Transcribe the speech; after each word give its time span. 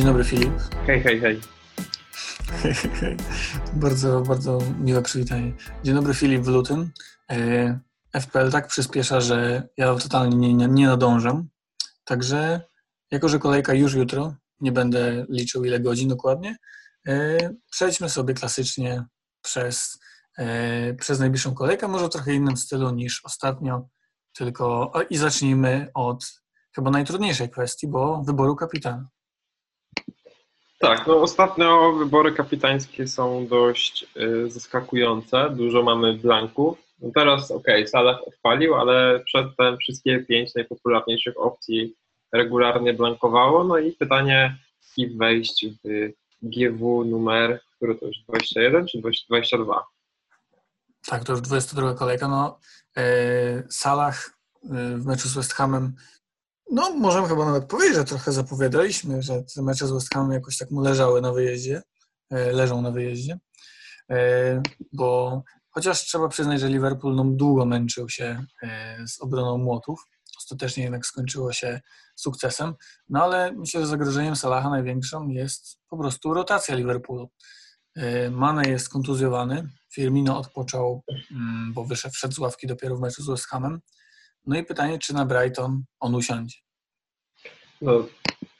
Dzień 0.00 0.06
dobry 0.06 0.24
Filip. 0.24 0.52
Hej, 0.86 1.02
hej, 1.02 1.20
hej. 1.20 1.40
Hej, 2.62 2.74
hej, 2.74 2.90
hej. 2.90 3.16
Bardzo, 3.72 4.20
bardzo 4.20 4.58
miłe 4.78 5.02
przywitanie. 5.02 5.52
Dzień 5.84 5.94
dobry 5.94 6.14
Filip 6.14 6.42
w 6.42 6.48
lutym. 6.48 6.90
E, 7.30 7.80
FPL 8.20 8.50
tak 8.50 8.66
przyspiesza, 8.66 9.20
że 9.20 9.68
ja 9.76 9.94
totalnie 9.94 10.36
nie, 10.36 10.54
nie, 10.54 10.68
nie 10.68 10.86
nadążam. 10.86 11.48
Także 12.04 12.60
jako, 13.10 13.28
że 13.28 13.38
kolejka 13.38 13.74
już 13.74 13.94
jutro, 13.94 14.34
nie 14.60 14.72
będę 14.72 15.26
liczył 15.28 15.64
ile 15.64 15.80
godzin 15.80 16.08
dokładnie, 16.08 16.56
e, 17.08 17.38
przejdźmy 17.70 18.08
sobie 18.08 18.34
klasycznie 18.34 19.04
przez, 19.42 19.98
e, 20.38 20.94
przez 20.94 21.20
najbliższą 21.20 21.54
kolejkę, 21.54 21.88
może 21.88 22.06
w 22.06 22.10
trochę 22.10 22.34
innym 22.34 22.56
stylu 22.56 22.90
niż 22.90 23.24
ostatnio, 23.24 23.88
tylko 24.32 24.92
i 25.10 25.16
zacznijmy 25.16 25.90
od 25.94 26.24
chyba 26.74 26.90
najtrudniejszej 26.90 27.50
kwestii, 27.50 27.88
bo 27.88 28.22
wyboru 28.22 28.56
kapitana. 28.56 29.08
Tak, 30.80 31.06
no 31.06 31.22
ostatnio 31.22 31.92
wybory 31.92 32.32
kapitańskie 32.32 33.08
są 33.08 33.46
dość 33.46 34.06
y, 34.16 34.50
zaskakujące. 34.50 35.50
Dużo 35.50 35.82
mamy 35.82 36.14
blanków. 36.14 36.78
No 37.02 37.10
teraz 37.14 37.50
okej, 37.50 37.74
okay, 37.74 37.88
Salah 37.88 38.20
odpalił, 38.28 38.74
ale 38.74 39.20
przedtem 39.24 39.78
wszystkie 39.78 40.18
pięć 40.20 40.54
najpopularniejszych 40.54 41.40
opcji 41.40 41.94
regularnie 42.32 42.94
blankowało. 42.94 43.64
No 43.64 43.78
i 43.78 43.92
pytanie, 43.92 44.56
kim 44.94 45.18
wejść 45.18 45.66
w 45.84 46.12
GW 46.42 47.04
numer, 47.04 47.60
który 47.76 47.94
to 47.94 48.06
już 48.06 48.16
21 48.28 48.86
czy 48.86 48.98
22? 48.98 49.84
Tak, 51.06 51.24
to 51.24 51.32
już 51.32 51.40
22 51.40 51.94
kolejka. 51.94 52.28
No, 52.28 52.58
yy, 52.96 53.02
Salah 53.70 54.30
yy, 54.64 54.98
w 54.98 55.06
meczu 55.06 55.28
z 55.28 55.34
West 55.34 55.52
Hamem 55.52 55.94
no, 56.70 56.90
możemy 56.90 57.28
chyba 57.28 57.44
nawet 57.44 57.64
powiedzieć, 57.64 57.96
że 57.96 58.04
trochę 58.04 58.32
zapowiadaliśmy, 58.32 59.22
że 59.22 59.42
te 59.54 59.62
mecze 59.62 59.86
z 59.86 59.90
West 59.90 60.14
Hamem 60.14 60.32
jakoś 60.32 60.58
tak 60.58 60.70
mu 60.70 60.80
leżały 60.80 61.20
na 61.20 61.32
wyjeździe, 61.32 61.82
e, 62.30 62.52
leżą 62.52 62.82
na 62.82 62.90
wyjeździe, 62.90 63.38
e, 64.10 64.62
bo 64.92 65.42
chociaż 65.70 66.04
trzeba 66.04 66.28
przyznać, 66.28 66.60
że 66.60 66.68
Liverpool 66.68 67.14
no, 67.14 67.24
długo 67.24 67.66
męczył 67.66 68.08
się 68.08 68.44
e, 68.62 68.96
z 69.06 69.20
obroną 69.20 69.58
młotów, 69.58 70.04
ostatecznie 70.38 70.82
jednak 70.82 71.06
skończyło 71.06 71.52
się 71.52 71.80
sukcesem, 72.16 72.74
no 73.08 73.24
ale 73.24 73.52
myślę, 73.52 73.80
że 73.80 73.86
zagrożeniem 73.86 74.36
Salaha 74.36 74.70
największą 74.70 75.28
jest 75.28 75.78
po 75.88 75.98
prostu 75.98 76.34
rotacja 76.34 76.74
Liverpoolu. 76.74 77.30
Mane 78.30 78.68
jest 78.68 78.88
kontuzjowany, 78.88 79.68
Firmino 79.92 80.38
odpoczął, 80.38 81.02
mm, 81.30 81.72
bo 81.72 81.84
wyszedł, 81.84 82.14
wszedł 82.14 82.34
z 82.34 82.38
ławki 82.38 82.66
dopiero 82.66 82.96
w 82.96 83.00
meczu 83.00 83.22
z 83.22 83.26
West 83.26 83.46
Hamem, 83.46 83.80
no 84.46 84.58
i 84.58 84.64
pytanie, 84.64 84.98
czy 84.98 85.14
na 85.14 85.24
Brighton 85.24 85.82
on 86.00 86.14
usiądzie? 86.14 86.56
No, 87.82 88.06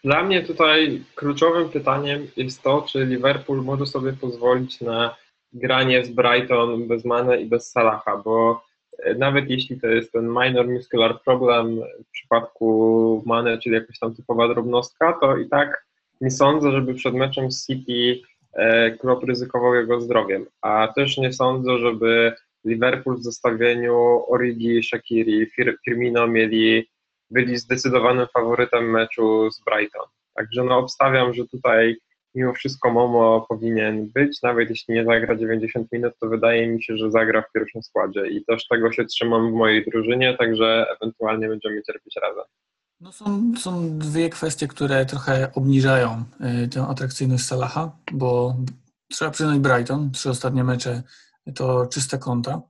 dla 0.05 0.23
mnie 0.23 0.43
tutaj 0.43 1.03
kluczowym 1.15 1.69
pytaniem 1.69 2.27
jest 2.37 2.63
to, 2.63 2.83
czy 2.83 3.07
Liverpool 3.07 3.65
może 3.65 3.87
sobie 3.87 4.13
pozwolić 4.13 4.81
na 4.81 5.17
granie 5.53 6.05
z 6.05 6.11
Brighton 6.11 6.89
bez 6.89 7.05
Mane 7.05 7.41
i 7.41 7.47
bez 7.47 7.71
Salaha, 7.71 8.17
bo 8.17 8.63
e, 8.99 9.15
nawet 9.15 9.51
jeśli 9.51 9.81
to 9.81 9.87
jest 9.87 10.13
ten 10.13 10.29
minor 10.29 10.69
muscular 10.69 11.23
problem 11.23 11.81
w 12.09 12.11
przypadku 12.13 13.23
Mane, 13.27 13.59
czyli 13.59 13.75
jakaś 13.75 13.99
tam 13.99 14.15
typowa 14.15 14.49
drobnostka, 14.49 15.19
to 15.21 15.37
i 15.37 15.49
tak 15.49 15.87
nie 16.21 16.31
sądzę, 16.31 16.73
żeby 16.73 16.95
przed 16.95 17.15
meczem 17.15 17.49
City 17.51 18.23
e, 18.53 18.91
Klopp 18.91 19.25
ryzykował 19.25 19.75
jego 19.75 20.01
zdrowiem, 20.01 20.47
a 20.63 20.89
też 20.89 21.19
nie 21.19 21.33
sądzę, 21.33 21.79
żeby 21.79 22.33
Liverpool 22.65 23.17
w 23.17 23.25
zestawieniu 23.25 24.25
Origi, 24.29 24.83
Shakiri, 24.83 25.51
Firmino 25.85 26.27
mieli, 26.27 26.91
byli 27.31 27.59
zdecydowanym 27.59 28.27
faworytem 28.35 28.91
meczu 28.91 29.51
z 29.51 29.65
Brighton. 29.65 30.07
Także 30.35 30.65
no 30.65 30.79
obstawiam, 30.79 31.35
że 31.35 31.47
tutaj 31.47 31.97
mimo 32.35 32.53
wszystko 32.53 32.91
Momo 32.91 33.47
powinien 33.49 34.09
być, 34.09 34.43
nawet 34.43 34.71
jeśli 34.71 34.95
nie 34.95 35.05
zagra 35.05 35.37
90 35.37 35.93
minut, 35.93 36.15
to 36.21 36.29
wydaje 36.29 36.67
mi 36.67 36.83
się, 36.83 36.97
że 36.97 37.11
zagra 37.11 37.43
w 37.43 37.53
pierwszym 37.53 37.83
składzie 37.83 38.27
i 38.27 38.45
też 38.45 38.67
tego 38.69 38.93
się 38.93 39.05
trzymam 39.05 39.51
w 39.51 39.55
mojej 39.55 39.85
drużynie, 39.85 40.37
także 40.37 40.87
ewentualnie 40.97 41.49
będziemy 41.49 41.83
cierpieć 41.83 42.15
razem. 42.23 42.45
No 43.01 43.13
są, 43.13 43.53
są 43.59 43.99
dwie 43.99 44.31
kwestie, 44.31 44.69
które 44.69 45.07
trochę 45.07 45.51
obniżają 45.55 46.25
y, 46.65 46.69
tę 46.69 46.83
atrakcyjność 46.83 47.45
Salaha, 47.45 47.97
bo 48.13 48.57
trzeba 49.11 49.31
przyznać 49.31 49.59
Brighton, 49.59 50.11
trzy 50.11 50.31
ostatnie 50.31 50.65
mecze 50.65 51.03
to 51.55 51.87
czyste 51.87 52.19
konta. 52.19 52.63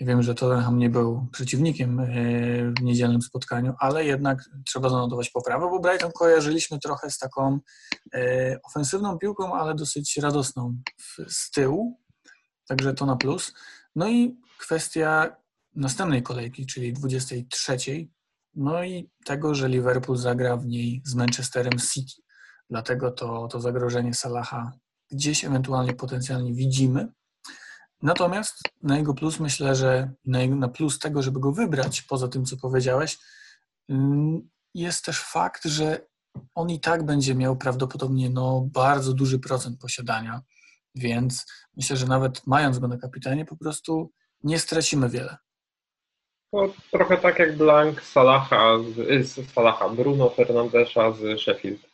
Ja 0.00 0.06
wiem, 0.06 0.22
że 0.22 0.34
Tottenham 0.34 0.78
nie 0.78 0.90
był 0.90 1.26
przeciwnikiem 1.32 2.00
e, 2.00 2.06
w 2.78 2.82
niedzielnym 2.82 3.22
spotkaniu, 3.22 3.74
ale 3.78 4.04
jednak 4.04 4.50
trzeba 4.66 4.88
zanotować 4.88 5.30
poprawę, 5.30 5.70
bo 5.70 5.80
Brighton 5.80 6.12
kojarzyliśmy 6.12 6.78
trochę 6.78 7.10
z 7.10 7.18
taką 7.18 7.58
e, 8.14 8.58
ofensywną 8.62 9.18
piłką, 9.18 9.54
ale 9.54 9.74
dosyć 9.74 10.16
radosną 10.16 10.76
z 11.28 11.50
tyłu, 11.50 12.00
także 12.68 12.94
to 12.94 13.06
na 13.06 13.16
plus. 13.16 13.52
No 13.96 14.08
i 14.08 14.40
kwestia 14.58 15.36
następnej 15.74 16.22
kolejki, 16.22 16.66
czyli 16.66 16.92
23, 16.92 17.76
no 18.54 18.84
i 18.84 19.10
tego, 19.24 19.54
że 19.54 19.68
Liverpool 19.68 20.18
zagra 20.18 20.56
w 20.56 20.66
niej 20.66 21.02
z 21.04 21.14
Manchesterem 21.14 21.78
City. 21.78 22.22
Dlatego 22.70 23.10
to, 23.10 23.48
to 23.48 23.60
zagrożenie 23.60 24.14
Salaha 24.14 24.72
gdzieś 25.10 25.44
ewentualnie 25.44 25.92
potencjalnie 25.92 26.54
widzimy. 26.54 27.08
Natomiast 28.02 28.62
na 28.82 28.98
jego 28.98 29.14
plus 29.14 29.40
myślę, 29.40 29.74
że 29.74 30.12
na, 30.24 30.68
plus 30.68 30.98
tego, 30.98 31.22
żeby 31.22 31.40
go 31.40 31.52
wybrać, 31.52 32.02
poza 32.02 32.28
tym, 32.28 32.44
co 32.44 32.56
powiedziałeś, 32.56 33.18
mm, 33.88 34.48
jest 34.74 35.04
też 35.04 35.20
fakt, 35.20 35.64
że 35.64 36.06
on 36.54 36.70
i 36.70 36.80
tak 36.80 37.02
będzie 37.02 37.34
miał 37.34 37.56
prawdopodobnie 37.56 38.30
no, 38.30 38.68
bardzo 38.72 39.12
duży 39.12 39.38
procent 39.38 39.80
posiadania, 39.80 40.40
więc 40.94 41.46
myślę, 41.76 41.96
że 41.96 42.06
nawet 42.06 42.46
mając 42.46 42.78
go 42.78 42.88
na 42.88 42.98
kapitanie, 42.98 43.44
po 43.44 43.56
prostu 43.56 44.12
nie 44.42 44.58
stracimy 44.58 45.08
wiele. 45.08 45.36
No, 46.52 46.68
trochę 46.90 47.16
tak 47.16 47.38
jak 47.38 47.56
Blank 47.56 48.02
Salaha, 48.02 48.78
z, 49.22 49.52
Salaha 49.52 49.88
Bruno 49.88 50.30
Fernandesza 50.30 51.12
z 51.12 51.40
Sheffield. 51.40 51.89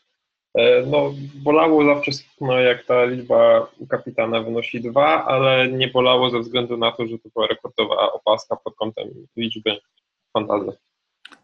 E, 0.56 0.86
no, 0.86 1.14
bolało 1.34 1.84
zawsze, 1.84 2.10
no, 2.40 2.60
jak 2.60 2.84
ta 2.84 3.04
liczba 3.04 3.68
kapitana 3.88 4.40
wynosi 4.42 4.80
dwa, 4.80 5.24
ale 5.24 5.68
nie 5.68 5.88
bolało 5.88 6.30
ze 6.30 6.40
względu 6.40 6.76
na 6.76 6.92
to, 6.92 7.06
że 7.06 7.18
to 7.18 7.28
była 7.34 7.46
rekordowa 7.46 8.12
opaska 8.12 8.56
pod 8.56 8.76
kątem 8.76 9.08
liczby 9.36 9.78
fantazy. 10.32 10.72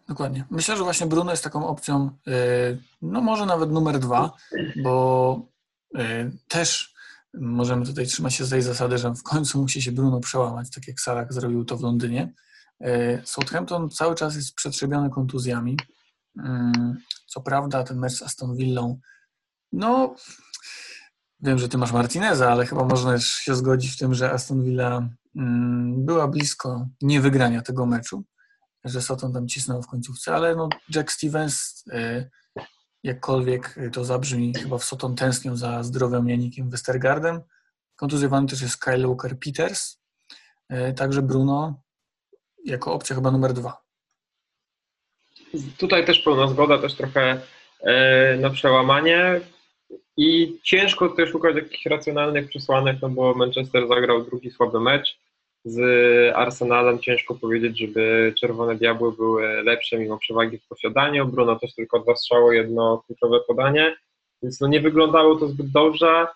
Dokładnie. 0.09 0.45
Myślę, 0.51 0.77
że 0.77 0.85
właśnie 0.85 1.07
Bruno 1.07 1.31
jest 1.31 1.45
taką 1.45 1.69
opcją, 1.69 2.11
e, 2.27 2.33
no 3.03 3.21
może 3.21 3.47
nawet 3.47 3.71
numer 3.71 3.99
dwa, 3.99 4.33
bo 4.83 5.41
e, 5.99 6.31
też 6.49 6.95
możemy 7.35 7.87
tutaj 7.87 8.07
trzymać 8.07 8.35
się 8.35 8.45
z 8.45 8.51
tej 8.51 8.63
zasady, 8.63 8.99
że 8.99 9.15
w 9.15 9.23
końcu 9.23 9.59
musi 9.59 9.83
się 9.83 9.93
Bruno 9.93 10.21
przełamać, 10.21 10.71
tak 10.75 10.89
jak 10.89 11.01
Salah 11.01 11.33
zrobił 11.33 11.65
to 11.65 11.77
w 11.77 11.83
Londynie. 11.83 12.33
Southampton 13.25 13.91
cały 13.91 14.15
czas 14.15 14.37
jest 14.37 14.55
przetrzebiony 14.55 15.11
kontuzjami. 15.11 15.77
Co 17.27 17.41
prawda 17.41 17.85
ten 17.85 17.99
mecz 17.99 18.13
z 18.13 18.23
Aston 18.23 18.57
Villą, 18.57 19.01
no 19.73 20.15
wiem, 21.43 21.59
że 21.59 21.69
ty 21.69 21.79
masz 21.79 21.93
Martineza, 21.93 22.51
ale 22.53 22.67
chyba 22.67 22.85
można 22.85 23.19
się 23.21 23.55
zgodzić 23.55 23.93
w 23.93 23.99
tym, 23.99 24.15
że 24.15 24.33
Aston 24.33 24.65
Villa 24.65 25.09
mm, 25.37 26.05
była 26.05 26.29
blisko 26.29 26.89
niewygrania 27.03 27.63
tego 27.63 27.87
meczu, 27.87 28.25
że 28.85 29.03
Soton 29.03 29.33
tam 29.33 29.49
cisnął 29.49 29.83
w 29.83 29.87
końcówce, 29.87 30.35
ale 30.35 30.57
no 30.57 30.69
Jack 30.95 31.13
Stevens, 31.13 31.85
y, 31.87 32.31
jakkolwiek 33.03 33.77
to 33.93 34.05
zabrzmi, 34.05 34.55
chyba 34.55 34.79
w 34.79 34.85
Soton 34.85 35.15
tęsknią 35.15 35.57
za 35.57 35.83
zdrowym 35.83 36.29
Janikiem 36.29 36.71
Westergardem. 36.71 37.41
Kontuzjowany 37.97 38.47
też 38.47 38.63
jest 38.63 38.77
Kyle 38.77 39.09
Walker-Peters, 39.09 39.97
y, 40.73 40.95
także 40.95 41.23
Bruno 41.23 41.83
jako 42.65 42.93
opcja 42.93 43.17
chyba 43.17 43.31
numer 43.31 43.53
dwa. 43.53 43.82
Tutaj 45.79 46.05
też 46.05 46.19
pełna 46.19 46.47
zgoda, 46.47 46.79
też 46.79 46.95
trochę 46.95 47.41
e, 47.81 48.37
na 48.37 48.51
przełamanie 48.51 49.41
i 50.17 50.59
ciężko 50.63 51.09
też 51.09 51.31
szukać 51.31 51.57
jakichś 51.57 51.87
racjonalnych 51.87 52.49
przesłanek, 52.49 52.97
no 53.03 53.09
bo 53.09 53.35
Manchester 53.35 53.89
zagrał 53.89 54.25
drugi 54.25 54.51
słaby 54.51 54.81
mecz 54.81 55.19
z 55.65 55.81
Arsenalem. 56.37 56.99
Ciężko 56.99 57.35
powiedzieć, 57.35 57.79
żeby 57.79 58.35
Czerwone 58.41 58.75
Diabły 58.77 59.13
były 59.13 59.63
lepsze 59.63 59.99
mimo 59.99 60.19
przewagi 60.19 60.59
w 60.59 60.69
posiadaniu. 60.69 61.27
Bruno 61.27 61.57
też 61.59 61.75
tylko 61.75 61.99
dwa 61.99 62.17
strzały, 62.17 62.57
jedno 62.57 63.03
kluczowe 63.07 63.41
podanie, 63.49 63.97
więc 64.43 64.61
no 64.61 64.69
nie 64.69 64.81
wyglądało 64.81 65.37
to 65.37 65.49
zbyt 65.49 65.71
dobrze 65.71 66.27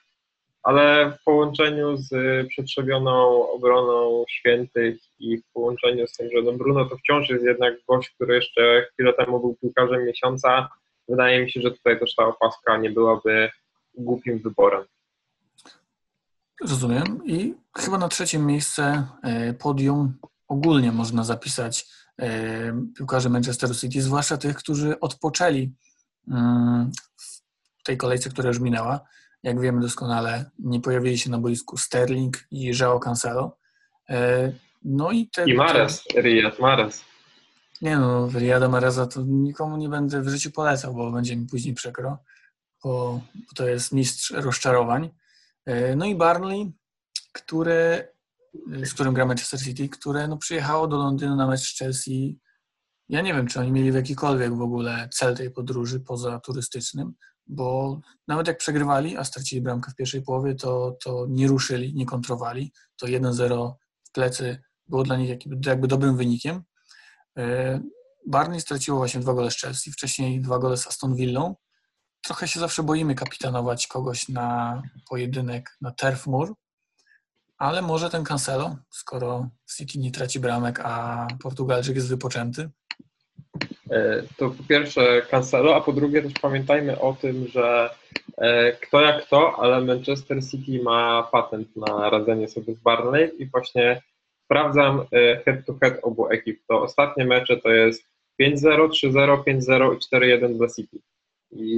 ale 0.66 1.10
w 1.10 1.24
połączeniu 1.24 1.96
z 1.96 2.10
przetrzebioną 2.48 3.48
obroną 3.50 4.24
świętych 4.28 4.98
i 5.18 5.38
w 5.38 5.52
połączeniu 5.52 6.06
z 6.06 6.12
tym, 6.12 6.28
że 6.36 6.42
no 6.42 6.52
Bruno 6.52 6.84
to 6.84 6.96
wciąż 6.96 7.30
jest 7.30 7.44
jednak 7.44 7.74
gość, 7.88 8.10
który 8.10 8.34
jeszcze 8.34 8.86
chwilę 8.92 9.12
temu 9.12 9.40
był 9.40 9.56
piłkarzem 9.60 10.04
miesiąca, 10.06 10.68
wydaje 11.08 11.44
mi 11.44 11.50
się, 11.50 11.60
że 11.60 11.70
tutaj 11.70 11.98
też 11.98 12.14
ta 12.14 12.26
opaska 12.26 12.76
nie 12.76 12.90
byłaby 12.90 13.50
głupim 13.94 14.38
wyborem. 14.38 14.84
Rozumiem. 16.60 17.20
I 17.24 17.54
chyba 17.78 17.98
na 17.98 18.08
trzecim 18.08 18.46
miejsce 18.46 19.06
e, 19.22 19.54
podium 19.54 20.14
ogólnie 20.48 20.92
można 20.92 21.24
zapisać 21.24 21.86
e, 22.18 22.28
piłkarzy 22.96 23.30
Manchesteru 23.30 23.74
City, 23.74 24.02
zwłaszcza 24.02 24.36
tych, 24.36 24.56
którzy 24.56 25.00
odpoczęli 25.00 25.72
mm, 26.28 26.90
tej 27.84 27.96
kolejce, 27.96 28.30
która 28.30 28.48
już 28.48 28.60
minęła. 28.60 29.00
Jak 29.42 29.60
wiemy 29.60 29.80
doskonale, 29.80 30.50
nie 30.58 30.80
pojawili 30.80 31.18
się 31.18 31.30
na 31.30 31.38
boisku 31.38 31.76
Sterling 31.76 32.46
i 32.50 32.72
João 32.72 32.98
Cancelo. 32.98 33.58
No 34.84 35.10
i 35.10 35.28
te... 35.28 35.44
I 35.44 35.54
Mares, 35.54 36.04
Riyad 36.16 36.58
Mares. 36.58 37.04
Nie 37.82 37.96
no, 37.96 38.28
Riyada 38.28 38.68
Mareza 38.68 39.06
to 39.06 39.22
nikomu 39.26 39.76
nie 39.76 39.88
będę 39.88 40.22
w 40.22 40.28
życiu 40.28 40.50
polecał, 40.50 40.94
bo 40.94 41.12
będzie 41.12 41.36
mi 41.36 41.46
później 41.46 41.74
przekro, 41.74 42.18
bo, 42.84 43.20
bo 43.34 43.54
to 43.56 43.68
jest 43.68 43.92
mistrz 43.92 44.30
rozczarowań. 44.30 45.10
No 45.96 46.04
i 46.04 46.14
Barnley, 46.14 46.72
które, 47.32 48.08
z 48.84 48.94
którym 48.94 49.14
gra 49.14 49.26
Manchester 49.26 49.60
City, 49.60 49.88
które 49.88 50.28
no, 50.28 50.36
przyjechało 50.36 50.88
do 50.88 50.96
Londynu 50.96 51.36
na 51.36 51.46
mecz 51.46 51.60
z 51.60 51.78
Chelsea 51.78 52.40
ja 53.08 53.20
nie 53.20 53.34
wiem, 53.34 53.46
czy 53.46 53.60
oni 53.60 53.72
mieli 53.72 53.92
w 53.92 53.94
jakikolwiek 53.94 54.54
w 54.54 54.60
ogóle 54.60 55.08
cel 55.12 55.36
tej 55.36 55.50
podróży 55.50 56.00
poza 56.00 56.40
turystycznym, 56.40 57.14
bo 57.46 58.00
nawet 58.28 58.46
jak 58.46 58.58
przegrywali, 58.58 59.16
a 59.16 59.24
stracili 59.24 59.62
bramkę 59.62 59.90
w 59.90 59.94
pierwszej 59.94 60.22
połowie, 60.22 60.54
to, 60.54 60.96
to 61.04 61.26
nie 61.28 61.46
ruszyli, 61.46 61.94
nie 61.94 62.06
kontrowali. 62.06 62.72
To 62.96 63.06
1-0 63.06 63.72
w 64.04 64.12
plecy 64.12 64.62
było 64.88 65.02
dla 65.02 65.16
nich 65.16 65.30
jakby 65.66 65.88
dobrym 65.88 66.16
wynikiem. 66.16 66.62
E, 67.38 67.80
Barney 68.26 68.60
straciło 68.60 68.98
właśnie 68.98 69.20
dwa 69.20 69.34
gole 69.34 69.50
z 69.50 69.56
Chelsea, 69.56 69.92
wcześniej 69.92 70.40
dwa 70.40 70.58
gole 70.58 70.76
z 70.76 70.86
Aston 70.86 71.14
Villą. 71.14 71.56
Trochę 72.20 72.48
się 72.48 72.60
zawsze 72.60 72.82
boimy 72.82 73.14
kapitanować 73.14 73.86
kogoś 73.86 74.28
na 74.28 74.82
pojedynek 75.08 75.76
na 75.80 75.90
Turf 75.90 76.26
Moor, 76.26 76.54
ale 77.58 77.82
może 77.82 78.10
ten 78.10 78.24
Cancelo, 78.24 78.76
skoro 78.90 79.50
City 79.76 79.98
nie 79.98 80.10
traci 80.10 80.40
bramek, 80.40 80.80
a 80.80 81.26
Portugalczyk 81.42 81.96
jest 81.96 82.08
wypoczęty, 82.08 82.70
to 84.36 84.50
po 84.50 84.62
pierwsze 84.68 85.22
Cancelo, 85.30 85.76
a 85.76 85.80
po 85.80 85.92
drugie 85.92 86.22
też 86.22 86.32
pamiętajmy 86.32 87.00
o 87.00 87.12
tym, 87.20 87.46
że 87.46 87.90
e, 88.38 88.72
kto 88.72 89.00
jak 89.00 89.26
kto, 89.26 89.56
ale 89.58 89.80
Manchester 89.80 90.44
City 90.50 90.82
ma 90.82 91.28
patent 91.32 91.76
na 91.76 92.10
radzenie 92.10 92.48
sobie 92.48 92.74
z 92.74 92.78
Barnley 92.78 93.42
i 93.42 93.46
właśnie 93.46 94.02
sprawdzam 94.44 95.00
e, 95.12 95.36
head 95.44 95.66
to 95.66 95.74
head 95.82 95.98
obu 96.02 96.28
ekip. 96.30 96.60
To 96.68 96.82
ostatnie 96.82 97.24
mecze 97.24 97.56
to 97.56 97.70
jest 97.70 98.02
5-0, 98.42 98.88
3-0, 98.88 99.42
5-0 99.42 99.94
i 99.94 100.16
4-1 100.16 100.56
dla 100.56 100.68
City. 100.68 100.98
I 101.52 101.76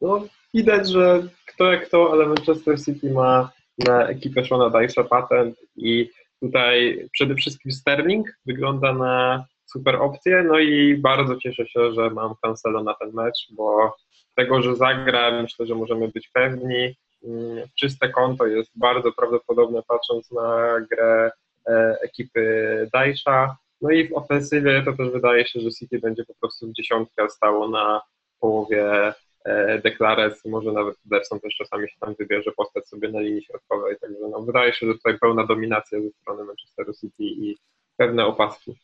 no, 0.00 0.26
widać, 0.54 0.88
że 0.88 1.28
kto 1.46 1.72
jak 1.72 1.86
kto, 1.86 2.12
ale 2.12 2.26
Manchester 2.26 2.80
City 2.84 3.10
ma 3.10 3.50
na 3.78 4.08
ekipę 4.08 4.44
Shona 4.44 4.70
Dyche'a 4.70 5.04
patent 5.08 5.56
i 5.76 6.10
tutaj 6.40 7.08
przede 7.12 7.34
wszystkim 7.34 7.72
Sterling 7.72 8.26
wygląda 8.46 8.92
na 8.92 9.44
super 9.74 9.96
opcje. 9.96 10.42
No 10.42 10.58
i 10.58 10.96
bardzo 10.96 11.36
cieszę 11.36 11.66
się, 11.66 11.92
że 11.92 12.10
mam 12.10 12.34
Cancelo 12.42 12.82
na 12.82 12.94
ten 12.94 13.12
mecz, 13.12 13.48
bo 13.50 13.96
tego, 14.36 14.62
że 14.62 14.76
zagra, 14.76 15.42
myślę, 15.42 15.66
że 15.66 15.74
możemy 15.74 16.08
być 16.08 16.28
pewni. 16.28 16.96
Mm, 17.24 17.68
czyste 17.80 18.08
konto 18.08 18.46
jest 18.46 18.70
bardzo 18.74 19.12
prawdopodobne, 19.12 19.82
patrząc 19.88 20.30
na 20.30 20.76
grę 20.90 21.30
e, 21.66 21.96
ekipy 22.02 22.88
Dajsza. 22.92 23.56
No 23.80 23.90
i 23.90 24.08
w 24.08 24.16
ofensywie 24.16 24.82
to 24.82 24.92
też 24.92 25.10
wydaje 25.10 25.46
się, 25.46 25.60
że 25.60 25.70
City 25.70 25.98
będzie 25.98 26.24
po 26.24 26.34
prostu 26.34 26.66
w 26.66 26.72
dziesiątkę 26.72 27.30
stało 27.30 27.68
na 27.68 28.02
połowie 28.40 29.12
e, 29.44 29.78
deklaracji, 29.78 30.50
może 30.50 30.72
nawet 30.72 30.96
Derson 31.04 31.40
też 31.40 31.54
czasami 31.54 31.88
się 31.88 31.96
tam 32.00 32.14
wybierze 32.18 32.52
postać 32.56 32.88
sobie 32.88 33.08
na 33.08 33.20
linii 33.20 33.44
środkowej, 33.44 33.96
także 34.00 34.28
no, 34.30 34.42
wydaje 34.42 34.72
się, 34.72 34.86
że 34.86 34.92
tutaj 34.92 35.18
pełna 35.18 35.46
dominacja 35.46 36.00
ze 36.00 36.10
strony 36.10 36.44
Manchesteru 36.44 36.92
City 36.94 37.24
i 37.24 37.56
pewne 37.96 38.26
opaski. 38.26 38.76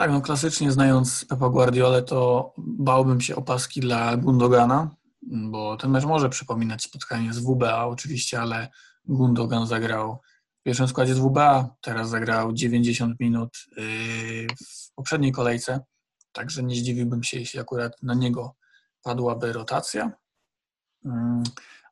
Tak, 0.00 0.10
no 0.10 0.20
klasycznie 0.20 0.72
znając 0.72 1.24
Pepa 1.24 1.48
Guardiolę, 1.48 2.02
to 2.02 2.52
bałbym 2.58 3.20
się 3.20 3.36
opaski 3.36 3.80
dla 3.80 4.16
Gundogana, 4.16 4.90
bo 5.22 5.76
ten 5.76 5.90
mecz 5.90 6.04
może 6.04 6.28
przypominać 6.28 6.82
spotkanie 6.82 7.32
z 7.32 7.38
WBA 7.38 7.86
oczywiście, 7.86 8.40
ale 8.40 8.68
Gundogan 9.04 9.66
zagrał 9.66 10.20
w 10.60 10.62
pierwszym 10.62 10.88
składzie 10.88 11.14
z 11.14 11.18
WBA, 11.18 11.76
teraz 11.80 12.08
zagrał 12.08 12.52
90 12.52 13.20
minut 13.20 13.50
yy, 13.76 14.46
w 14.48 14.94
poprzedniej 14.94 15.32
kolejce, 15.32 15.80
także 16.32 16.62
nie 16.62 16.74
zdziwiłbym 16.74 17.22
się, 17.22 17.38
jeśli 17.38 17.60
akurat 17.60 18.02
na 18.02 18.14
niego 18.14 18.56
padłaby 19.02 19.52
rotacja. 19.52 20.12
Mm, 21.04 21.42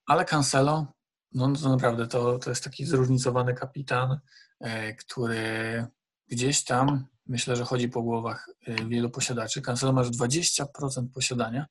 ale 0.07 0.25
Cancelo, 0.25 0.87
no 1.33 1.53
to 1.53 1.69
naprawdę 1.69 2.07
to, 2.07 2.39
to 2.39 2.51
jest 2.51 2.65
taki 2.65 2.85
zróżnicowany 2.87 3.55
kapitan, 3.55 4.21
yy, 4.61 4.95
który 4.95 5.87
gdzieś 6.29 6.65
tam 6.65 7.07
myślę, 7.29 7.57
że 7.57 7.65
chodzi 7.65 7.89
po 7.89 8.03
głowach 8.03 8.49
y, 8.69 8.77
wielu 8.89 9.11
posiadaczy. 9.11 9.63
Cancelo 9.63 9.93
ma 9.93 10.03
już 10.03 10.11
20% 10.11 10.67
posiadania. 11.15 11.67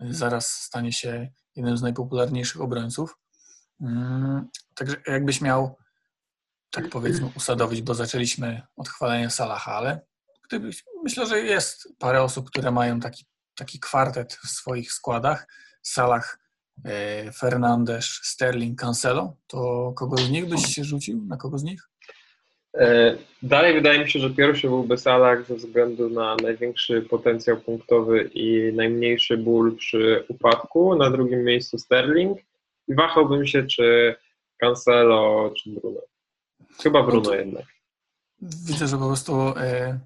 Zaraz 0.00 0.46
stanie 0.46 0.92
się 0.92 1.30
jednym 1.56 1.76
z 1.76 1.82
najpopularniejszych 1.82 2.60
obrońców. 2.60 3.18
Mm, 3.80 4.48
także 4.74 4.96
jakbyś 5.06 5.40
miał, 5.40 5.76
tak 6.70 6.88
powiedzmy, 6.88 7.30
usadowić, 7.36 7.82
bo 7.82 7.94
zaczęliśmy 7.94 8.62
od 8.76 8.88
chwalenia 8.88 9.30
Salaha, 9.30 9.72
ale 9.72 10.00
gdybyś, 10.48 10.84
myślę, 11.04 11.26
że 11.26 11.40
jest 11.40 11.88
parę 11.98 12.22
osób, 12.22 12.50
które 12.50 12.70
mają 12.70 13.00
taki, 13.00 13.26
taki 13.54 13.80
kwartet 13.80 14.34
w 14.34 14.48
swoich 14.48 14.92
składach. 14.92 15.46
Salah, 15.82 16.38
y, 16.78 17.32
Fernandes, 17.32 18.04
Sterling, 18.04 18.80
Cancelo, 18.80 19.36
to 19.46 19.92
kogo 19.96 20.16
z 20.16 20.30
nich 20.30 20.48
byś 20.48 20.66
się 20.66 20.84
rzucił? 20.84 21.24
Na 21.26 21.36
kogo 21.36 21.58
z 21.58 21.62
nich? 21.62 21.88
E, 22.78 23.16
dalej 23.42 23.74
wydaje 23.74 24.04
mi 24.04 24.10
się, 24.10 24.18
że 24.18 24.30
pierwszy 24.30 24.68
byłby 24.68 24.98
Salah 24.98 25.46
ze 25.46 25.54
względu 25.54 26.10
na 26.10 26.36
największy 26.42 27.02
potencjał 27.02 27.56
punktowy 27.60 28.30
i 28.34 28.72
najmniejszy 28.72 29.36
ból 29.38 29.76
przy 29.76 30.24
upadku. 30.28 30.96
Na 30.96 31.10
drugim 31.10 31.44
miejscu 31.44 31.78
Sterling 31.78 32.38
i 32.88 32.94
wahałbym 32.94 33.46
się, 33.46 33.66
czy 33.66 34.16
Cancelo, 34.60 35.52
czy 35.56 35.70
Bruno. 35.70 36.00
Chyba 36.82 37.02
Bruno 37.02 37.30
no 37.30 37.34
jednak. 37.34 37.64
Widzę, 38.42 38.86
że 38.86 38.98
po 38.98 39.06
prostu 39.06 39.48
y, 39.48 40.00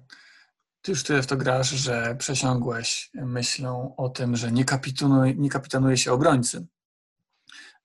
ty 0.81 0.91
już 0.91 1.03
tyle 1.03 1.21
w 1.21 1.27
to 1.27 1.37
grasz, 1.37 1.69
że 1.69 2.15
przesiągłeś 2.19 3.09
myślą 3.13 3.93
o 3.97 4.09
tym, 4.09 4.35
że 4.35 4.51
nie 4.51 4.65
kapitanuje, 4.65 5.35
nie 5.35 5.49
kapitanuje 5.49 5.97
się 5.97 6.11
obrońcy. 6.11 6.65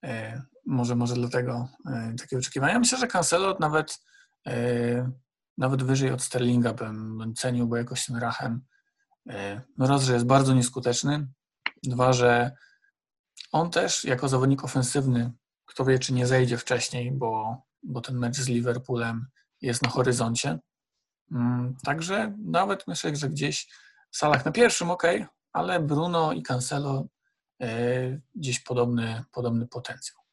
Y, 0.05 0.07
może, 0.65 0.95
może 0.95 1.15
dlatego 1.15 1.67
y, 2.13 2.15
takie 2.19 2.37
oczekiwania. 2.37 2.79
Myślę, 2.79 2.97
że 2.97 3.07
Cancelo 3.07 3.57
nawet 3.59 3.99
nawet 5.57 5.83
wyżej 5.83 6.11
od 6.11 6.21
Sterlinga 6.21 6.73
bym, 6.73 7.17
bym 7.17 7.33
cenił, 7.35 7.67
bo 7.67 7.77
jakoś 7.77 8.05
ten 8.05 8.15
Rachem 8.15 8.61
e, 9.29 9.61
no 9.77 9.87
raz, 9.87 10.03
że 10.03 10.13
jest 10.13 10.25
bardzo 10.25 10.53
nieskuteczny, 10.53 11.27
dwa, 11.83 12.13
że 12.13 12.51
on 13.51 13.71
też 13.71 14.03
jako 14.03 14.27
zawodnik 14.27 14.63
ofensywny, 14.63 15.31
kto 15.65 15.85
wie, 15.85 15.99
czy 15.99 16.13
nie 16.13 16.27
zejdzie 16.27 16.57
wcześniej, 16.57 17.11
bo, 17.11 17.61
bo 17.83 18.01
ten 18.01 18.17
mecz 18.17 18.35
z 18.35 18.47
Liverpoolem 18.47 19.27
jest 19.61 19.81
na 19.81 19.89
horyzoncie. 19.89 20.59
Mm, 21.31 21.75
także 21.83 22.37
nawet 22.45 22.87
myślę, 22.87 23.15
że 23.15 23.29
gdzieś 23.29 23.67
w 24.11 24.17
salach 24.17 24.45
na 24.45 24.51
pierwszym 24.51 24.91
ok, 24.91 25.03
ale 25.53 25.79
Bruno 25.79 26.33
i 26.33 26.43
Cancelo 26.43 27.05
e, 27.61 27.69
gdzieś 28.35 28.59
podobny, 28.59 29.23
podobny 29.31 29.67
potencjał. 29.67 30.26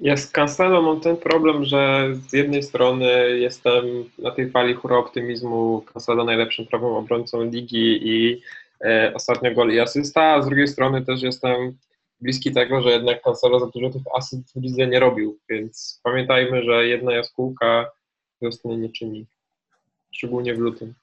Ja 0.00 0.16
z 0.16 0.30
Cancelo 0.30 0.82
mam 0.82 1.00
ten 1.00 1.16
problem, 1.16 1.64
że 1.64 2.08
z 2.28 2.32
jednej 2.32 2.62
strony 2.62 3.38
jestem 3.38 3.84
na 4.18 4.30
tej 4.30 4.50
fali 4.50 4.74
hura 4.74 4.96
optymizmu, 4.96 5.82
Cancelo 5.92 6.24
najlepszym 6.24 6.66
prawym 6.66 6.88
obrońcą 6.88 7.44
ligi 7.44 8.08
i 8.08 8.42
e, 8.84 9.12
ostatnio 9.14 9.54
gol 9.54 9.72
i 9.72 9.80
asysta, 9.80 10.22
a 10.22 10.42
z 10.42 10.46
drugiej 10.46 10.68
strony 10.68 11.04
też 11.04 11.22
jestem 11.22 11.76
bliski 12.20 12.52
tego, 12.52 12.82
że 12.82 12.90
jednak 12.90 13.22
Cancelo 13.22 13.60
za 13.60 13.66
dużo 13.66 13.90
tych 13.90 14.02
asyst 14.16 14.52
w 14.54 14.62
lidze 14.62 14.86
nie 14.86 15.00
robił, 15.00 15.38
więc 15.48 16.00
pamiętajmy, 16.02 16.62
że 16.62 16.86
jedna 16.86 17.12
jaskółka 17.12 17.90
wiosny 18.42 18.78
nie 18.78 18.88
czyni, 18.88 19.26
szczególnie 20.12 20.54
w 20.54 20.58
lutym. 20.58 20.94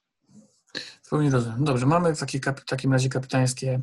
Pełni 1.10 1.30
rozumiem. 1.30 1.64
Dobrze, 1.64 1.86
mamy 1.86 2.16
w 2.16 2.66
takim 2.66 2.94
razie 2.94 3.10
kapitańskie 3.10 3.82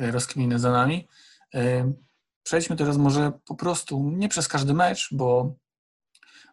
e, 0.00 0.10
rozkminy 0.10 0.58
za 0.58 0.72
nami. 0.72 1.08
E, 1.54 1.92
Przejdźmy 2.48 2.76
teraz 2.76 2.96
może 2.96 3.32
po 3.44 3.54
prostu 3.54 4.10
nie 4.16 4.28
przez 4.28 4.48
każdy 4.48 4.74
mecz, 4.74 5.08
bo, 5.12 5.54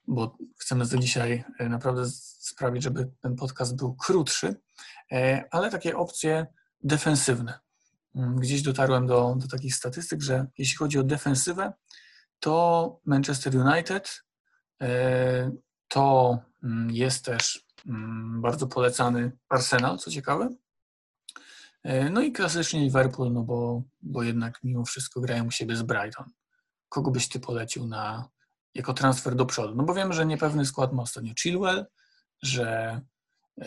bo 0.07 0.37
chcemy 0.57 0.87
to 0.87 0.97
dzisiaj 0.97 1.43
e, 1.59 1.69
naprawdę 1.69 2.05
sprawić, 2.39 2.83
żeby 2.83 3.11
ten 3.21 3.35
podcast 3.35 3.75
był 3.75 3.95
krótszy, 3.95 4.55
e, 5.11 5.43
ale 5.51 5.71
takie 5.71 5.97
opcje 5.97 6.47
defensywne. 6.83 7.59
Mm, 8.15 8.35
gdzieś 8.35 8.61
dotarłem 8.61 9.07
do, 9.07 9.35
do 9.37 9.47
takich 9.47 9.75
statystyk, 9.75 10.21
że 10.21 10.47
jeśli 10.57 10.77
chodzi 10.77 10.99
o 10.99 11.03
defensywę, 11.03 11.73
to 12.39 12.99
Manchester 13.05 13.55
United 13.55 14.23
e, 14.81 15.51
to 15.87 16.37
mm, 16.63 16.91
jest 16.91 17.25
też 17.25 17.65
mm, 17.87 18.41
bardzo 18.41 18.67
polecany 18.67 19.31
Arsenal, 19.49 19.97
co 19.97 20.11
ciekawe. 20.11 20.49
E, 21.85 22.09
no 22.09 22.21
i 22.21 22.31
klasycznie 22.31 22.79
Liverpool, 22.79 23.33
no 23.33 23.43
bo, 23.43 23.83
bo 24.01 24.23
jednak 24.23 24.59
mimo 24.63 24.85
wszystko 24.85 25.21
grają 25.21 25.47
u 25.47 25.51
siebie 25.51 25.75
z 25.75 25.83
Brighton. 25.83 26.29
Kogo 26.89 27.11
byś 27.11 27.29
ty 27.29 27.39
polecił 27.39 27.87
na, 27.87 28.29
jako 28.75 28.93
transfer 28.93 29.35
do 29.35 29.45
przodu? 29.45 29.75
No 29.75 29.83
bo 29.83 29.93
wiem, 29.93 30.13
że 30.13 30.25
niepewny 30.25 30.65
skład 30.65 30.93
ma 30.93 31.03
ostatnio 31.03 31.33
Chilwell, 31.43 31.85
że, 32.43 33.01
yy, 33.57 33.65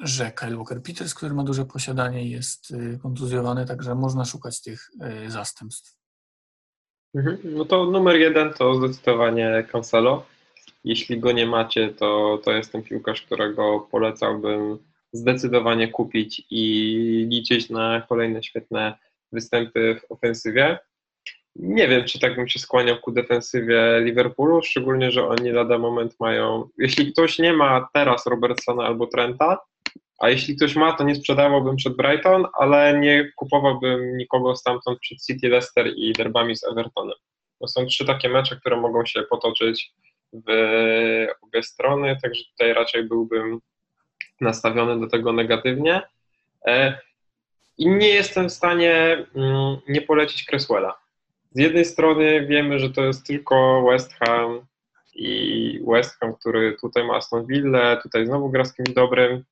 że 0.00 0.32
Kyle 0.32 0.56
Walker-Peters, 0.56 1.14
który 1.14 1.34
ma 1.34 1.44
duże 1.44 1.64
posiadanie, 1.64 2.30
jest 2.30 2.74
kontuzjowany, 3.02 3.66
także 3.66 3.94
można 3.94 4.24
szukać 4.24 4.62
tych 4.62 4.90
zastępstw. 5.28 5.98
Mhm. 7.14 7.38
No 7.44 7.64
to 7.64 7.84
numer 7.84 8.16
jeden 8.16 8.52
to 8.52 8.74
zdecydowanie 8.74 9.66
Cancelo. 9.72 10.26
Jeśli 10.84 11.20
go 11.20 11.32
nie 11.32 11.46
macie, 11.46 11.88
to, 11.88 12.40
to 12.44 12.50
jest 12.50 12.72
ten 12.72 12.82
piłkarz, 12.82 13.22
którego 13.22 13.80
polecałbym 13.80 14.78
zdecydowanie 15.12 15.88
kupić 15.88 16.42
i 16.50 17.26
liczyć 17.30 17.70
na 17.70 18.02
kolejne 18.08 18.42
świetne 18.42 18.98
występy 19.32 20.00
w 20.00 20.12
ofensywie. 20.12 20.78
Nie 21.56 21.88
wiem, 21.88 22.04
czy 22.04 22.20
tak 22.20 22.36
bym 22.36 22.48
się 22.48 22.58
skłaniał 22.58 22.96
ku 22.96 23.12
defensywie 23.12 24.00
Liverpoolu, 24.00 24.62
szczególnie, 24.62 25.10
że 25.10 25.28
oni 25.28 25.50
lada 25.50 25.78
moment 25.78 26.20
mają. 26.20 26.68
Jeśli 26.78 27.12
ktoś 27.12 27.38
nie 27.38 27.52
ma 27.52 27.88
teraz 27.94 28.26
Robertsona 28.26 28.84
albo 28.84 29.06
Trenta, 29.06 29.58
a 30.18 30.30
jeśli 30.30 30.56
ktoś 30.56 30.76
ma, 30.76 30.92
to 30.92 31.04
nie 31.04 31.14
sprzedawałbym 31.14 31.76
przed 31.76 31.96
Brighton, 31.96 32.46
ale 32.58 33.00
nie 33.00 33.32
kupowałbym 33.36 34.16
nikogo 34.16 34.56
stamtąd 34.56 34.98
przed 34.98 35.24
City, 35.26 35.48
Leicester 35.48 35.92
i 35.96 36.12
derbami 36.12 36.56
z 36.56 36.64
Evertonem. 36.64 37.16
To 37.60 37.68
są 37.68 37.86
trzy 37.86 38.06
takie 38.06 38.28
mecze, 38.28 38.56
które 38.56 38.76
mogą 38.76 39.06
się 39.06 39.22
potoczyć 39.22 39.92
w 40.32 40.48
obie 41.42 41.62
strony, 41.62 42.16
także 42.22 42.42
tutaj 42.50 42.74
raczej 42.74 43.04
byłbym 43.04 43.60
nastawiony 44.40 45.00
do 45.00 45.06
tego 45.06 45.32
negatywnie. 45.32 46.02
E, 46.66 46.98
I 47.78 47.88
nie 47.88 48.08
jestem 48.08 48.48
w 48.48 48.52
stanie 48.52 49.26
mm, 49.36 49.76
nie 49.88 50.02
polecić 50.02 50.44
Cresswella. 50.44 50.98
Z 51.52 51.58
jednej 51.58 51.84
strony 51.84 52.46
wiemy, 52.46 52.78
że 52.78 52.90
to 52.90 53.04
jest 53.04 53.26
tylko 53.26 53.84
West 53.90 54.14
Ham 54.14 54.60
i 55.14 55.80
West 55.86 56.20
Ham, 56.20 56.34
który 56.34 56.76
tutaj 56.80 57.04
ma 57.04 57.16
Aston 57.16 57.46
Villa, 57.46 57.96
tutaj 57.96 58.26
znowu 58.26 58.50
gra 58.50 58.64
z 58.64 58.74
kimś 58.74 58.88
dobrym, 58.88 59.44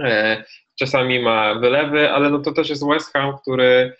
e, 0.00 0.44
czasami 0.74 1.20
ma 1.20 1.54
wylewy, 1.54 2.10
ale 2.10 2.30
no 2.30 2.38
to 2.38 2.52
też 2.52 2.70
jest 2.70 2.86
West 2.86 3.12
Ham, 3.12 3.38
który 3.38 3.96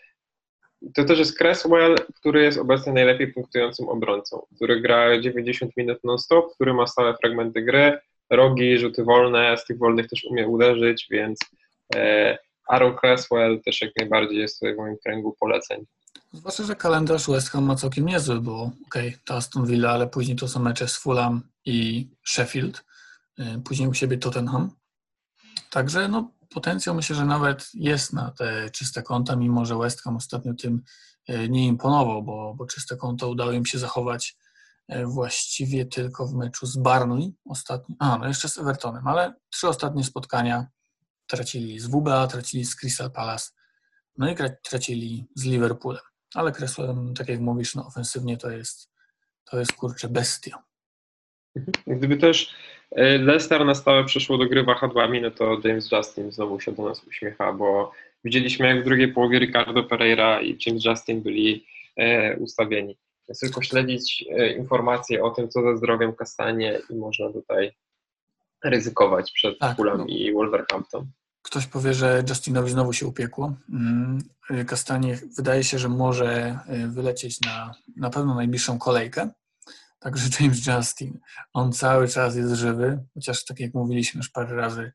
to 0.94 1.04
też 1.04 1.18
jest 1.18 1.38
Cresswell, 1.38 1.96
który 2.14 2.42
jest 2.42 2.58
obecnie 2.58 2.92
najlepiej 2.92 3.32
punktującym 3.32 3.88
obrońcą, 3.88 4.46
który 4.56 4.80
gra 4.80 5.20
90 5.20 5.76
minut 5.76 6.04
non-stop, 6.04 6.54
który 6.54 6.74
ma 6.74 6.86
stałe 6.86 7.16
fragmenty 7.16 7.62
gry, 7.62 7.98
rogi, 8.30 8.78
rzuty 8.78 9.04
wolne, 9.04 9.56
z 9.58 9.64
tych 9.64 9.78
wolnych 9.78 10.08
też 10.08 10.24
umie 10.24 10.48
uderzyć, 10.48 11.06
więc 11.10 11.38
e, 11.94 12.38
Aaron 12.68 12.96
Cresswell 12.96 13.60
też 13.64 13.80
jak 13.80 13.90
najbardziej 13.96 14.38
jest 14.38 14.60
w 14.60 14.76
moim 14.76 14.96
kręgu 15.04 15.36
poleceń. 15.40 15.86
Zwłaszcza, 16.32 16.64
że 16.64 16.76
kalendarz 16.76 17.26
West 17.26 17.50
Ham 17.50 17.64
ma 17.64 17.76
całkiem 17.76 18.06
niezły, 18.06 18.40
bo 18.40 18.62
okej, 18.86 19.08
okay, 19.08 19.18
to 19.24 19.34
Aston 19.34 19.66
Villa, 19.66 19.90
ale 19.90 20.06
później 20.06 20.36
to 20.36 20.48
są 20.48 20.60
mecze 20.60 20.88
z 20.88 20.96
Fulham 20.96 21.42
i 21.64 22.08
Sheffield, 22.24 22.84
e, 23.38 23.60
później 23.64 23.88
u 23.88 23.94
siebie 23.94 24.18
Tottenham. 24.18 24.70
Także 25.70 26.08
no, 26.08 26.30
potencjał 26.50 26.94
myślę, 26.94 27.16
że 27.16 27.24
nawet 27.24 27.68
jest 27.74 28.12
na 28.12 28.30
te 28.30 28.70
czyste 28.70 29.02
konta, 29.02 29.36
mimo 29.36 29.64
że 29.64 29.78
West 29.78 30.02
Ham 30.02 30.16
ostatnio 30.16 30.54
tym 30.54 30.82
e, 31.28 31.48
nie 31.48 31.66
imponował, 31.66 32.22
bo, 32.22 32.54
bo 32.54 32.66
czyste 32.66 32.96
konto 32.96 33.28
udało 33.28 33.52
im 33.52 33.66
się 33.66 33.78
zachować 33.78 34.36
właściwie 35.04 35.86
tylko 35.86 36.26
w 36.26 36.34
meczu 36.34 36.66
z 36.66 36.76
Barnley 36.76 37.34
ostatnio, 37.44 37.96
a 37.98 38.18
no 38.18 38.28
jeszcze 38.28 38.48
z 38.48 38.58
Evertonem, 38.58 39.06
ale 39.06 39.34
trzy 39.50 39.68
ostatnie 39.68 40.04
spotkania 40.04 40.66
tracili 41.26 41.78
z 41.78 41.86
WBA, 41.86 42.26
tracili 42.26 42.64
z 42.64 42.76
Crystal 42.76 43.10
Palace, 43.10 43.50
no 44.18 44.30
i 44.30 44.34
tracili 44.62 45.26
z 45.34 45.44
Liverpoolem. 45.44 46.02
Ale 46.34 46.52
Cresswell, 46.52 46.94
tak 47.18 47.28
jak 47.28 47.40
mówisz, 47.40 47.74
no 47.74 47.86
ofensywnie 47.86 48.36
to 48.36 48.50
jest, 48.50 48.90
to 49.50 49.58
jest 49.58 49.72
kurczę 49.72 50.08
bestia. 50.08 50.62
Mhm. 51.56 51.98
Gdyby 51.98 52.16
też 52.16 52.54
e, 52.90 53.18
Leicester 53.18 53.64
na 53.64 53.74
stałe 53.74 54.04
przeszło 54.04 54.38
do 54.38 54.46
gry 54.46 54.64
wahadłami, 54.64 55.20
no 55.20 55.30
to 55.30 55.58
James 55.64 55.92
Justin 55.92 56.32
znowu 56.32 56.60
się 56.60 56.72
do 56.72 56.88
nas 56.88 57.04
uśmiecha, 57.04 57.52
bo 57.52 57.92
widzieliśmy 58.24 58.66
jak 58.66 58.80
w 58.80 58.84
drugiej 58.84 59.12
połowie 59.12 59.38
Ricardo 59.38 59.84
Pereira 59.84 60.42
i 60.42 60.58
James 60.66 60.84
Justin 60.84 61.22
byli 61.22 61.66
e, 61.96 62.36
ustawieni. 62.36 62.96
Jest 63.28 63.40
tylko 63.40 63.62
śledzić 63.62 64.24
e, 64.30 64.52
informacje 64.52 65.24
o 65.24 65.30
tym, 65.30 65.48
co 65.48 65.62
ze 65.62 65.76
zdrowiem 65.76 66.12
Kastanie 66.12 66.80
i 66.90 66.94
można 66.94 67.32
tutaj 67.32 67.72
ryzykować 68.64 69.32
przed 69.32 69.58
tak, 69.58 69.76
Fulham 69.76 69.98
no. 69.98 70.06
i 70.06 70.32
Wolverhampton. 70.32 71.06
Ktoś 71.42 71.66
powie, 71.66 71.94
że 71.94 72.24
Justinowi 72.28 72.70
znowu 72.70 72.92
się 72.92 73.06
upiekło. 73.06 73.54
Kastanie 74.66 75.14
mm, 75.14 75.30
wydaje 75.36 75.64
się, 75.64 75.78
że 75.78 75.88
może 75.88 76.58
wylecieć 76.88 77.40
na 77.40 77.74
na 77.96 78.10
pewno 78.10 78.34
najbliższą 78.34 78.78
kolejkę, 78.78 79.30
Także 79.98 80.28
James 80.40 80.66
Justin, 80.66 81.20
on 81.52 81.72
cały 81.72 82.08
czas 82.08 82.36
jest 82.36 82.54
żywy, 82.54 83.04
chociaż 83.14 83.44
tak 83.44 83.60
jak 83.60 83.74
mówiliśmy 83.74 84.18
już 84.18 84.30
parę 84.30 84.56
razy, 84.56 84.92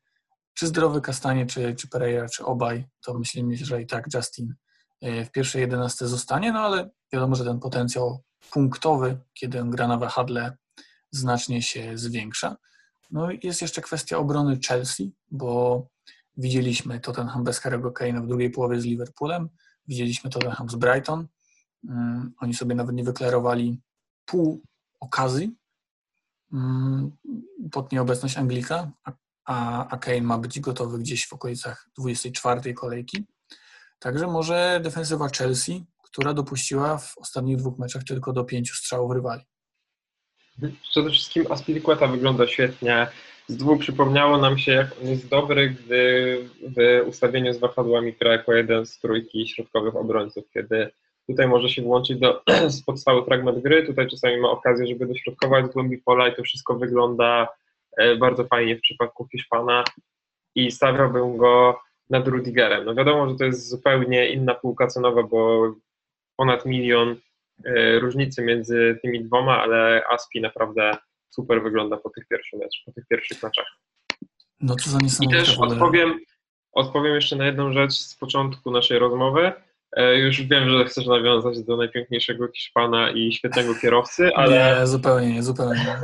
czy 0.54 0.66
zdrowy 0.66 1.00
Kastanie, 1.00 1.46
czy, 1.46 1.74
czy 1.74 1.88
Pereira, 1.88 2.28
czy 2.28 2.44
obaj, 2.44 2.86
to 3.04 3.18
myślimy, 3.18 3.56
że 3.56 3.82
i 3.82 3.86
tak 3.86 4.14
Justin 4.14 4.46
e, 4.50 4.54
w 5.02 5.30
pierwszej 5.30 5.60
jedenastce 5.60 6.08
zostanie, 6.08 6.52
no 6.52 6.60
ale 6.60 6.90
wiadomo, 7.12 7.34
że 7.34 7.44
ten 7.44 7.58
potencjał 7.58 8.22
punktowy, 8.50 9.20
kiedy 9.34 9.60
on 9.60 9.70
gra 9.70 9.88
na 9.88 9.96
wahadle, 9.96 10.56
znacznie 11.10 11.62
się 11.62 11.98
zwiększa. 11.98 12.56
No 13.10 13.30
i 13.30 13.40
jest 13.42 13.62
jeszcze 13.62 13.82
kwestia 13.82 14.18
obrony 14.18 14.58
Chelsea, 14.68 15.12
bo 15.30 15.86
widzieliśmy 16.36 17.00
Tottenham 17.00 17.44
bez 17.44 17.60
Harry'ego 17.60 17.92
Kane'a 17.92 18.24
w 18.24 18.26
drugiej 18.26 18.50
połowie 18.50 18.80
z 18.80 18.84
Liverpoolem, 18.84 19.48
widzieliśmy 19.88 20.30
Tottenham 20.30 20.70
z 20.70 20.74
Brighton, 20.74 21.26
um, 21.88 22.34
oni 22.38 22.54
sobie 22.54 22.74
nawet 22.74 22.96
nie 22.96 23.04
wyklarowali 23.04 23.80
pół 24.24 24.62
okazji 25.00 25.56
mm, 26.52 27.10
pod 27.72 27.92
nieobecność 27.92 28.36
Anglika, 28.36 28.92
a, 29.44 29.88
a 29.88 29.98
Kane 29.98 30.20
ma 30.20 30.38
być 30.38 30.60
gotowy 30.60 30.98
gdzieś 30.98 31.26
w 31.28 31.32
okolicach 31.32 31.88
24 31.98 32.74
kolejki. 32.74 33.26
Także 34.02 34.26
może 34.26 34.80
defensywa 34.82 35.28
Chelsea, 35.28 35.84
która 36.02 36.34
dopuściła 36.34 36.98
w 36.98 37.18
ostatnich 37.18 37.56
dwóch 37.56 37.78
meczach 37.78 38.04
tylko 38.04 38.32
do 38.32 38.44
pięciu 38.44 38.74
strzałów 38.74 39.12
rywali. 39.12 39.42
Przede 40.90 41.10
wszystkim 41.10 41.44
Aspilicueta 41.50 42.06
wygląda 42.06 42.46
świetnie. 42.46 43.06
Z 43.48 43.56
dwóch 43.56 43.80
przypomniało 43.80 44.38
nam 44.38 44.58
się, 44.58 44.72
jak 44.72 44.88
on 45.02 45.08
jest 45.08 45.28
dobry, 45.28 45.70
gdy 45.70 46.38
w 46.76 47.08
ustawieniu 47.08 47.52
z 47.52 47.58
wahadłami 47.58 48.12
gra 48.12 48.32
jako 48.32 48.52
jeden 48.52 48.86
z 48.86 48.98
trójki 48.98 49.48
środkowych 49.48 49.96
obrońców, 49.96 50.44
kiedy 50.54 50.90
Tutaj 51.26 51.48
może 51.48 51.68
się 51.68 51.82
włączyć 51.82 52.18
do 52.18 52.42
podstawy 52.86 53.24
fragment 53.24 53.62
gry, 53.62 53.86
tutaj 53.86 54.08
czasami 54.08 54.40
ma 54.40 54.50
okazję, 54.50 54.86
żeby 54.86 55.06
dośrodkować 55.06 55.66
z 55.66 55.72
głębi 55.72 55.98
pola 55.98 56.28
i 56.28 56.36
to 56.36 56.42
wszystko 56.42 56.74
wygląda 56.74 57.48
e, 57.96 58.16
bardzo 58.16 58.44
fajnie 58.44 58.76
w 58.76 58.80
przypadku 58.80 59.28
Hiszpana 59.32 59.84
i 60.54 60.70
stawiałbym 60.70 61.36
go 61.36 61.80
nad 62.12 62.28
Rudigerem. 62.28 62.84
No 62.84 62.94
wiadomo, 62.94 63.28
że 63.28 63.36
to 63.36 63.44
jest 63.44 63.68
zupełnie 63.68 64.28
inna 64.28 64.54
półka 64.54 64.86
cenowa, 64.86 65.22
bo 65.22 65.72
ponad 66.36 66.66
milion 66.66 67.16
e, 67.64 67.98
różnicy 67.98 68.42
między 68.42 68.98
tymi 69.02 69.24
dwoma, 69.24 69.62
ale 69.62 70.02
Aspi 70.10 70.40
naprawdę 70.40 70.96
super 71.30 71.62
wygląda 71.62 71.96
po 71.96 72.10
tych 72.10 72.28
pierwszych 72.28 72.60
meczach, 72.60 72.80
po 72.86 72.92
tych 72.92 73.06
pierwszych 73.06 73.42
meczach. 73.42 73.66
No 74.60 74.76
to 74.76 74.90
za 74.90 74.98
I 75.20 75.28
też 75.28 75.58
odpowiem, 75.58 76.20
odpowiem 76.72 77.14
jeszcze 77.14 77.36
na 77.36 77.46
jedną 77.46 77.72
rzecz 77.72 77.92
z 77.92 78.16
początku 78.16 78.70
naszej 78.70 78.98
rozmowy. 78.98 79.52
E, 79.92 80.18
już 80.18 80.42
wiem, 80.42 80.70
że 80.70 80.84
chcesz 80.84 81.06
nawiązać 81.06 81.62
do 81.62 81.76
najpiękniejszego 81.76 82.48
Hiszpana 82.48 83.10
i 83.10 83.32
świetnego 83.32 83.74
kierowcy, 83.74 84.30
ale... 84.34 84.76
Nie, 84.80 84.86
zupełnie 84.86 85.34
nie, 85.34 85.42
zupełnie 85.42 85.80
nie. 85.80 86.00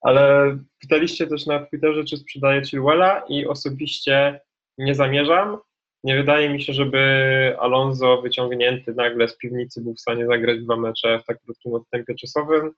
Ale 0.00 0.56
pytaliście 0.80 1.26
też 1.26 1.46
na 1.46 1.66
Twitterze, 1.66 2.04
czy 2.04 2.16
sprzedaję 2.16 2.64
Chilwella 2.64 3.22
i 3.28 3.46
osobiście 3.46 4.40
nie 4.78 4.94
zamierzam. 4.94 5.58
Nie 6.04 6.16
wydaje 6.16 6.48
mi 6.50 6.62
się, 6.62 6.72
żeby 6.72 7.56
Alonso 7.60 8.22
wyciągnięty 8.22 8.94
nagle 8.94 9.28
z 9.28 9.36
piwnicy 9.36 9.80
był 9.80 9.94
w 9.94 10.00
stanie 10.00 10.26
zagrać 10.26 10.60
dwa 10.60 10.76
mecze 10.76 11.18
w 11.18 11.24
tak 11.24 11.40
krótkim 11.44 11.74
odstępie 11.74 12.14
czasowym. 12.14 12.72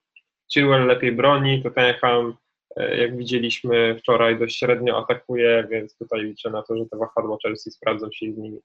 Chilwell 0.52 0.86
lepiej 0.86 1.12
broni, 1.12 1.62
Tottenham, 1.62 2.36
e, 2.76 2.96
jak 2.96 3.16
widzieliśmy 3.16 3.96
wczoraj, 3.98 4.38
dość 4.38 4.58
średnio 4.58 4.98
atakuje, 4.98 5.66
więc 5.70 5.96
tutaj 5.96 6.22
liczę 6.24 6.50
na 6.50 6.62
to, 6.62 6.76
że 6.76 6.84
te 6.86 6.98
wahadło 6.98 7.38
Chelsea 7.42 7.70
sprawdzą 7.70 8.08
się 8.12 8.32
z 8.32 8.36
nimi. 8.36 8.58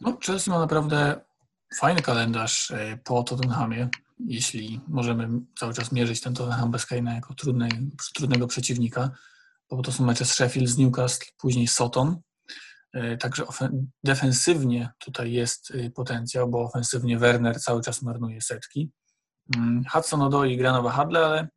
No, 0.00 0.18
Chelsea 0.26 0.50
ma 0.50 0.58
naprawdę 0.58 1.20
fajny 1.80 2.02
kalendarz 2.02 2.70
e, 2.70 2.98
po 3.04 3.22
Tottenhamie, 3.22 3.88
jeśli 4.26 4.80
możemy 4.88 5.28
cały 5.58 5.74
czas 5.74 5.92
mierzyć 5.92 6.20
ten 6.20 6.34
Tottenham 6.34 6.70
bez 6.70 6.86
Kane'a 6.86 7.14
jako 7.14 7.34
trudnej, 7.34 7.70
trudnego 8.14 8.46
przeciwnika, 8.46 9.10
bo 9.70 9.82
to 9.82 9.92
są 9.92 10.04
mecze 10.04 10.24
z 10.24 10.32
Sheffield, 10.32 10.68
z 10.68 10.78
Newcastle, 10.78 11.26
później 11.38 11.68
Soton. 11.68 12.20
E, 12.92 13.16
także 13.16 13.44
defensywnie 14.04 14.90
tutaj 14.98 15.32
jest 15.32 15.70
e, 15.70 15.90
potencjał, 15.90 16.48
bo 16.48 16.62
ofensywnie 16.62 17.18
Werner 17.18 17.60
cały 17.60 17.82
czas 17.82 18.02
marnuje 18.02 18.40
setki. 18.40 18.90
Mm, 19.56 19.84
Hudson 19.92 20.22
Odoi 20.22 20.56
gra 20.56 20.72
na 20.72 20.82
wahadle, 20.82 21.26
ale 21.26 21.48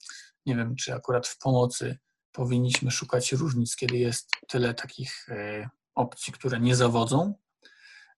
nie 0.45 0.55
wiem, 0.55 0.75
czy 0.75 0.93
akurat 0.93 1.27
w 1.27 1.37
pomocy 1.37 1.97
powinniśmy 2.31 2.91
szukać 2.91 3.31
różnic, 3.31 3.75
kiedy 3.75 3.97
jest 3.97 4.29
tyle 4.47 4.73
takich 4.73 5.27
opcji, 5.95 6.33
które 6.33 6.59
nie 6.59 6.75
zawodzą. 6.75 7.33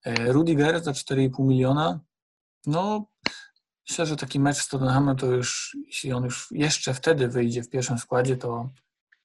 E, 0.03 0.31
Rudiger 0.31 0.83
za 0.83 0.91
4,5 0.91 1.45
miliona, 1.45 1.99
no 2.65 3.07
myślę, 3.89 4.05
że 4.05 4.15
taki 4.15 4.39
mecz 4.39 4.57
z 4.57 4.67
Tottenhamem 4.67 5.17
to 5.17 5.25
już, 5.25 5.77
jeśli 5.85 6.13
on 6.13 6.23
już 6.23 6.47
jeszcze 6.51 6.93
wtedy 6.93 7.27
wyjdzie 7.27 7.63
w 7.63 7.69
pierwszym 7.69 7.97
składzie, 7.97 8.37
to 8.37 8.69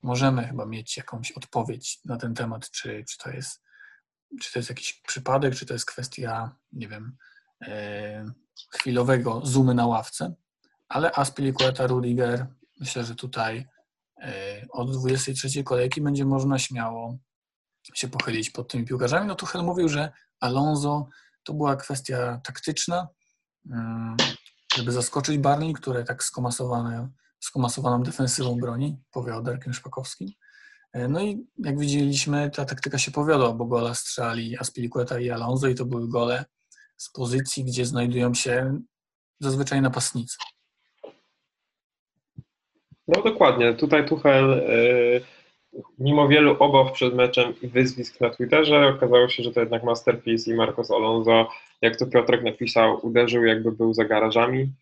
możemy 0.03 0.49
chyba 0.49 0.67
mieć 0.67 0.97
jakąś 0.97 1.33
odpowiedź 1.33 2.01
na 2.05 2.17
ten 2.17 2.35
temat, 2.35 2.71
czy, 2.71 3.05
czy 3.09 3.19
to 3.19 3.31
jest 3.31 3.63
czy 4.41 4.53
to 4.53 4.59
jest 4.59 4.69
jakiś 4.69 5.03
przypadek, 5.07 5.55
czy 5.55 5.67
to 5.67 5.73
jest 5.73 5.87
kwestia, 5.87 6.57
nie 6.73 6.89
wiem, 6.89 7.17
e, 7.63 8.25
chwilowego 8.75 9.41
zoomy 9.45 9.75
na 9.75 9.87
ławce, 9.87 10.35
ale 10.89 11.13
Aspilicueta, 11.13 11.87
Rudiger, 11.87 12.47
myślę, 12.81 13.05
że 13.05 13.15
tutaj 13.15 13.69
e, 14.23 14.67
od 14.71 14.93
23 14.93 15.65
kolejki 15.65 16.01
będzie 16.01 16.25
można 16.25 16.59
śmiało 16.59 17.19
się 17.95 18.09
pochylić 18.09 18.51
pod 18.51 18.71
tymi 18.71 18.85
piłkarzami. 18.85 19.29
No 19.29 19.35
Tuchel 19.35 19.63
mówił, 19.63 19.89
że 19.89 20.13
Alonso 20.41 21.09
to 21.43 21.55
była 21.55 21.77
kwestia 21.77 22.41
taktyczna, 22.45 23.09
mm, 23.71 24.17
żeby 24.77 24.93
zaskoczyć 24.93 25.39
Barney, 25.39 25.75
które 25.75 26.05
tak 26.05 26.25
skomasowane, 26.25 27.09
skomasowaną 27.41 28.03
defensywą 28.03 28.57
broni, 28.61 28.97
powie 29.13 29.33
Darkiem 29.43 29.73
Szpakowskim. 29.73 30.29
E, 30.93 31.09
no 31.09 31.23
i 31.23 31.47
jak 31.59 31.79
widzieliśmy, 31.79 32.51
ta 32.51 32.65
taktyka 32.65 32.99
się 32.99 33.11
powiodła, 33.11 33.53
bo 33.53 33.65
gola 33.65 33.95
strzeli 33.95 34.59
Aspilicueta 34.59 35.21
i 35.21 35.31
Alonso 35.31 35.69
i 35.69 35.75
to 35.75 35.85
były 35.85 36.09
gole 36.09 36.45
z 36.97 37.13
pozycji, 37.13 37.65
gdzie 37.65 37.87
znajdują 37.87 38.35
się 38.35 38.81
zazwyczaj 39.41 39.83
napastnicy. 39.83 40.37
No 43.09 43.23
dokładnie. 43.23 43.75
Tutaj 43.75 44.09
Tuchel, 44.09 44.53
e, 44.53 44.61
mimo 45.99 46.29
wielu 46.29 46.57
obaw 46.59 46.93
przed 46.93 47.15
meczem 47.15 47.55
i 47.63 47.69
wyzwisk 47.69 48.21
na 48.21 48.31
Twitterze, 48.31 48.89
okazało 48.89 49.29
się, 49.29 49.43
że 49.43 49.53
to 49.53 49.61
jednak 49.61 49.85
masterpiece 49.85 50.51
i 50.51 50.55
Marcos 50.55 50.91
Alonso, 50.91 51.49
jak 51.81 51.97
to 51.97 52.07
Piotrek 52.07 52.43
napisał, 52.43 53.07
uderzył 53.07 53.45
jakby 53.45 53.73
był 53.73 53.95
za 53.95 54.05
garażami 54.05 54.73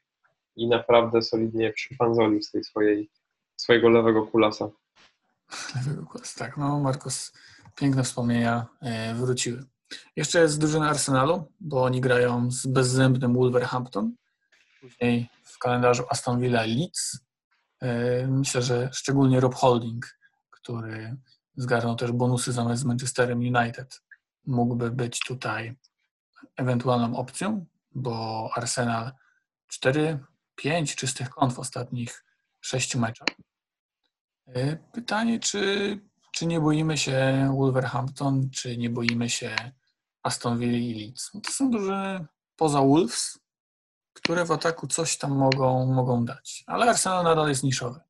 i 0.56 0.68
naprawdę 0.68 1.22
solidnie 1.22 1.72
przyfanzolił 1.72 2.42
z 2.42 2.50
tej 2.50 2.64
swojej, 2.64 3.10
swojego 3.56 3.88
lewego 3.88 4.26
kulasa. 4.26 4.68
Lewego 5.76 6.06
kulasa, 6.06 6.44
tak. 6.44 6.56
No 6.56 6.80
Marcos, 6.80 7.32
piękne 7.76 8.02
wspomnienia 8.02 8.66
e, 8.80 9.14
wróciły. 9.14 9.64
Jeszcze 10.16 10.40
jest 10.40 10.60
drużyna 10.60 10.88
Arsenalu, 10.90 11.52
bo 11.60 11.82
oni 11.82 12.00
grają 12.00 12.50
z 12.50 12.66
bezzębnym 12.66 13.34
Wolverhampton. 13.34 14.12
Później 14.80 15.28
w 15.44 15.58
kalendarzu 15.58 16.04
Aston 16.10 16.40
Villa 16.40 16.62
Leeds. 16.62 17.18
E, 17.80 18.26
myślę, 18.26 18.62
że 18.62 18.90
szczególnie 18.92 19.40
Rob 19.40 19.54
Holding, 19.54 20.18
który 20.50 21.16
zgarnął 21.56 21.96
też 21.96 22.12
bonusy 22.12 22.52
zamiast 22.52 22.82
z 22.82 22.84
Manchesterem 22.84 23.38
United, 23.38 24.02
mógłby 24.46 24.90
być 24.90 25.20
tutaj 25.20 25.76
ewentualną 26.56 27.16
opcją, 27.16 27.66
bo 27.94 28.48
Arsenal 28.54 29.12
4, 29.66 30.18
5 30.56 30.96
czystych 30.96 31.30
kont 31.30 31.52
w 31.52 31.58
ostatnich 31.58 32.25
6 32.60 32.96
meczach. 32.96 33.28
E, 34.46 34.76
pytanie, 34.76 35.40
czy 35.40 36.00
czy 36.36 36.46
nie 36.46 36.60
boimy 36.60 36.98
się 36.98 37.48
Wolverhampton, 37.56 38.50
czy 38.50 38.76
nie 38.76 38.90
boimy 38.90 39.30
się 39.30 39.56
Aston 40.22 40.58
Villa 40.58 40.78
i 40.78 40.94
Leeds? 40.94 41.32
To 41.44 41.52
są 41.52 41.70
duże 41.70 42.25
poza 42.56 42.80
Wolves, 42.80 43.38
które 44.12 44.44
w 44.44 44.52
ataku 44.52 44.86
coś 44.86 45.18
tam 45.18 45.36
mogą, 45.36 45.86
mogą 45.86 46.25
dać. 46.25 46.64
Ale 46.66 46.86
Arsenal 46.86 47.25
nadal 47.25 47.48
jest 47.48 47.64
niszowy. 47.64 48.00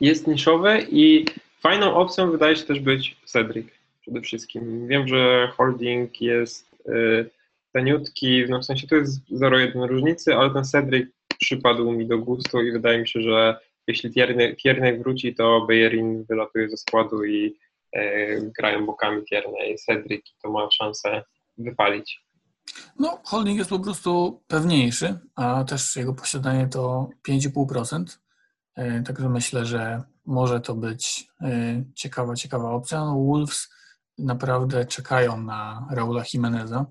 Jest 0.00 0.26
niszowy 0.26 0.86
i 0.90 1.24
fajną 1.60 1.94
opcją 1.94 2.30
wydaje 2.30 2.56
się 2.56 2.64
też 2.64 2.80
być 2.80 3.16
Cedric 3.24 3.68
przede 4.00 4.20
wszystkim. 4.20 4.88
Wiem, 4.88 5.08
że 5.08 5.52
holding 5.56 6.20
jest 6.20 6.72
y, 6.88 7.30
taniutki, 7.72 8.44
no 8.48 8.60
w 8.60 8.64
sensie 8.64 8.86
to 8.86 8.96
jest 8.96 9.30
0,1 9.30 9.86
różnicy, 9.86 10.34
ale 10.34 10.50
ten 10.50 10.64
Cedric 10.64 11.08
przypadł 11.38 11.92
mi 11.92 12.06
do 12.06 12.18
gustu 12.18 12.62
i 12.62 12.72
wydaje 12.72 12.98
mi 12.98 13.08
się, 13.08 13.20
że 13.20 13.58
jeśli 13.86 14.10
Tierney, 14.56 14.98
wróci, 14.98 15.34
to 15.34 15.66
Bejerin 15.68 16.24
wylatuje 16.24 16.70
ze 16.70 16.76
składu 16.76 17.24
i 17.24 17.58
e, 17.92 18.40
grają 18.40 18.86
bokami 18.86 19.24
Tierney 19.24 19.72
i 19.72 19.76
Cedric 19.76 20.26
to 20.42 20.50
ma 20.50 20.70
szansę 20.70 21.22
wypalić. 21.58 22.24
No, 22.98 23.20
holding 23.24 23.58
jest 23.58 23.70
po 23.70 23.78
prostu 23.78 24.42
pewniejszy, 24.46 25.18
a 25.36 25.64
też 25.64 25.96
jego 25.96 26.14
posiadanie 26.14 26.68
to 26.68 27.10
5,5%. 27.28 28.18
E, 28.76 29.02
także 29.02 29.28
myślę, 29.28 29.66
że 29.66 30.02
może 30.26 30.60
to 30.60 30.74
być 30.74 31.28
e, 31.40 31.84
ciekawa, 31.94 32.34
ciekawa 32.34 32.70
opcja. 32.70 33.04
No, 33.04 33.24
Wolves 33.24 33.68
naprawdę 34.18 34.84
czekają 34.84 35.42
na 35.42 35.88
Raula 35.90 36.24
Jimeneza. 36.34 36.86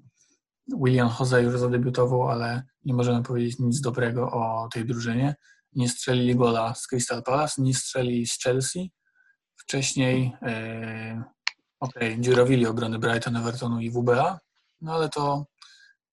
William 0.67 1.09
Jose 1.19 1.43
już 1.43 1.59
zadebiutował, 1.59 2.29
ale 2.29 2.63
nie 2.85 2.93
możemy 2.93 3.23
powiedzieć 3.23 3.59
nic 3.59 3.81
dobrego 3.81 4.31
o 4.31 4.69
tej 4.73 4.85
drużynie 4.85 5.35
nie 5.77 5.89
strzelili 5.89 6.35
gola 6.35 6.75
z 6.75 6.87
Crystal 6.87 7.23
Palace, 7.23 7.61
nie 7.61 7.73
strzelili 7.73 8.27
z 8.27 8.39
Chelsea. 8.39 8.91
Wcześniej 9.57 10.33
e, 10.41 11.23
okej, 11.79 12.11
okay, 12.11 12.21
dziurawili 12.21 12.65
obrony 12.65 12.99
Brighton, 12.99 13.35
Evertonu 13.35 13.79
i 13.81 13.91
WBA, 13.91 14.39
no 14.81 14.93
ale 14.93 15.09
to, 15.09 15.45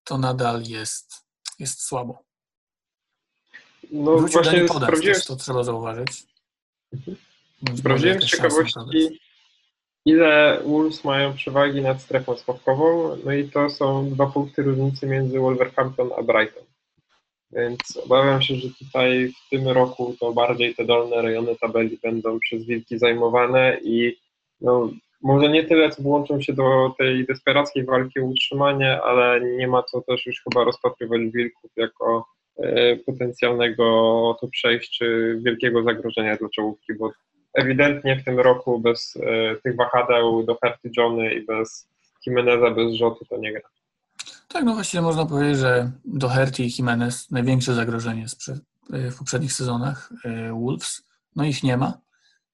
to 0.04 0.18
nadal 0.18 0.62
jest, 0.62 1.14
jest 1.58 1.82
słabo. 1.82 2.24
No 3.92 4.16
Wrócił 4.16 4.42
właśnie 4.42 4.68
sprawdziłem... 4.68 5.20
to 5.26 5.36
trzeba 5.36 5.64
zauważyć. 5.64 6.26
Mhm. 6.92 7.16
Sprawdziłem 7.76 8.22
z 8.22 8.24
ciekawości, 8.24 8.78
ile 10.04 10.60
Wolves 10.66 11.04
mają 11.04 11.34
przewagi 11.34 11.82
nad 11.82 12.02
strefą 12.02 12.36
spadkową, 12.36 13.16
no 13.24 13.32
i 13.32 13.48
to 13.48 13.70
są 13.70 14.10
dwa 14.10 14.26
punkty 14.26 14.62
różnicy 14.62 15.06
między 15.06 15.38
Wolverhampton 15.38 16.10
a 16.18 16.22
Brighton. 16.22 16.64
Więc 17.52 17.78
obawiam 18.04 18.42
się, 18.42 18.54
że 18.54 18.68
tutaj 18.78 19.28
w 19.28 19.50
tym 19.50 19.68
roku 19.68 20.16
to 20.20 20.32
bardziej 20.32 20.74
te 20.74 20.84
dolne 20.84 21.22
rejony 21.22 21.56
tabeli 21.56 21.98
będą 22.02 22.38
przez 22.38 22.66
wilki 22.66 22.98
zajmowane 22.98 23.78
i 23.82 24.16
no, 24.60 24.90
może 25.22 25.48
nie 25.48 25.64
tyle, 25.64 25.90
co 25.90 26.02
włączą 26.02 26.40
się 26.40 26.52
do 26.52 26.94
tej 26.98 27.26
desperackiej 27.26 27.84
walki 27.84 28.20
o 28.20 28.24
utrzymanie, 28.24 29.02
ale 29.02 29.40
nie 29.40 29.68
ma 29.68 29.82
co 29.82 30.00
też 30.00 30.26
już 30.26 30.42
chyba 30.42 30.64
rozpatrywać 30.64 31.20
wilków 31.20 31.70
jako 31.76 32.26
e, 32.58 32.96
potencjalnego 32.96 33.84
to 34.40 34.48
przejść 34.48 34.98
czy 34.98 35.38
wielkiego 35.44 35.82
zagrożenia 35.82 36.36
dla 36.36 36.48
czołówki, 36.48 36.94
bo 36.94 37.10
ewidentnie 37.54 38.16
w 38.16 38.24
tym 38.24 38.40
roku 38.40 38.80
bez 38.80 39.16
e, 39.16 39.56
tych 39.56 39.76
wahadeł 39.76 40.42
do 40.42 40.58
Herty 40.62 40.90
Johnny 40.96 41.34
i 41.34 41.46
bez 41.46 41.88
Jimeneza, 42.26 42.70
bez 42.70 42.94
Rzotu 42.94 43.24
to 43.24 43.36
nie 43.36 43.52
gra. 43.52 43.68
Tak, 44.48 44.64
no 44.64 44.74
właściwie 44.74 45.02
można 45.02 45.26
powiedzieć, 45.26 45.58
że 45.58 45.90
Doherty 46.04 46.62
i 46.62 46.70
Jimenez 46.78 47.30
największe 47.30 47.74
zagrożenie 47.74 48.26
y, 48.94 49.10
w 49.10 49.18
poprzednich 49.18 49.52
sezonach 49.52 50.12
y, 50.24 50.52
Wolves. 50.52 51.02
No 51.36 51.44
ich 51.44 51.62
nie 51.62 51.76
ma. 51.76 51.98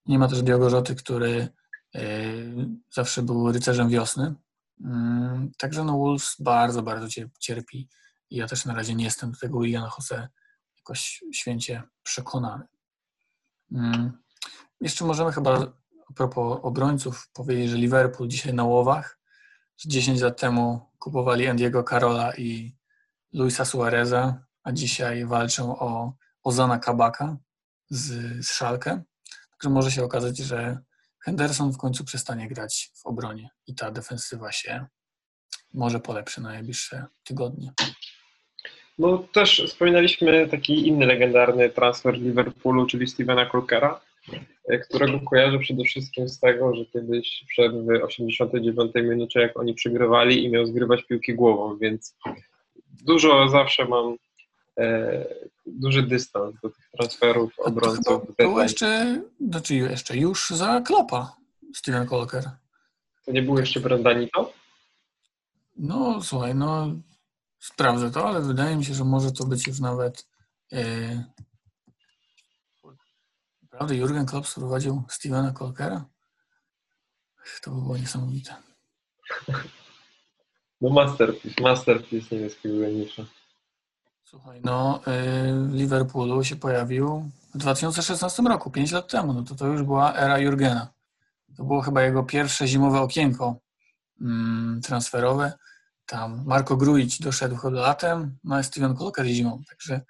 Nie 0.06 0.18
ma 0.18 0.28
też 0.28 0.42
Diogo 0.42 0.70
Rzoty, 0.70 0.94
który 0.94 1.48
zawsze 2.90 3.22
był 3.22 3.52
rycerzem 3.52 3.88
wiosny. 3.88 4.34
Mm, 4.84 5.50
także 5.58 5.84
no 5.84 5.98
Wolves 5.98 6.36
bardzo, 6.40 6.82
bardzo 6.82 7.06
cierpi 7.38 7.88
i 8.30 8.36
ja 8.36 8.46
też 8.46 8.64
na 8.64 8.74
razie 8.74 8.94
nie 8.94 9.04
jestem 9.04 9.32
do 9.32 9.38
tego 9.38 9.60
Williana 9.60 9.90
Jose 9.98 10.28
jakoś 10.76 11.22
święcie 11.32 11.82
przekonany. 12.02 12.64
Jeszcze 14.80 15.04
możemy 15.04 15.32
chyba 15.32 15.72
a 16.10 16.12
propos 16.12 16.58
obrońców 16.62 17.28
powiedzieć, 17.32 17.70
że 17.70 17.76
Liverpool 17.76 18.28
dzisiaj 18.28 18.54
na 18.54 18.64
łowach 18.64 19.18
10 19.86 20.20
lat 20.20 20.40
temu 20.40 20.80
kupowali 20.98 21.46
Andiego 21.46 21.82
Carola 21.82 22.32
i 22.34 22.76
Luisa 23.32 23.64
Suareza, 23.64 24.44
a 24.62 24.72
dzisiaj 24.72 25.26
walczą 25.26 25.78
o 25.78 26.12
Ozana 26.42 26.78
Kabaka 26.78 27.36
z, 27.90 28.06
z 28.46 28.52
Szalkę. 28.52 29.02
Także 29.50 29.70
może 29.70 29.90
się 29.90 30.04
okazać, 30.04 30.38
że 30.38 30.78
Henderson 31.24 31.72
w 31.72 31.78
końcu 31.78 32.04
przestanie 32.04 32.48
grać 32.48 32.90
w 32.94 33.06
obronie 33.06 33.50
i 33.66 33.74
ta 33.74 33.90
defensywa 33.90 34.52
się 34.52 34.86
może 35.74 36.00
polepszy 36.00 36.40
na 36.40 36.48
najbliższe 36.48 37.06
tygodnie. 37.24 37.72
No 38.98 39.18
też 39.18 39.62
wspominaliśmy 39.66 40.48
taki 40.48 40.88
inny 40.88 41.06
legendarny 41.06 41.70
transfer 41.70 42.14
Liverpoolu, 42.14 42.86
czyli 42.86 43.06
Stevena 43.06 43.46
Colkera, 43.46 44.00
E, 44.00 44.09
którego 44.78 45.20
kojarzę 45.20 45.58
przede 45.58 45.84
wszystkim 45.84 46.28
z 46.28 46.40
tego, 46.40 46.74
że 46.74 46.84
kiedyś 46.86 47.44
wszedł 47.48 47.84
w 47.84 47.88
89 47.88 48.92
minucie, 48.94 49.40
jak 49.40 49.58
oni 49.58 49.74
przegrywali 49.74 50.44
i 50.44 50.50
miał 50.50 50.66
zgrywać 50.66 51.04
piłki 51.04 51.34
głową, 51.34 51.78
więc 51.78 52.16
dużo 53.04 53.48
zawsze 53.48 53.84
mam 53.84 54.16
e, 54.78 55.26
duży 55.66 56.02
dystans 56.02 56.54
do 56.62 56.70
tych 56.70 56.90
transferów 56.96 57.58
obrońców. 57.58 58.04
To 58.04 58.32
było 58.38 58.62
jeszcze, 58.62 59.22
znaczy 59.40 59.74
jeszcze 59.74 60.16
już 60.16 60.50
za 60.50 60.80
Klopa 60.80 61.36
Steven 61.74 62.06
Colker. 62.06 62.50
To 63.24 63.32
nie 63.32 63.42
było 63.42 63.60
jeszcze 63.60 63.80
Brandanito? 63.80 64.52
No 65.76 66.22
słuchaj, 66.22 66.54
no 66.54 66.94
sprawdzę 67.58 68.10
to, 68.10 68.28
ale 68.28 68.40
wydaje 68.40 68.76
mi 68.76 68.84
się, 68.84 68.94
że 68.94 69.04
może 69.04 69.32
to 69.32 69.44
być 69.44 69.66
już 69.66 69.80
nawet 69.80 70.26
e, 70.72 71.24
Naprawdę 73.80 73.96
Jurgen 73.96 74.26
Klopp 74.26 74.48
sprowadził 74.48 75.02
Stevena 75.08 75.52
Colkera? 75.52 76.04
To 77.62 77.70
by 77.70 77.82
było 77.82 77.96
niesamowite. 77.96 78.54
No 80.80 80.90
masterpiece, 80.90 81.62
masterpiece 81.62 82.36
niemieckiego 82.36 82.74
Glenisza. 82.76 83.22
Słuchaj, 84.24 84.60
no 84.64 85.00
w 85.68 85.74
Liverpoolu 85.74 86.44
się 86.44 86.56
pojawił 86.56 87.30
w 87.54 87.58
2016 87.58 88.42
roku, 88.42 88.70
5 88.70 88.92
lat 88.92 89.08
temu. 89.08 89.32
No 89.32 89.42
to 89.42 89.54
to 89.54 89.66
już 89.66 89.82
była 89.82 90.14
era 90.14 90.38
Jurgena. 90.38 90.92
To 91.56 91.64
było 91.64 91.80
chyba 91.80 92.02
jego 92.02 92.22
pierwsze 92.22 92.66
zimowe 92.66 93.00
okienko 93.00 93.56
mm, 94.20 94.80
transferowe. 94.80 95.52
Tam 96.06 96.44
Marco 96.46 96.76
Grujic 96.76 97.20
doszedł 97.20 97.56
chyba 97.56 97.80
latem, 97.80 98.38
no 98.44 98.56
a 98.56 98.62
Steven 98.62 98.96
Colker 98.96 99.26
zimą. 99.26 99.62
Także 99.68 100.00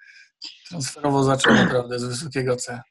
transferowo 0.69 1.23
zaczął 1.23 1.53
naprawdę 1.53 1.99
z 1.99 2.03
wysokiego 2.03 2.55
C. 2.55 2.81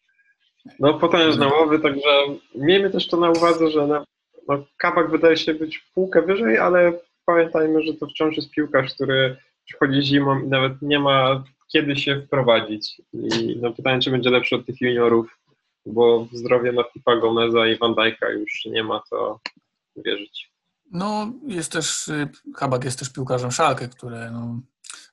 No 0.79 0.94
potężne 0.94 1.49
łowy, 1.49 1.79
także 1.79 2.11
miejmy 2.55 2.90
też 2.90 3.09
to 3.09 3.16
na 3.16 3.31
uwadze, 3.31 3.70
że 3.70 3.87
na, 3.87 4.05
no, 4.49 4.64
Kabak 4.77 5.11
wydaje 5.11 5.37
się 5.37 5.55
być 5.55 5.79
półkę 5.79 6.23
wyżej, 6.23 6.59
ale 6.59 6.92
pamiętajmy, 7.25 7.83
że 7.83 7.94
to 7.94 8.07
wciąż 8.07 8.37
jest 8.37 8.51
piłkarz, 8.51 8.94
który 8.94 9.37
przychodzi 9.64 10.03
zimą 10.03 10.40
i 10.40 10.46
nawet 10.46 10.83
nie 10.83 10.99
ma 10.99 11.44
kiedy 11.73 11.96
się 11.96 12.23
wprowadzić. 12.27 13.03
I 13.12 13.59
no 13.62 13.73
pytanie, 13.73 14.01
czy 14.01 14.11
będzie 14.11 14.31
lepszy 14.31 14.57
od 14.57 14.66
tych 14.66 14.81
juniorów, 14.81 15.38
bo 15.87 16.25
w 16.25 16.37
zdrowie 16.37 16.73
Matipa 16.73 17.16
Gomeza 17.16 17.66
i 17.66 17.79
Van 17.79 17.92
Dijk'a 17.92 18.31
już 18.38 18.64
nie 18.64 18.85
ma 18.85 19.03
co 19.11 19.40
wierzyć. 19.96 20.51
No, 20.90 21.33
jest 21.46 21.73
też, 21.73 22.09
y, 22.09 22.29
Kabak 22.55 22.85
jest 22.85 22.99
też 22.99 23.12
piłkarzem 23.12 23.51
Szalkę, 23.51 23.88
które 23.88 24.31
no, 24.31 24.61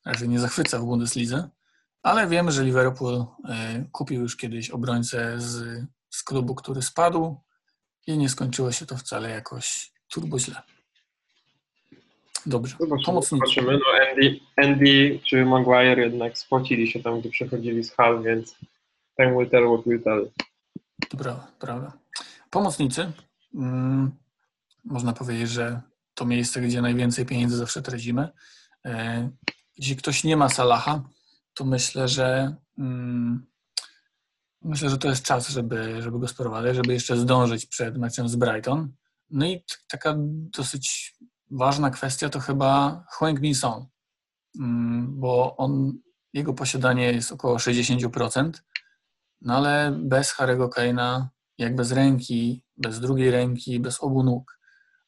raczej 0.05 0.29
nie 0.29 0.39
zachwyca 0.39 0.79
w 0.79 0.85
Bundeslidze, 0.85 1.49
ale 2.07 2.27
wiemy, 2.27 2.51
że 2.51 2.63
Liverpool 2.63 3.15
y, 3.21 3.25
kupił 3.91 4.21
już 4.21 4.37
kiedyś 4.37 4.69
obrońcę 4.69 5.39
z, 5.41 5.83
z 6.09 6.23
klubu, 6.23 6.55
który 6.55 6.81
spadł 6.81 7.41
i 8.07 8.17
nie 8.17 8.29
skończyło 8.29 8.71
się 8.71 8.85
to 8.85 8.97
wcale 8.97 9.29
jakoś 9.29 9.91
turbo 10.09 10.39
źle. 10.39 10.61
Dobrze, 12.45 12.75
zobaczymy, 12.79 13.05
pomocnicy. 13.05 13.45
Zobaczymy. 13.47 13.73
No 13.73 13.85
Andy, 14.11 14.39
Andy 14.55 15.19
czy 15.23 15.45
Maguire 15.45 15.99
jednak 15.99 16.37
spocili 16.37 16.91
się 16.91 17.03
tam, 17.03 17.19
gdy 17.19 17.29
przechodzili 17.29 17.83
z 17.83 17.91
hal, 17.91 18.23
więc 18.23 18.55
ten 19.15 19.37
will 19.37 19.49
tell 19.49 19.67
what 19.67 19.85
will 19.85 20.03
tell. 20.03 20.31
Prawda, 21.09 21.47
prawda. 21.59 21.93
Pomocnicy. 22.49 23.11
Hmm, 23.53 24.11
można 24.85 25.13
powiedzieć, 25.13 25.49
że 25.49 25.81
to 26.13 26.25
miejsce, 26.25 26.61
gdzie 26.61 26.81
najwięcej 26.81 27.25
pieniędzy 27.25 27.57
zawsze 27.57 27.81
tracimy. 27.81 28.29
E, 28.85 29.29
jeśli 29.77 29.95
ktoś 29.95 30.23
nie 30.23 30.37
ma 30.37 30.49
Salaha, 30.49 31.03
to 31.57 31.65
myślę, 31.65 32.07
że 32.07 32.55
hmm, 32.75 33.47
myślę, 34.61 34.89
że 34.89 34.97
to 34.97 35.09
jest 35.09 35.23
czas, 35.23 35.49
żeby, 35.49 36.01
żeby 36.01 36.19
go 36.19 36.27
sprowadzać, 36.27 36.75
żeby 36.75 36.93
jeszcze 36.93 37.17
zdążyć 37.17 37.65
przed 37.65 37.97
meczem 37.97 38.29
z 38.29 38.35
Brighton. 38.35 38.93
No 39.29 39.45
i 39.45 39.63
taka 39.89 40.15
dosyć 40.57 41.15
ważna 41.51 41.89
kwestia 41.89 42.29
to 42.29 42.39
chyba 42.39 43.03
Huang 43.11 43.39
Song, 43.55 43.89
mm, 44.59 45.19
bo 45.19 45.57
on, 45.57 45.99
jego 46.33 46.53
posiadanie 46.53 47.11
jest 47.11 47.31
około 47.31 47.57
60%, 47.57 48.51
no 49.41 49.55
ale 49.55 49.99
bez 49.99 50.35
Harry'ego 50.35 50.69
Kane'a, 50.69 51.27
jak 51.57 51.75
bez 51.75 51.91
ręki, 51.91 52.63
bez 52.77 52.99
drugiej 52.99 53.31
ręki, 53.31 53.79
bez 53.79 54.03
obu 54.03 54.23
nóg, 54.23 54.59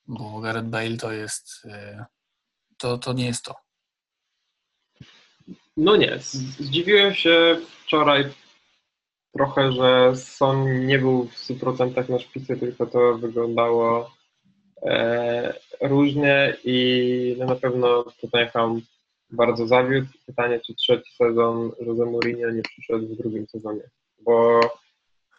bo 0.08 0.40
Gareth 0.40 0.68
Bale 0.68 0.98
to 0.98 1.12
jest, 1.12 1.66
y, 1.66 2.06
to, 2.78 2.98
to 2.98 3.14
nie 3.14 3.26
jest 3.26 3.46
to. 3.46 3.69
No 5.80 5.96
nie, 5.96 6.20
zdziwiłem 6.60 7.14
się 7.14 7.60
wczoraj 7.84 8.26
trochę, 9.34 9.72
że 9.72 10.16
Son 10.16 10.86
nie 10.86 11.00
był 11.00 11.28
w 11.28 11.36
100% 11.36 12.10
na 12.10 12.20
szpicy, 12.20 12.58
tylko 12.58 12.86
to 12.86 13.18
wyglądało 13.18 14.12
E, 14.86 15.54
różnie 15.82 16.58
i 16.64 17.36
no 17.40 17.46
na 17.46 17.56
pewno 17.56 18.04
Tottenham 18.22 18.82
bardzo 19.30 19.68
zawiódł. 19.68 20.08
Pytanie, 20.26 20.60
czy 20.60 20.76
trzeci 20.76 21.16
sezon 21.16 21.72
Jose 21.80 22.06
Mourinho 22.06 22.52
nie 22.52 22.62
przyszedł 22.62 23.08
w 23.08 23.18
drugim 23.18 23.48
sezonie, 23.48 23.90
bo 24.22 24.60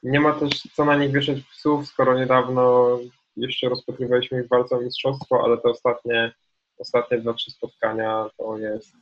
nie 0.02 0.20
ma 0.20 0.32
też 0.32 0.62
co 0.74 0.84
na 0.84 0.96
nich 0.96 1.12
wieszać 1.12 1.42
psów, 1.42 1.88
skoro 1.88 2.18
niedawno 2.18 2.98
jeszcze 3.36 3.68
rozpatrywaliśmy 3.68 4.42
ich 4.42 4.48
walce 4.48 4.76
o 4.76 4.80
mistrzostwo, 4.80 5.44
ale 5.44 5.58
te 5.58 5.68
ostatnie, 5.68 6.32
ostatnie 6.78 7.18
dwa, 7.18 7.34
trzy 7.34 7.50
spotkania 7.50 8.26
to 8.36 8.58
jest 8.58 8.92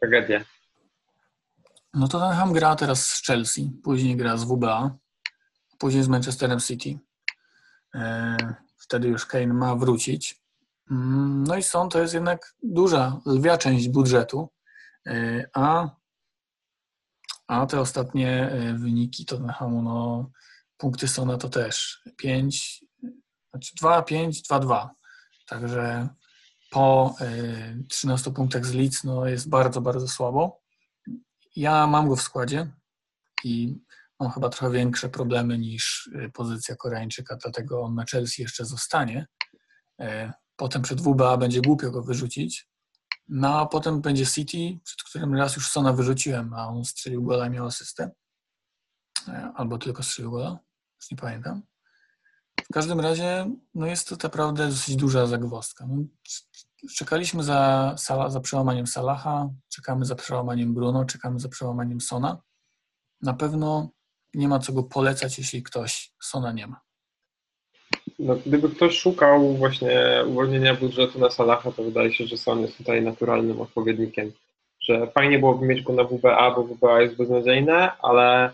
tragedia. 0.00 0.44
No 1.98 2.08
to 2.08 2.18
Tottenham 2.18 2.52
gra 2.52 2.76
teraz 2.76 3.06
z 3.06 3.22
Chelsea, 3.22 3.70
później 3.82 4.16
gra 4.16 4.36
z 4.36 4.44
WBA, 4.44 4.96
później 5.78 6.02
z 6.02 6.08
Manchesterem 6.08 6.60
City. 6.60 6.98
E, 7.94 8.36
wtedy 8.76 9.08
już 9.08 9.26
Kane 9.26 9.46
ma 9.46 9.74
wrócić. 9.74 10.42
Mm, 10.90 11.44
no 11.44 11.56
i 11.56 11.62
są, 11.62 11.88
to 11.88 12.00
jest 12.00 12.14
jednak 12.14 12.54
duża, 12.62 13.20
lwia 13.26 13.58
część 13.58 13.88
budżetu, 13.88 14.48
e, 15.06 15.48
a, 15.54 15.90
a 17.46 17.66
te 17.66 17.80
ostatnie 17.80 18.50
e, 18.50 18.74
wyniki 18.74 19.24
Tottenhamu, 19.24 19.82
no 19.82 20.30
punkty 20.76 21.08
Sona 21.08 21.38
to 21.38 21.48
też 21.48 22.02
5, 22.16 22.84
znaczy 23.50 23.74
2, 23.80 24.02
5, 24.02 24.42
2, 24.42 24.58
2. 24.58 24.90
Także 25.46 26.08
po 26.70 27.14
13 27.88 28.30
e, 28.30 28.32
punktach 28.32 28.66
z 28.66 28.74
Leeds 28.74 29.04
no 29.04 29.26
jest 29.26 29.48
bardzo, 29.48 29.80
bardzo 29.80 30.08
słabo. 30.08 30.57
Ja 31.56 31.86
mam 31.86 32.08
go 32.08 32.16
w 32.16 32.22
składzie 32.22 32.72
i 33.44 33.78
Mam 34.20 34.30
chyba 34.30 34.48
trochę 34.48 34.70
większe 34.72 35.08
problemy 35.08 35.58
niż 35.58 36.06
y, 36.06 36.30
pozycja 36.34 36.76
Koreańczyka, 36.76 37.36
dlatego 37.36 37.82
on 37.82 37.94
na 37.94 38.04
Chelsea 38.04 38.42
jeszcze 38.42 38.64
zostanie. 38.64 39.26
E, 40.00 40.32
potem 40.56 40.82
przed 40.82 41.00
WBA 41.00 41.36
będzie 41.36 41.60
głupio 41.60 41.90
go 41.90 42.02
wyrzucić. 42.02 42.68
No 43.28 43.60
a 43.60 43.66
potem 43.66 44.00
będzie 44.00 44.26
City, 44.26 44.78
przed 44.84 45.02
którym 45.02 45.34
raz 45.34 45.56
już 45.56 45.68
Sona 45.68 45.92
wyrzuciłem, 45.92 46.54
a 46.54 46.68
on 46.68 46.84
strzelił 46.84 47.22
gola 47.22 47.46
i 47.46 47.50
miał 47.50 47.66
asystę. 47.66 48.10
E, 49.28 49.52
albo 49.54 49.78
tylko 49.78 50.02
strzelił 50.02 50.30
gola, 50.30 50.58
już 51.00 51.10
nie 51.10 51.16
pamiętam. 51.16 51.62
W 52.70 52.72
każdym 52.72 53.00
razie 53.00 53.50
no 53.74 53.86
jest 53.86 54.08
to 54.08 54.16
naprawdę 54.22 54.68
dosyć 54.68 54.96
duża 54.96 55.26
zagwozdka. 55.26 55.86
No, 55.86 56.04
czekaliśmy 56.96 57.42
za, 57.42 57.94
za 58.28 58.40
przełamaniem 58.40 58.86
Salaha, 58.86 59.48
czekamy 59.68 60.04
za 60.04 60.14
przełamaniem 60.14 60.74
Bruno, 60.74 61.04
czekamy 61.04 61.40
za 61.40 61.48
przełamaniem 61.48 62.00
Sona. 62.00 62.42
Na 63.22 63.34
pewno 63.34 63.90
nie 64.34 64.48
ma 64.48 64.58
co 64.58 64.72
go 64.72 64.82
polecać, 64.82 65.38
jeśli 65.38 65.62
ktoś 65.62 66.12
Sona 66.22 66.52
nie 66.52 66.66
ma. 66.66 66.80
No, 68.18 68.36
gdyby 68.46 68.68
ktoś 68.68 68.98
szukał 68.98 69.56
właśnie 69.56 70.24
uwolnienia 70.26 70.74
budżetu 70.74 71.18
na 71.18 71.30
Salaha, 71.30 71.72
to 71.72 71.82
wydaje 71.82 72.12
się, 72.12 72.26
że 72.26 72.36
Son 72.36 72.60
jest 72.60 72.76
tutaj 72.76 73.02
naturalnym 73.02 73.60
odpowiednikiem. 73.60 74.32
Że 74.80 75.06
fajnie 75.06 75.38
byłoby 75.38 75.66
mieć 75.66 75.82
go 75.82 75.92
na 75.92 76.04
WBA, 76.04 76.50
bo 76.50 76.64
WBA 76.64 77.02
jest 77.02 77.16
beznadziejne, 77.16 77.92
ale 77.98 78.50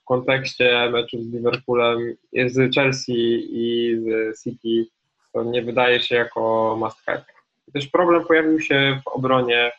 w 0.00 0.04
kontekście 0.04 0.90
meczu 0.90 1.22
z 1.22 1.32
Liverpoolem, 1.32 2.16
z 2.46 2.74
Chelsea 2.74 3.48
i 3.50 3.96
z 4.00 4.42
City, 4.42 4.90
to 5.32 5.44
nie 5.44 5.62
wydaje 5.62 6.00
się 6.00 6.14
jako 6.14 6.76
must 6.80 6.98
have. 7.06 7.35
Też 7.72 7.86
problem 7.86 8.24
pojawił 8.24 8.60
się 8.60 9.00
w 9.04 9.08
obronie 9.08 9.72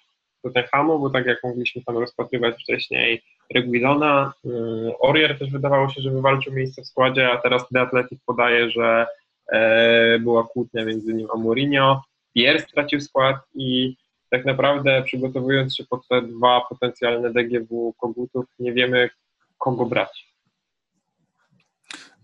Tottenhamu, 0.43 0.99
bo 0.99 1.09
tak 1.09 1.25
jak 1.25 1.43
mogliśmy 1.43 1.81
tam 1.83 1.97
rozpatrywać 1.97 2.63
wcześniej, 2.63 3.23
Reguilona, 3.53 4.33
y, 4.45 4.49
Orier 4.99 5.39
też 5.39 5.49
wydawało 5.51 5.89
się, 5.89 6.01
że 6.01 6.11
wywalczył 6.11 6.53
miejsce 6.53 6.81
w 6.81 6.87
składzie, 6.87 7.31
a 7.31 7.37
teraz 7.37 7.67
The 7.73 7.81
Athletic 7.81 8.19
podaje, 8.25 8.69
że 8.69 9.07
e, 9.51 10.19
była 10.19 10.43
kłótnia 10.43 10.85
między 10.85 11.13
nim 11.13 11.27
a 11.33 11.37
Mourinho, 11.37 12.01
Pierre 12.33 12.59
stracił 12.59 13.01
skład 13.01 13.35
i 13.55 13.95
tak 14.29 14.45
naprawdę 14.45 15.03
przygotowując 15.03 15.75
się 15.75 15.83
pod 15.85 16.07
te 16.07 16.21
dwa 16.21 16.61
potencjalne 16.69 17.33
DGW 17.33 17.93
kogutów, 17.97 18.45
nie 18.59 18.73
wiemy 18.73 19.09
kogo 19.57 19.85
brać. 19.85 20.33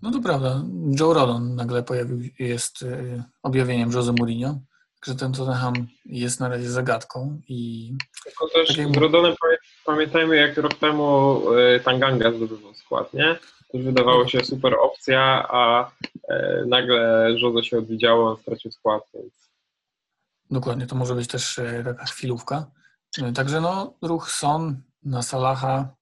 No 0.02 0.12
to 0.12 0.22
prawda. 0.22 0.64
Joe 1.00 1.14
Rodon 1.14 1.56
nagle 1.56 1.84
pojawił, 1.84 2.20
jest 2.40 2.82
y, 2.82 3.24
objawieniem 3.44 3.92
Jose 3.92 4.14
Mourinho 4.20 4.60
że 5.06 5.16
ten 5.16 5.34
Tottenham 5.34 5.74
jest 6.06 6.40
na 6.40 6.50
razie 6.50 6.70
zagadką 6.70 7.42
i... 7.48 7.92
Tylko 8.24 8.48
też 8.48 8.78
tak 8.78 8.88
z 8.94 8.98
Rodonem 8.98 9.36
pamiętajmy, 9.86 10.36
jak 10.36 10.58
rok 10.58 10.74
temu 10.74 11.42
e, 11.54 11.80
Tanganga 11.80 12.32
zdobywał 12.32 12.74
skład, 12.74 13.14
nie? 13.14 13.36
To 13.72 13.78
wydawało 13.78 14.28
się 14.28 14.46
super 14.46 14.74
opcja, 14.74 15.46
a 15.50 15.92
e, 16.30 16.64
nagle 16.68 17.28
Jose 17.42 17.64
się 17.64 17.78
odwiedziało, 17.78 18.32
on 18.32 18.38
stracił 18.38 18.72
skład, 18.72 19.04
więc... 19.14 19.34
Dokładnie, 20.52 20.88
to 20.88 20.96
może 20.96 21.16
być 21.16 21.28
też 21.28 21.60
e, 21.60 21.84
taka 21.84 22.06
chwilówka. 22.06 22.72
Także 23.36 23.62
no, 23.62 23.94
ruch 24.02 24.32
Son 24.32 24.82
na 25.04 25.22
Salaha 25.22 25.96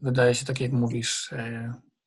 wydaje 0.00 0.34
się, 0.34 0.46
tak 0.46 0.60
jak 0.60 0.72
mówisz, 0.72 1.30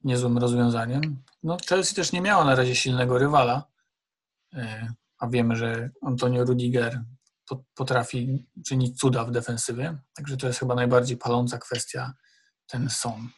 niezłym 0.03 0.37
rozwiązaniem. 0.37 1.23
No, 1.43 1.57
Chelsea 1.69 1.95
też 1.95 2.11
nie 2.11 2.21
miała 2.21 2.45
na 2.45 2.55
razie 2.55 2.75
silnego 2.75 3.17
rywala 3.17 3.63
a 5.21 5.27
wiemy, 5.27 5.55
że 5.55 5.89
Antonio 6.01 6.45
Rudiger 6.45 7.03
potrafi 7.75 8.47
czynić 8.65 8.99
cuda 8.99 9.25
w 9.25 9.31
defensywie, 9.31 9.97
także 10.13 10.37
to 10.37 10.47
jest 10.47 10.59
chyba 10.59 10.75
najbardziej 10.75 11.17
paląca 11.17 11.57
kwestia 11.57 12.13
ten 12.67 12.89
Son. 12.89 13.29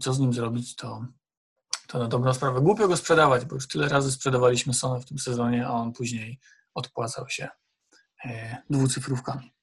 Co 0.00 0.12
z 0.12 0.18
nim 0.18 0.32
zrobić, 0.32 0.76
to, 0.76 1.04
to 1.86 1.98
na 1.98 2.08
dobrą 2.08 2.34
sprawę. 2.34 2.60
Głupio 2.60 2.88
go 2.88 2.96
sprzedawać, 2.96 3.44
bo 3.44 3.54
już 3.54 3.68
tyle 3.68 3.88
razy 3.88 4.12
sprzedawaliśmy 4.12 4.74
Sona 4.74 5.00
w 5.00 5.04
tym 5.04 5.18
sezonie, 5.18 5.66
a 5.66 5.70
on 5.70 5.92
później 5.92 6.40
odpłacał 6.74 7.28
się 7.28 7.48
e, 8.24 8.62
dwucyfrówkami. 8.70 9.54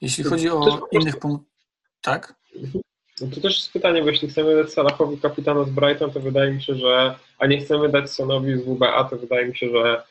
Jeśli 0.00 0.24
chodzi 0.24 0.50
o 0.50 0.88
innych 0.92 1.18
punktów, 1.18 1.48
tak? 2.00 2.34
No 3.20 3.26
to 3.34 3.40
też 3.40 3.56
jest 3.56 3.72
pytanie, 3.72 4.02
bo 4.02 4.08
jeśli 4.08 4.28
chcemy 4.28 4.56
dać 4.56 4.72
Salahowi 4.72 5.18
kapitana 5.18 5.64
z 5.64 5.70
Brighton, 5.70 6.10
to 6.10 6.20
wydaje 6.20 6.52
mi 6.52 6.62
się, 6.62 6.74
że, 6.74 7.14
a 7.38 7.46
nie 7.46 7.58
chcemy 7.58 7.88
dać 7.88 8.10
Sonowi 8.10 8.56
z 8.56 8.64
WBA, 8.64 9.04
to 9.04 9.16
wydaje 9.16 9.46
mi 9.46 9.56
się, 9.56 9.70
że 9.70 10.02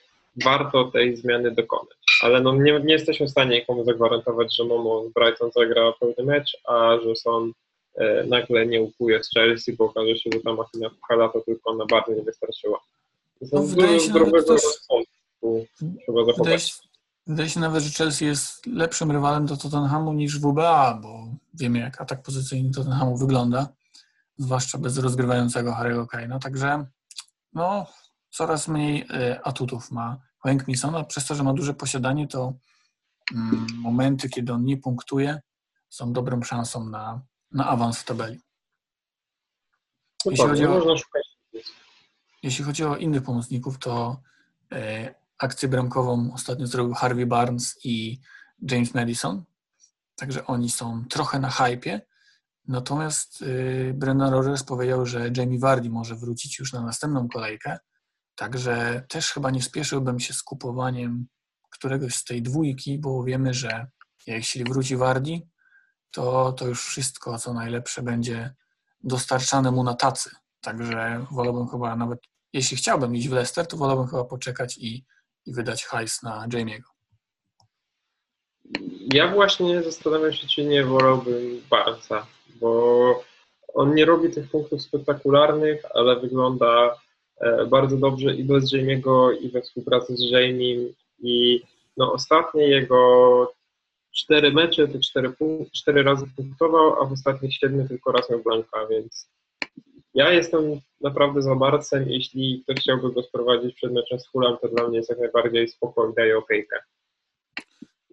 warto 0.43 0.85
tej 0.85 1.15
zmiany 1.15 1.51
dokonać. 1.51 1.97
Ale 2.21 2.41
no 2.41 2.55
nie, 2.55 2.79
nie 2.79 2.93
jesteśmy 2.93 3.25
w 3.25 3.29
stanie 3.29 3.59
nikomu 3.59 3.85
zagwarantować, 3.85 4.55
że 4.55 4.63
Momo 4.63 5.05
z 5.05 5.13
Brighton 5.13 5.51
zagra 5.55 5.93
pełny 5.99 6.23
mecz, 6.23 6.57
a 6.67 6.97
że 7.03 7.15
Son 7.15 7.51
e, 7.95 8.23
nagle 8.23 8.65
nie 8.65 8.81
upuje 8.81 9.23
z 9.23 9.29
Chelsea, 9.33 9.73
bo 9.73 9.85
okaże 9.85 10.15
się, 10.15 10.29
że 10.33 10.39
ta 10.39 10.53
machina 10.53 10.89
Puchala 10.89 11.29
to 11.29 11.41
tylko 11.41 11.75
na 11.75 11.85
barnie 11.85 12.15
nie 12.15 12.23
wystarczyła. 12.23 12.79
No, 13.51 13.61
wydaje 13.61 13.99
się 13.99 14.13
też, 14.13 14.61
trzeba 16.05 16.25
zachować. 16.25 16.88
Wydaje 17.29 17.49
się, 17.49 17.59
nawet, 17.59 17.83
że 17.83 17.89
Chelsea 17.89 18.25
jest 18.25 18.65
lepszym 18.65 19.11
rywalem 19.11 19.45
do 19.45 19.57
Tottenhamu 19.57 20.13
niż 20.13 20.39
WBA, 20.39 20.99
bo 21.01 21.27
wiemy 21.53 21.79
jak 21.79 22.01
atak 22.01 22.21
pozycyjny 22.21 22.71
Tottenhamu 22.71 23.17
wygląda, 23.17 23.67
zwłaszcza 24.37 24.77
bez 24.77 24.97
rozgrywającego 24.97 25.71
Harry'ego 25.71 26.05
Kane'a, 26.05 26.39
także 26.39 26.85
no, 27.53 27.87
coraz 28.29 28.67
mniej 28.67 29.05
e, 29.13 29.41
atutów 29.43 29.91
ma 29.91 30.17
Hank 30.39 30.67
Mason, 30.67 30.95
a 30.95 31.03
przez 31.03 31.25
to, 31.25 31.35
że 31.35 31.43
ma 31.43 31.53
duże 31.53 31.73
posiadanie, 31.73 32.27
to 32.27 32.53
mm, 33.35 33.67
momenty, 33.75 34.29
kiedy 34.29 34.53
on 34.53 34.65
nie 34.65 34.77
punktuje, 34.77 35.41
są 35.89 36.13
dobrą 36.13 36.41
szansą 36.41 36.89
na, 36.89 37.21
na 37.51 37.67
awans 37.67 37.99
w 37.99 38.05
tabeli. 38.05 38.39
No 40.25 40.31
jeśli, 40.31 40.45
tak, 40.45 40.49
chodzi 40.49 40.65
o, 40.65 40.95
jeśli 42.43 42.65
chodzi 42.65 42.83
o 42.83 42.95
innych 42.95 43.23
pomocników, 43.23 43.79
to 43.79 44.21
e, 44.71 45.19
akcję 45.39 45.69
bramkową 45.69 46.33
ostatnio 46.33 46.67
zrobił 46.67 46.93
Harvey 46.93 47.25
Barnes 47.25 47.79
i 47.83 48.19
James 48.71 48.93
Madison, 48.93 49.43
także 50.15 50.45
oni 50.45 50.69
są 50.69 51.05
trochę 51.09 51.39
na 51.39 51.49
hypie. 51.49 52.01
Natomiast 52.67 53.41
y, 53.41 53.93
Brendan 53.95 54.33
Rodgers 54.33 54.63
powiedział, 54.63 55.05
że 55.05 55.29
Jamie 55.37 55.59
Vardy 55.59 55.89
może 55.89 56.15
wrócić 56.15 56.59
już 56.59 56.73
na 56.73 56.81
następną 56.81 57.27
kolejkę, 57.27 57.77
Także 58.39 59.03
też 59.09 59.31
chyba 59.31 59.51
nie 59.51 59.61
spieszyłbym 59.61 60.19
się 60.19 60.33
z 60.33 60.43
kupowaniem 60.43 61.27
któregoś 61.69 62.15
z 62.15 62.23
tej 62.23 62.41
dwójki, 62.41 62.99
bo 62.99 63.23
wiemy, 63.23 63.53
że 63.53 63.87
jeśli 64.27 64.63
wróci 64.63 64.97
Wardi, 64.97 65.49
to, 66.11 66.53
to 66.53 66.67
już 66.67 66.85
wszystko, 66.85 67.37
co 67.37 67.53
najlepsze, 67.53 68.01
będzie 68.01 68.55
dostarczane 69.03 69.71
mu 69.71 69.83
na 69.83 69.93
tacy. 69.93 70.29
Także 70.61 71.25
wolałbym 71.31 71.67
chyba 71.67 71.95
nawet, 71.95 72.19
jeśli 72.53 72.77
chciałbym 72.77 73.15
iść 73.15 73.29
w 73.29 73.31
Leicester, 73.31 73.67
to 73.67 73.77
wolałbym 73.77 74.07
chyba 74.07 74.23
poczekać 74.23 74.77
i, 74.77 75.05
i 75.45 75.53
wydać 75.53 75.85
hajs 75.85 76.23
na 76.23 76.47
Jamiego. 76.53 76.89
Ja 79.13 79.27
właśnie 79.27 79.83
zastanawiam 79.83 80.33
się, 80.33 80.47
czy 80.47 80.65
nie 80.65 80.85
wolałbym 80.85 81.61
Barca, 81.69 82.27
bo 82.55 83.23
on 83.73 83.95
nie 83.95 84.05
robi 84.05 84.29
tych 84.29 84.49
punktów 84.49 84.81
spektakularnych, 84.81 85.81
ale 85.93 86.19
wygląda 86.19 86.95
E, 87.39 87.65
bardzo 87.65 87.97
dobrze 87.97 88.35
i 88.35 88.43
bez 88.43 88.73
Jamie'ego, 88.73 89.31
i 89.41 89.49
we 89.49 89.61
współpracy 89.61 90.15
z 90.17 90.31
Jamie'em. 90.31 90.93
I 91.19 91.61
no, 91.97 92.13
ostatnie 92.13 92.67
jego 92.67 93.51
cztery 94.15 94.51
mecze, 94.51 94.87
te 94.87 94.99
cztery, 94.99 95.33
cztery 95.73 96.03
razy 96.03 96.25
punktował, 96.35 97.01
a 97.01 97.05
w 97.05 97.11
ostatnich 97.11 97.55
siedmiu 97.55 97.87
tylko 97.87 98.11
raz 98.11 98.29
miał 98.29 98.39
blanka, 98.39 98.87
więc 98.87 99.29
ja 100.13 100.31
jestem 100.31 100.81
naprawdę 101.01 101.41
za 101.41 101.55
Barcem. 101.55 102.09
Jeśli 102.09 102.63
ktoś 102.63 102.77
chciałby 102.79 103.11
go 103.11 103.23
sprowadzić 103.23 103.75
przed 103.75 103.93
meczem 103.93 104.19
z 104.19 104.27
Fulham, 104.27 104.57
to 104.61 104.67
dla 104.67 104.87
mnie 104.87 104.97
jest 104.97 105.09
jak 105.09 105.19
najbardziej 105.19 105.67
spokojnie, 105.67 106.13
daje 106.17 106.37
okejkę. 106.37 106.79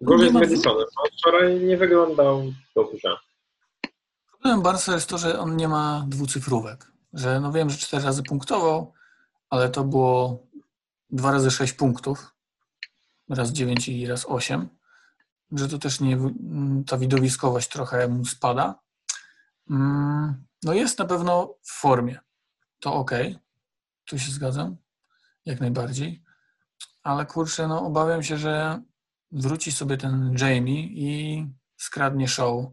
Gorzej 0.01 0.29
z 0.29 0.33
Madisonem. 0.33 0.85
On 0.97 1.09
wczoraj 1.17 1.59
nie 1.59 1.77
wyglądał 1.77 2.43
dobrze. 2.75 3.17
Problemem 4.31 4.61
Barca 4.61 4.93
jest 4.93 5.09
to, 5.09 5.17
że 5.17 5.39
on 5.39 5.55
nie 5.55 5.67
ma 5.67 6.05
dwucyfrówek. 6.07 6.91
Że 7.13 7.39
no 7.39 7.51
wiem, 7.51 7.69
że 7.69 7.77
cztery 7.77 8.03
razy 8.03 8.23
punktował, 8.23 8.93
ale 9.49 9.69
to 9.69 9.83
było 9.83 10.43
2 11.09 11.31
razy 11.31 11.51
6 11.51 11.73
punktów, 11.73 12.35
raz 13.29 13.51
9 13.51 13.89
i 13.89 14.07
raz 14.07 14.25
8, 14.25 14.69
że 15.51 15.67
to 15.69 15.77
też 15.77 15.99
nie, 15.99 16.17
ta 16.87 16.97
widowiskowość 16.97 17.69
trochę 17.69 18.07
mu 18.07 18.25
spada. 18.25 18.79
Mm, 19.69 20.45
no 20.63 20.73
jest 20.73 20.99
na 20.99 21.05
pewno 21.05 21.55
w 21.61 21.71
formie. 21.71 22.19
To 22.79 22.93
ok, 22.93 23.11
tu 24.05 24.19
się 24.19 24.31
zgadzam, 24.31 24.77
jak 25.45 25.59
najbardziej. 25.59 26.23
Ale 27.03 27.25
kurczę, 27.25 27.67
no 27.67 27.85
obawiam 27.85 28.23
się, 28.23 28.37
że 28.37 28.81
wróci 29.31 29.71
sobie 29.71 29.97
ten 29.97 30.35
Jamie 30.39 30.83
i 30.83 31.45
skradnie 31.77 32.27
show 32.27 32.65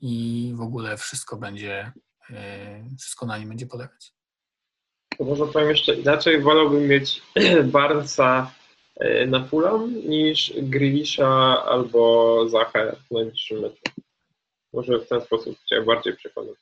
i 0.00 0.52
w 0.56 0.60
ogóle 0.60 0.96
wszystko 0.96 1.36
będzie, 1.36 1.92
e, 2.30 2.84
wszystko 2.98 3.26
na 3.26 3.38
nim 3.38 3.48
będzie 3.48 3.66
polegać. 3.66 4.12
To 5.18 5.24
może 5.24 5.46
powiem 5.46 5.68
jeszcze 5.68 5.94
inaczej, 5.94 6.42
wolałbym 6.42 6.86
mieć 6.88 7.22
Barnesa 7.72 8.50
e, 8.96 9.26
na 9.26 9.44
Fulham 9.44 9.94
niż 9.94 10.52
Grealisha 10.62 11.64
albo 11.64 12.48
Zachę 12.48 12.96
w 13.06 13.14
najbliższym 13.14 13.60
meczu. 13.60 13.82
Może 14.76 14.98
w 14.98 15.08
ten 15.08 15.20
sposób 15.20 15.58
Cię 15.64 15.82
bardziej 15.82 16.16
przekonać. 16.16 16.54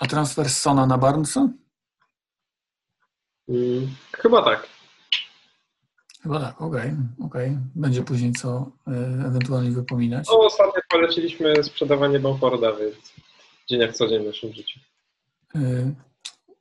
A 0.00 0.06
transfer 0.06 0.50
Sona 0.50 0.86
na 0.86 0.98
Barnesa? 0.98 1.48
Hmm, 3.46 3.88
chyba 4.12 4.42
tak. 4.42 4.68
Chyba 6.22 6.40
tak, 6.40 6.62
okej, 6.62 6.90
okay, 7.18 7.26
okay. 7.26 7.58
Będzie 7.74 8.02
później 8.02 8.32
co 8.32 8.72
y, 8.88 9.26
ewentualnie 9.26 9.70
wypominać. 9.70 10.26
No, 10.28 10.38
ostatnio 10.38 10.82
poleciliśmy 10.88 11.62
sprzedawanie 11.62 12.20
Bamforda, 12.20 12.72
więc 12.72 13.14
dzień 13.68 13.80
jak 13.80 13.92
co 13.92 14.08
dzień 14.08 14.22
w 14.22 14.26
naszym 14.26 14.52
życiu. 14.52 14.80
Y, 15.56 15.94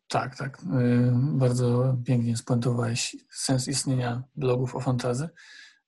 tak, 0.08 0.38
tak. 0.38 0.60
Y, 0.60 0.64
bardzo 1.14 1.96
pięknie 2.06 2.38
spuentowałeś 2.38 3.16
sens 3.32 3.68
istnienia 3.68 4.24
blogów 4.36 4.76
o 4.76 4.80
fantazy. 4.80 5.30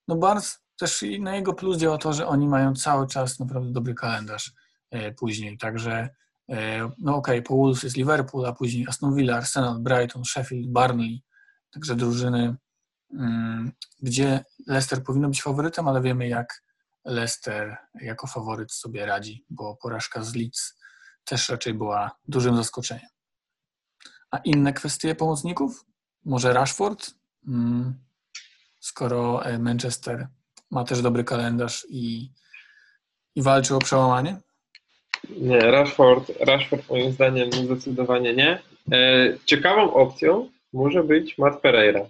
No 0.08 0.16
Barnes 0.16 0.60
też 0.80 1.06
na 1.20 1.36
jego 1.36 1.54
plus 1.54 1.78
działa 1.78 1.98
to, 1.98 2.14
że 2.14 2.28
oni 2.28 2.48
mają 2.48 2.76
cały 2.76 3.08
czas 3.08 3.40
naprawdę 3.40 3.72
dobry 3.72 3.94
kalendarz 3.94 4.54
później, 5.18 5.58
także 5.58 6.10
y, 6.50 6.56
no 6.98 7.16
okej, 7.16 7.40
okay, 7.40 7.42
po 7.42 7.56
Wolves 7.56 7.84
jest 7.84 7.98
Liverpool, 7.98 8.46
a 8.46 8.54
później 8.54 8.86
Aston 8.90 9.16
Villa, 9.16 9.38
Arsenal, 9.38 9.80
Brighton, 9.80 10.26
Sheffield, 10.26 10.72
Barnley, 10.72 11.24
także 11.72 11.96
drużyny, 11.96 12.56
gdzie 14.02 14.44
Leicester 14.68 15.04
powinno 15.04 15.28
być 15.28 15.42
faworytem, 15.42 15.88
ale 15.88 16.02
wiemy 16.02 16.28
jak 16.28 16.64
Leicester 17.06 17.78
jako 18.02 18.28
faworyt 18.28 18.72
sobie 18.72 19.06
radzi, 19.06 19.46
bo 19.50 19.76
porażka 19.76 20.24
z 20.24 20.36
Leeds 20.36 20.78
też 21.24 21.50
raczej 21.50 21.74
była 21.74 22.12
dużym 22.28 22.58
zaskoczeniem. 22.58 23.10
A 24.32 24.38
inne 24.38 24.74
kwestie 24.74 25.16
pomocników? 25.16 25.86
Może 26.26 26.54
Rashford? 26.54 27.12
Hmm. 27.46 28.06
Skoro 28.80 29.46
e, 29.46 29.60
Manchester 29.60 30.28
ma 30.72 30.84
też 30.84 31.02
dobry 31.02 31.24
kalendarz 31.24 31.88
i, 31.90 32.34
i 33.36 33.42
walczy 33.42 33.76
o 33.76 33.80
przełamanie? 33.80 34.42
Nie, 35.30 35.60
Rashford, 35.60 36.32
Rashford 36.40 36.90
moim 36.90 37.12
zdaniem 37.12 37.52
zdecydowanie 37.52 38.34
nie. 38.34 38.60
E, 38.92 39.34
ciekawą 39.46 39.94
opcją 39.94 40.50
może 40.74 41.04
być 41.04 41.38
Matt 41.38 41.62
Pereira. 41.62 42.06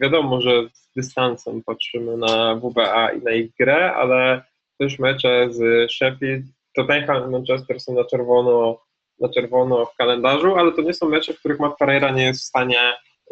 Wiadomo, 0.00 0.40
że 0.40 0.50
z 0.72 0.92
dystansem 0.96 1.62
patrzymy 1.62 2.16
na 2.16 2.54
WBA 2.54 3.12
i 3.12 3.22
na 3.22 3.32
ich 3.32 3.50
grę, 3.60 3.94
ale 3.94 4.42
też 4.78 4.98
mecze 4.98 5.48
z 5.50 5.92
Sheffield, 5.92 6.44
Tottenham 6.74 7.28
i 7.28 7.30
Manchester 7.32 7.80
są 7.80 7.94
na 7.94 8.04
czerwono 8.04 8.78
na 9.20 9.28
czerwono 9.28 9.86
w 9.86 9.96
kalendarzu, 9.96 10.56
ale 10.56 10.72
to 10.72 10.82
nie 10.82 10.94
są 10.94 11.08
mecze, 11.08 11.34
w 11.34 11.38
których 11.38 11.60
Matt 11.60 11.78
Pereira 11.78 12.10
nie 12.10 12.24
jest 12.24 12.40
w 12.40 12.44
stanie 12.44 12.78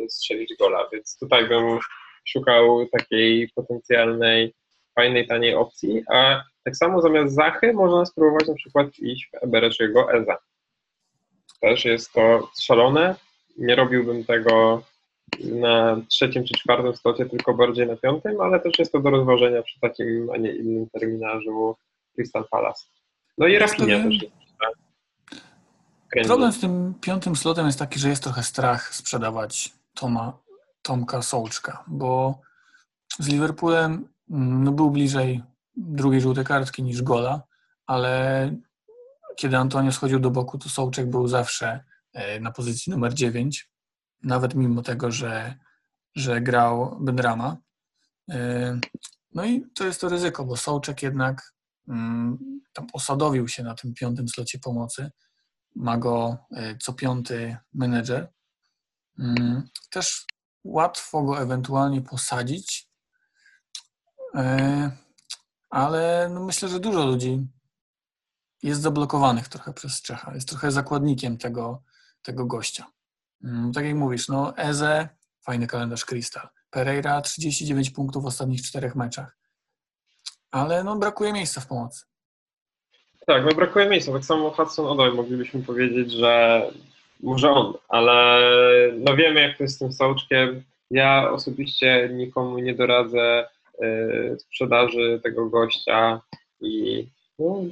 strzelić 0.08 0.54
gola, 0.58 0.88
więc 0.92 1.18
tutaj 1.18 1.48
bym 1.48 1.78
szukał 2.24 2.86
takiej 2.86 3.48
potencjalnej, 3.54 4.52
fajnej, 5.00 5.26
taniej 5.26 5.54
opcji, 5.54 6.02
a 6.12 6.44
tak 6.64 6.76
samo 6.76 7.02
zamiast 7.02 7.34
Zachy 7.34 7.72
można 7.72 8.06
spróbować 8.06 8.48
na 8.48 8.54
przykład 8.54 8.98
iść 8.98 9.30
w 9.30 9.44
Eberechiego 9.44 10.12
Eza. 10.12 10.38
Też 11.60 11.84
jest 11.84 12.12
to 12.12 12.50
szalone, 12.62 13.14
nie 13.58 13.76
robiłbym 13.76 14.24
tego 14.24 14.82
na 15.40 16.00
trzecim 16.08 16.44
czy 16.44 16.54
czwartym 16.54 16.96
slocie, 16.96 17.26
tylko 17.26 17.54
bardziej 17.54 17.86
na 17.86 17.96
piątym, 17.96 18.40
ale 18.40 18.60
też 18.60 18.78
jest 18.78 18.92
to 18.92 19.00
do 19.00 19.10
rozważenia 19.10 19.62
przy 19.62 19.80
takim, 19.80 20.30
a 20.34 20.36
nie 20.36 20.52
innym 20.52 20.86
terminarzu 20.90 21.76
Crystal 22.14 22.44
Palace. 22.50 22.84
No 23.38 23.46
i 23.46 23.58
Rafinha 23.58 24.04
też 24.04 24.22
jest 24.22 24.34
Problem 26.24 26.52
z 26.52 26.60
tym 26.60 26.94
piątym 27.00 27.36
slotem 27.36 27.66
jest 27.66 27.78
taki, 27.78 27.98
że 28.00 28.08
jest 28.08 28.22
trochę 28.22 28.42
strach 28.42 28.94
sprzedawać 28.94 29.72
Toma, 29.94 30.38
Tomka 30.82 31.22
Sołczka, 31.22 31.84
bo 31.86 32.34
z 33.18 33.28
Liverpoolem 33.28 34.08
no, 34.30 34.72
był 34.72 34.90
bliżej 34.90 35.42
drugiej 35.76 36.20
żółtej 36.20 36.44
kartki 36.44 36.82
niż 36.82 37.02
gola, 37.02 37.42
ale 37.86 38.54
kiedy 39.36 39.56
Antonio 39.56 39.92
schodził 39.92 40.20
do 40.20 40.30
boku, 40.30 40.58
to 40.58 40.68
Sołczek 40.68 41.10
był 41.10 41.28
zawsze 41.28 41.84
e, 42.12 42.40
na 42.40 42.52
pozycji 42.52 42.92
numer 42.92 43.14
9, 43.14 43.70
nawet 44.22 44.54
mimo 44.54 44.82
tego, 44.82 45.10
że, 45.10 45.54
że 46.14 46.40
grał 46.40 46.96
Benrama. 47.00 47.56
E, 48.30 48.80
no 49.34 49.44
i 49.44 49.66
to 49.74 49.86
jest 49.86 50.00
to 50.00 50.08
ryzyko, 50.08 50.44
bo 50.44 50.56
Sołczek 50.56 51.02
jednak 51.02 51.54
mm, 51.88 52.38
tam 52.72 52.86
osadowił 52.92 53.48
się 53.48 53.62
na 53.62 53.74
tym 53.74 53.94
piątym 53.94 54.28
slocie 54.28 54.58
pomocy. 54.58 55.10
Ma 55.76 55.98
go 55.98 56.38
e, 56.56 56.76
co 56.76 56.92
piąty 56.92 57.56
menedżer. 57.74 58.32
Mm, 59.18 59.68
też 59.90 60.26
łatwo 60.64 61.22
go 61.22 61.42
ewentualnie 61.42 62.00
posadzić, 62.00 62.89
ale 65.70 66.30
no 66.34 66.44
myślę, 66.44 66.68
że 66.68 66.80
dużo 66.80 67.06
ludzi 67.06 67.46
jest 68.62 68.80
zablokowanych 68.80 69.48
trochę 69.48 69.72
przez 69.72 70.02
Czecha. 70.02 70.34
Jest 70.34 70.48
trochę 70.48 70.70
zakładnikiem 70.70 71.38
tego, 71.38 71.82
tego 72.22 72.46
gościa. 72.46 72.86
Mm, 73.44 73.72
tak 73.72 73.84
jak 73.84 73.94
mówisz, 73.94 74.28
no 74.28 74.56
Eze, 74.56 75.08
fajny 75.44 75.66
kalendarz 75.66 76.04
Crystal. 76.04 76.48
Pereira 76.70 77.20
39 77.20 77.90
punktów 77.90 78.22
w 78.22 78.26
ostatnich 78.26 78.62
czterech 78.62 78.94
meczach. 78.94 79.36
Ale 80.50 80.84
no 80.84 80.96
brakuje 80.96 81.32
miejsca 81.32 81.60
w 81.60 81.66
pomocy. 81.66 82.04
Tak, 83.26 83.44
no 83.44 83.54
brakuje 83.54 83.88
miejsca. 83.88 84.12
Tak 84.12 84.24
samo 84.24 84.50
Hudson 84.50 84.86
Odoi 84.86 85.14
moglibyśmy 85.14 85.62
powiedzieć, 85.62 86.12
że 86.12 86.62
może 87.22 87.50
on, 87.50 87.74
ale 87.88 88.40
no 88.98 89.16
wiemy 89.16 89.40
jak 89.40 89.56
to 89.56 89.64
jest 89.64 89.76
z 89.76 89.78
tym 89.78 89.92
sołczkiem. 89.92 90.64
Ja 90.90 91.30
osobiście 91.30 92.10
nikomu 92.12 92.58
nie 92.58 92.74
doradzę 92.74 93.48
sprzedaży 94.38 95.20
tego 95.22 95.46
gościa 95.46 96.20
i 96.60 97.06
no, 97.38 97.62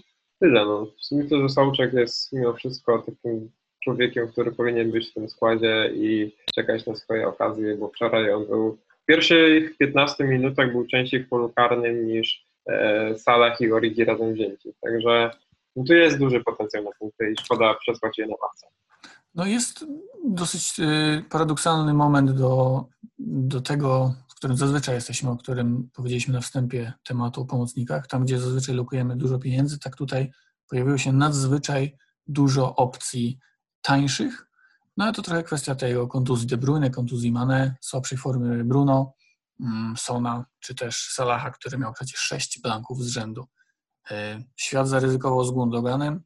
tyle. 0.40 0.64
No. 0.64 0.86
Myślę, 1.12 1.38
że 1.38 1.48
Sołczek 1.48 1.92
jest 1.92 2.32
mimo 2.32 2.52
wszystko 2.52 2.98
takim 2.98 3.50
człowiekiem, 3.84 4.28
który 4.28 4.52
powinien 4.52 4.90
być 4.90 5.10
w 5.10 5.14
tym 5.14 5.28
składzie 5.28 5.90
i 5.94 6.36
czekać 6.54 6.86
na 6.86 6.94
swoje 6.94 7.28
okazje, 7.28 7.76
bo 7.76 7.88
wczoraj 7.88 8.32
on 8.32 8.46
był 8.46 8.78
w 9.02 9.04
pierwszych 9.06 9.76
15 9.76 10.24
minutach 10.24 10.72
był 10.72 10.86
częściej 10.86 11.24
w 11.24 11.28
polu 11.28 11.52
karnym 11.56 12.06
niż 12.06 12.46
e, 12.66 13.18
Salah 13.18 13.60
i 13.60 13.72
Origi 13.72 14.04
razem 14.04 14.34
wzięci. 14.34 14.72
Także 14.80 15.30
no, 15.76 15.84
tu 15.84 15.94
jest 15.94 16.18
duży 16.18 16.44
potencjał 16.44 16.84
na 16.84 16.90
punkty 16.98 17.30
i 17.32 17.44
szkoda 17.44 17.74
przesłać 17.74 18.18
je 18.18 18.26
na 18.26 18.34
ławce. 18.42 18.66
No 19.34 19.46
jest 19.46 19.84
dosyć 20.24 20.80
y, 20.80 21.24
paradoksalny 21.30 21.94
moment 21.94 22.30
do, 22.30 22.84
do 23.18 23.60
tego, 23.60 24.14
którym 24.38 24.56
zazwyczaj 24.56 24.94
jesteśmy, 24.94 25.30
o 25.30 25.36
którym 25.36 25.90
powiedzieliśmy 25.94 26.34
na 26.34 26.40
wstępie 26.40 26.92
tematu 27.04 27.40
o 27.40 27.44
pomocnikach. 27.44 28.06
Tam, 28.06 28.24
gdzie 28.24 28.40
zazwyczaj 28.40 28.74
lokujemy 28.74 29.16
dużo 29.16 29.38
pieniędzy, 29.38 29.78
tak 29.78 29.96
tutaj 29.96 30.32
pojawiło 30.68 30.98
się 30.98 31.12
nadzwyczaj 31.12 31.96
dużo 32.26 32.76
opcji 32.76 33.38
tańszych. 33.82 34.48
No 34.96 35.04
ale 35.04 35.12
to 35.12 35.22
trochę 35.22 35.42
kwestia 35.42 35.74
tego 35.74 36.08
kontuzji 36.08 36.46
De 36.46 36.56
Bruyne, 36.56 36.90
kontuzji 36.90 37.32
Mane, 37.32 37.76
słabszej 37.80 38.18
formy 38.18 38.64
Bruno, 38.64 39.14
mm, 39.60 39.96
Sona, 39.96 40.44
czy 40.60 40.74
też 40.74 41.08
Salaha, 41.12 41.50
który 41.50 41.78
miał 41.78 41.92
przecież 41.92 42.20
sześć 42.20 42.60
blanków 42.62 43.04
z 43.04 43.08
rzędu. 43.08 43.48
Y, 44.10 44.14
świat 44.56 44.88
zaryzykował 44.88 45.44
z 45.44 45.50
Gundoganem, 45.50 46.22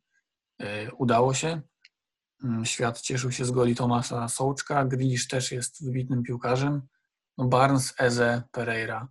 y, 0.62 0.66
udało 0.98 1.34
się. 1.34 1.62
Mm, 2.44 2.64
świat 2.64 3.00
cieszył 3.00 3.32
się 3.32 3.44
z 3.44 3.50
goli 3.50 3.74
Tomasa 3.74 4.28
Sołczka, 4.28 4.84
Grealish 4.84 5.28
też 5.28 5.52
jest 5.52 5.84
wybitnym 5.84 6.22
piłkarzem. 6.22 6.82
Barnes, 7.38 7.94
Eze, 7.98 8.42
Pereira. 8.52 9.08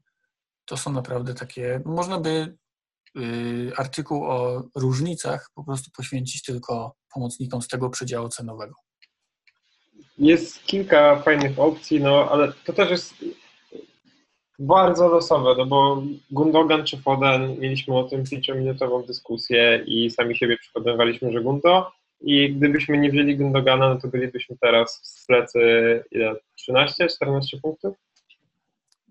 To 0.65 0.77
są 0.77 0.91
naprawdę 0.91 1.33
takie, 1.33 1.81
no 1.85 1.91
można 1.91 2.19
by 2.19 2.57
y, 3.17 3.71
artykuł 3.77 4.25
o 4.25 4.63
różnicach 4.75 5.49
po 5.55 5.63
prostu 5.63 5.91
poświęcić 5.97 6.43
tylko 6.43 6.95
pomocnikom 7.13 7.61
z 7.61 7.67
tego 7.67 7.89
przedziału 7.89 8.29
cenowego. 8.29 8.75
Jest 10.17 10.63
kilka 10.63 11.21
fajnych 11.21 11.59
opcji, 11.59 12.01
no 12.01 12.29
ale 12.31 12.53
to 12.65 12.73
też 12.73 12.89
jest 12.89 13.13
bardzo 14.59 15.07
losowe, 15.07 15.55
no 15.57 15.65
bo 15.65 16.03
Gundogan 16.31 16.85
czy 16.85 16.97
Foden, 16.97 17.59
mieliśmy 17.59 17.97
o 17.97 18.03
tym 18.03 18.23
pięciominutową 18.23 19.03
dyskusję 19.03 19.83
i 19.85 20.11
sami 20.11 20.37
siebie 20.37 20.57
przekonywaliśmy, 20.57 21.31
że 21.31 21.41
Gundo 21.41 21.91
i 22.21 22.53
gdybyśmy 22.53 22.97
nie 22.97 23.11
wzięli 23.11 23.37
Gundogana, 23.37 23.89
no 23.93 24.01
to 24.01 24.07
bylibyśmy 24.07 24.57
teraz 24.61 25.17
w 25.23 25.27
plecy 25.27 25.59
ile? 26.11 26.35
13, 26.55 27.07
14 27.07 27.57
punktów? 27.61 27.95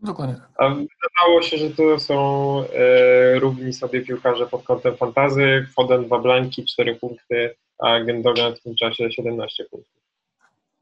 Dokładnie. 0.03 0.37
A 0.59 0.69
wydawało 0.69 1.43
się, 1.43 1.59
że 1.59 1.71
to 1.71 1.99
są 1.99 2.65
e, 2.75 3.39
równi 3.39 3.73
sobie 3.73 4.01
piłkarze 4.01 4.47
pod 4.47 4.63
kątem 4.63 4.97
fantazy. 4.97 5.67
Foden 5.77 6.05
dwa 6.05 6.19
blanki, 6.19 6.65
4 6.65 6.97
punkty, 6.97 7.55
a 7.79 8.01
Gundogan 8.01 8.55
w 8.57 8.61
tym 8.61 8.75
czasie 8.75 9.13
17 9.13 9.65
punktów. 9.65 10.03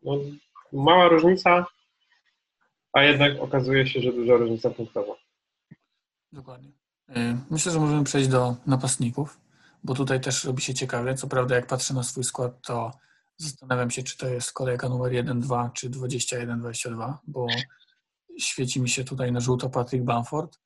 No, 0.02 0.18
mała 0.72 1.09
różnica, 1.09 1.66
a 2.92 3.02
jednak 3.02 3.40
okazuje 3.40 3.87
się, 3.87 4.00
że 4.00 4.12
duża 4.12 4.37
różnica 4.37 4.70
punktowa. 4.70 5.12
Dokładnie. 6.33 6.68
E, 7.09 7.38
myślę, 7.50 7.72
że 7.72 7.81
możemy 7.81 8.04
przejść 8.04 8.28
do 8.28 8.57
napastników, 8.66 9.40
bo 9.85 9.94
tutaj 9.94 10.20
też 10.20 10.44
robi 10.44 10.62
się 10.62 10.74
ciekawie. 10.74 11.14
Co 11.14 11.28
prawda, 11.28 11.54
jak 11.54 11.66
patrzę 11.66 11.94
na 11.94 12.02
swój 12.02 12.24
skład, 12.24 12.52
to 12.66 12.92
zastanawiam 13.37 13.90
się, 13.90 14.02
czy 14.02 14.18
to 14.18 14.28
jest 14.28 14.52
kolejka 14.52 14.88
numer 14.88 15.12
1-2, 15.12 15.72
czy 15.72 15.90
21-22, 15.90 17.14
bo 17.26 17.46
świeci 18.38 18.81
mi 18.81 18.88
się 18.88 19.05
tutaj 19.05 19.33
na 19.33 19.40
żółto 19.40 19.70
Patrick 19.70 20.05
Bamford. 20.05 20.59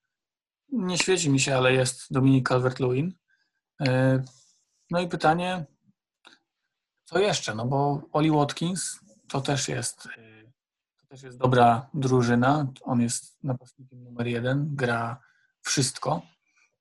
Nie 0.72 0.98
świeci 0.98 1.30
mi 1.30 1.40
się, 1.40 1.56
ale 1.56 1.72
jest 1.72 2.12
Dominik 2.12 2.48
Calvert-Lewin. 2.48 3.10
E, 3.80 4.22
no 4.90 5.00
i 5.00 5.08
pytanie, 5.08 5.66
co 7.04 7.18
jeszcze? 7.18 7.54
No 7.54 7.66
bo 7.66 8.02
Oli 8.12 8.30
Watkins 8.30 9.00
to 9.28 9.40
też 9.40 9.68
jest 9.68 10.08
e, 10.18 10.42
to 11.00 11.06
też 11.06 11.22
jest 11.22 11.38
dobra 11.38 11.90
drużyna. 11.94 12.72
On 12.82 13.00
jest 13.00 13.44
napastnikiem 13.44 14.04
numer 14.04 14.26
jeden, 14.26 14.76
gra 14.76 15.20
wszystko. 15.60 16.22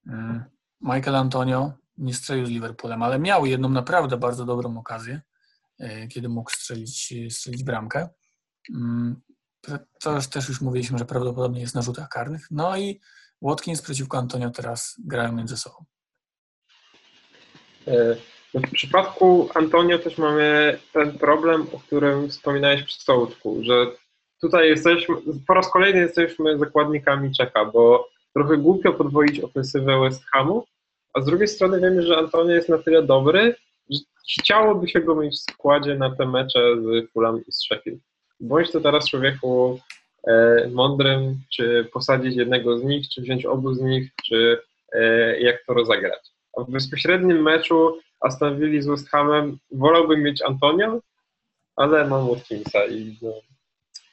E, 0.07 0.43
Michael 0.81 1.15
Antonio 1.15 1.73
nie 1.97 2.13
strzelił 2.13 2.45
z 2.45 2.49
Liverpoolem, 2.49 3.03
ale 3.03 3.19
miał 3.19 3.45
jedną 3.45 3.69
naprawdę 3.69 4.17
bardzo 4.17 4.45
dobrą 4.45 4.77
okazję, 4.77 5.21
kiedy 6.09 6.29
mógł 6.29 6.51
strzelić, 6.51 7.13
strzelić 7.29 7.63
bramkę. 7.63 8.09
To 10.01 10.19
też 10.33 10.49
już 10.49 10.61
mówiliśmy, 10.61 10.97
że 10.97 11.05
prawdopodobnie 11.05 11.61
jest 11.61 11.75
na 11.75 11.81
rzutach 11.81 12.09
karnych. 12.09 12.47
No 12.51 12.77
i 12.77 12.99
Watkins 13.41 13.81
przeciwko 13.81 14.17
Antonio 14.17 14.49
teraz 14.49 14.95
grają 15.05 15.31
między 15.31 15.57
sobą. 15.57 15.75
E, 17.87 18.15
no, 18.53 18.61
w 18.61 18.71
przypadku 18.71 19.49
Antonio 19.55 19.99
też 19.99 20.17
mamy 20.17 20.77
ten 20.93 21.17
problem, 21.17 21.67
o 21.73 21.79
którym 21.79 22.29
wspominałeś 22.29 22.83
przy 22.83 23.01
stołeczku, 23.01 23.63
że 23.63 23.85
tutaj 24.41 24.69
jesteśmy, 24.69 25.15
po 25.47 25.53
raz 25.53 25.69
kolejny 25.69 25.99
jesteśmy 25.99 26.57
zakładnikami 26.57 27.35
Czeka, 27.35 27.65
bo 27.65 28.09
trochę 28.33 28.57
głupio 28.57 28.93
podwoić 28.93 29.39
ofensywę 29.39 29.99
West 29.99 30.23
Hamu, 30.25 30.65
a 31.13 31.21
z 31.21 31.25
drugiej 31.25 31.47
strony 31.47 31.79
wiemy, 31.79 32.01
że 32.01 32.17
Antonio 32.17 32.55
jest 32.55 32.69
na 32.69 32.77
tyle 32.77 33.03
dobry, 33.03 33.55
że 33.89 33.99
chciałoby 34.39 34.87
się 34.87 34.99
go 34.99 35.15
mieć 35.15 35.35
w 35.35 35.51
składzie 35.51 35.95
na 35.95 36.15
te 36.15 36.25
mecze 36.25 36.59
z 36.81 37.11
Fulham 37.11 37.41
i 37.47 37.51
z 37.51 37.63
Sheffield 37.65 38.10
bądź 38.41 38.71
to 38.71 38.81
teraz 38.81 39.09
człowieku 39.09 39.79
e, 40.27 40.67
mądrym, 40.73 41.41
czy 41.53 41.89
posadzić 41.93 42.35
jednego 42.35 42.79
z 42.79 42.83
nich, 42.83 43.09
czy 43.09 43.21
wziąć 43.21 43.45
obu 43.45 43.73
z 43.73 43.81
nich, 43.81 44.11
czy 44.25 44.61
e, 44.93 45.39
jak 45.39 45.65
to 45.67 45.73
rozegrać. 45.73 46.31
A 46.57 46.63
w 46.63 46.71
bezpośrednim 46.71 47.41
meczu 47.41 47.99
Aston 48.19 48.59
Villa 48.59 48.81
z 48.81 48.85
West 48.85 49.09
Hamem 49.09 49.57
wolałbym 49.71 50.23
mieć 50.23 50.41
Antonio, 50.41 50.99
ale 51.75 52.07
mam 52.07 52.27
Watkinsa 52.27 52.85
i 52.85 53.17
no, 53.21 53.31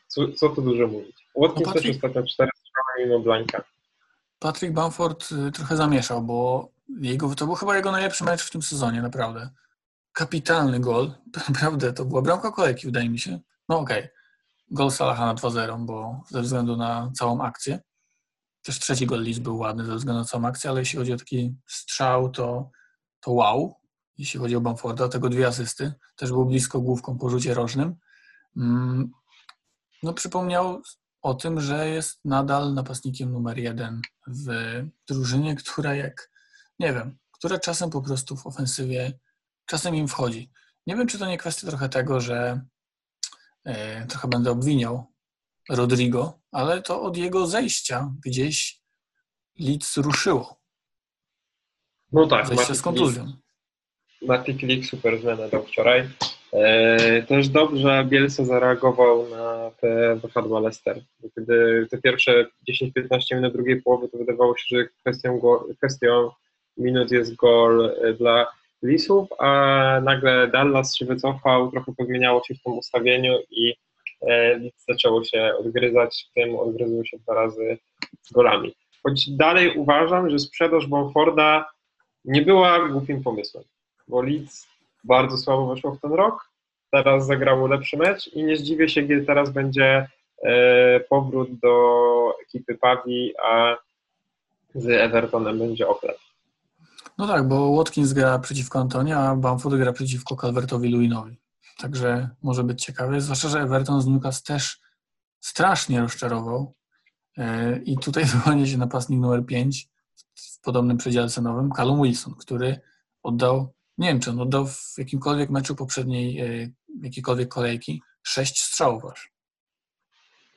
co, 0.07 0.33
co 0.33 0.49
tu 0.49 0.63
dużo 0.63 0.87
mówić. 0.87 1.17
Watkins 1.37 1.67
no 1.67 1.73
Patrick, 1.73 2.01
też 2.01 2.11
ostatnio 2.11 2.31
cztery 2.31 2.51
strony 2.55 3.07
mimo 3.07 3.21
Blanka. 3.21 3.65
Patrick 4.39 4.75
Bamford 4.75 5.33
y, 5.33 5.53
trochę 5.53 5.77
zamieszał, 5.77 6.23
bo 6.23 6.69
jego, 7.01 7.35
to 7.35 7.47
był 7.47 7.55
chyba 7.55 7.77
jego 7.77 7.93
najlepszy 7.93 8.25
mecz 8.25 8.43
w 8.43 8.51
tym 8.51 8.63
sezonie, 8.63 9.03
naprawdę. 9.03 9.51
Kapitalny 10.13 10.81
gol, 10.81 11.11
naprawdę, 11.49 11.93
to 11.93 12.05
była 12.05 12.23
bramka 12.23 12.53
kolejki, 12.53 12.87
wydaje 12.87 13.09
mi 13.09 13.19
się. 13.19 13.41
No 13.69 13.79
okej, 13.79 13.99
okay 13.99 14.18
gol 14.71 14.91
Salaha 14.91 15.27
na 15.27 15.35
2-0, 15.35 15.87
bo 15.87 16.23
ze 16.31 16.43
względu 16.43 16.77
na 16.77 17.11
całą 17.15 17.41
akcję. 17.41 17.81
Też 18.63 18.79
trzeci 18.79 19.07
gol 19.07 19.23
Leeds 19.23 19.39
był 19.39 19.59
ładny 19.59 19.85
ze 19.85 19.97
względu 19.97 20.21
na 20.21 20.25
całą 20.25 20.45
akcję, 20.45 20.71
ale 20.71 20.81
jeśli 20.81 20.99
chodzi 20.99 21.13
o 21.13 21.17
taki 21.17 21.57
strzał, 21.67 22.31
to, 22.31 22.71
to 23.21 23.33
wow. 23.33 23.75
Jeśli 24.19 24.41
chodzi 24.41 24.57
o 24.57 24.61
Bamforda, 24.61 25.09
tego 25.09 25.29
dwie 25.29 25.47
asysty. 25.47 25.93
Też 26.17 26.31
był 26.31 26.47
blisko 26.47 26.81
główką 26.81 27.19
po 27.19 27.29
rzucie 27.29 27.55
rożnym. 27.55 27.95
Mm, 28.57 29.11
no 30.03 30.13
przypomniał 30.13 30.83
o 31.23 31.35
tym, 31.35 31.61
że 31.61 31.89
jest 31.89 32.25
nadal 32.25 32.75
napastnikiem 32.75 33.33
numer 33.33 33.59
jeden 33.59 34.01
w 34.27 34.47
drużynie, 35.09 35.57
która 35.57 35.95
jak, 35.95 36.31
nie 36.79 36.93
wiem, 36.93 37.19
która 37.33 37.59
czasem 37.59 37.91
po 37.91 38.03
prostu 38.03 38.37
w 38.37 38.47
ofensywie, 38.47 39.19
czasem 39.67 39.95
im 39.95 40.09
wchodzi. 40.09 40.51
Nie 40.87 40.97
wiem, 40.97 41.07
czy 41.07 41.19
to 41.19 41.27
nie 41.27 41.39
kwestia 41.39 41.67
trochę 41.67 41.89
tego, 41.89 42.21
że 42.21 42.61
trochę 44.09 44.29
będę 44.29 44.51
obwiniał 44.51 45.07
Rodrigo, 45.71 46.39
ale 46.53 46.83
to 46.83 47.03
od 47.03 47.17
jego 47.17 47.47
zejścia 47.47 48.13
gdzieś 48.25 48.81
Leeds 49.59 49.97
ruszyło. 49.97 50.61
No 52.13 52.27
tak. 52.27 52.47
Zejście 52.47 52.75
z 52.75 52.83
kontuzją. 52.83 53.33
Mati 54.23 54.55
Klik 54.55 54.87
super 54.87 55.21
zmianę 55.21 55.49
dał 55.49 55.67
wczoraj. 55.67 56.09
E, 56.53 57.23
też 57.23 57.49
dobrze 57.49 58.05
Bielsa 58.09 58.45
zareagował 58.45 59.29
na 59.29 59.71
te 59.81 60.17
wahadła 60.17 60.61
Leicester. 60.61 61.05
Kiedy 61.35 61.87
te 61.91 61.99
pierwsze 61.99 62.47
10-15 62.71 63.35
minut 63.35 63.53
drugiej 63.53 63.83
połowy 63.83 64.09
to 64.09 64.19
wydawało 64.19 64.57
się, 64.57 64.77
że 64.77 64.89
kwestią, 64.89 65.39
go, 65.39 65.67
kwestią 65.77 66.31
minut 66.77 67.11
jest 67.11 67.35
gol 67.35 67.95
dla 68.19 68.47
Lisów, 68.83 69.29
a 69.39 70.01
nagle 70.05 70.49
Dallas 70.49 70.97
się 70.97 71.05
wycofał, 71.05 71.71
trochę 71.71 71.93
pozmieniało 71.97 72.45
się 72.45 72.55
w 72.55 72.63
tym 72.63 72.79
ustawieniu 72.79 73.39
i 73.51 73.75
Leeds 74.23 74.85
zaczęło 74.89 75.25
się 75.25 75.53
odgryzać, 75.59 76.27
w 76.31 76.35
tym 76.35 76.57
odgryzło 76.57 77.05
się 77.05 77.19
dwa 77.19 77.35
razy 77.35 77.79
golami. 78.31 78.75
Choć 79.03 79.31
dalej 79.31 79.77
uważam, 79.77 80.31
że 80.31 80.39
sprzedaż 80.39 80.87
Bamforda 80.87 81.71
nie 82.25 82.43
była 82.43 82.89
głupim 82.89 83.23
pomysłem, 83.23 83.65
bo 84.09 84.23
Leeds 84.23 84.69
bardzo 85.05 85.39
słabo 85.39 85.67
weszło 85.67 85.93
w 85.93 86.01
ten 86.01 86.13
rok, 86.13 86.51
teraz 86.91 87.27
zagrało 87.27 87.67
lepszy 87.67 87.97
mecz 87.97 88.29
i 88.29 88.45
nie 88.45 88.57
zdziwię 88.57 88.89
się, 88.89 89.09
kiedy 89.09 89.27
teraz 89.27 89.51
będzie 89.51 90.09
e, 90.43 91.01
powrót 91.01 91.59
do 91.59 92.35
ekipy 92.43 92.75
Pawi, 92.75 93.33
a 93.45 93.77
z 94.75 94.89
Evertonem 94.89 95.59
będzie 95.59 95.89
okres. 95.89 96.28
No 97.19 97.27
tak, 97.27 97.49
bo 97.49 97.77
Watkins 97.77 98.13
gra 98.13 98.39
przeciwko 98.39 98.79
Antonia, 98.79 99.19
a 99.19 99.37
Bamford 99.37 99.77
gra 99.77 99.93
przeciwko 99.93 100.37
Calvertowi 100.37 100.89
Luinowi. 100.89 101.37
Także 101.79 102.31
może 102.43 102.65
być 102.65 102.85
ciekawe, 102.85 103.21
zwłaszcza, 103.21 103.49
że 103.49 103.61
Everton 103.61 104.03
z 104.03 104.07
Newcastle 104.07 104.55
też 104.55 104.81
strasznie 105.41 106.01
rozczarował. 106.01 106.75
E, 107.37 107.79
I 107.85 107.99
tutaj 107.99 108.25
wyłania 108.45 108.67
się 108.67 108.79
napastnik 108.79 109.21
numer 109.21 109.47
5 109.47 109.89
w 110.35 110.61
podobnym 110.61 110.97
przedziale 110.97 111.29
cenowym, 111.29 111.71
Callum 111.71 112.03
Wilson, 112.03 112.35
który 112.35 112.81
oddał, 113.23 113.75
nie 113.99 114.09
wiem 114.09 114.21
czy 114.21 114.31
on 114.31 114.41
oddał 114.41 114.67
w 114.67 114.95
jakimkolwiek 114.99 115.51
meczu 115.51 115.77
poprzedniej, 115.77 116.41
e, 116.41 116.71
jakiejkolwiek 117.03 117.49
kolejki, 117.49 118.03
6 118.23 118.61
strzałów 118.61 119.05
aż. 119.05 119.33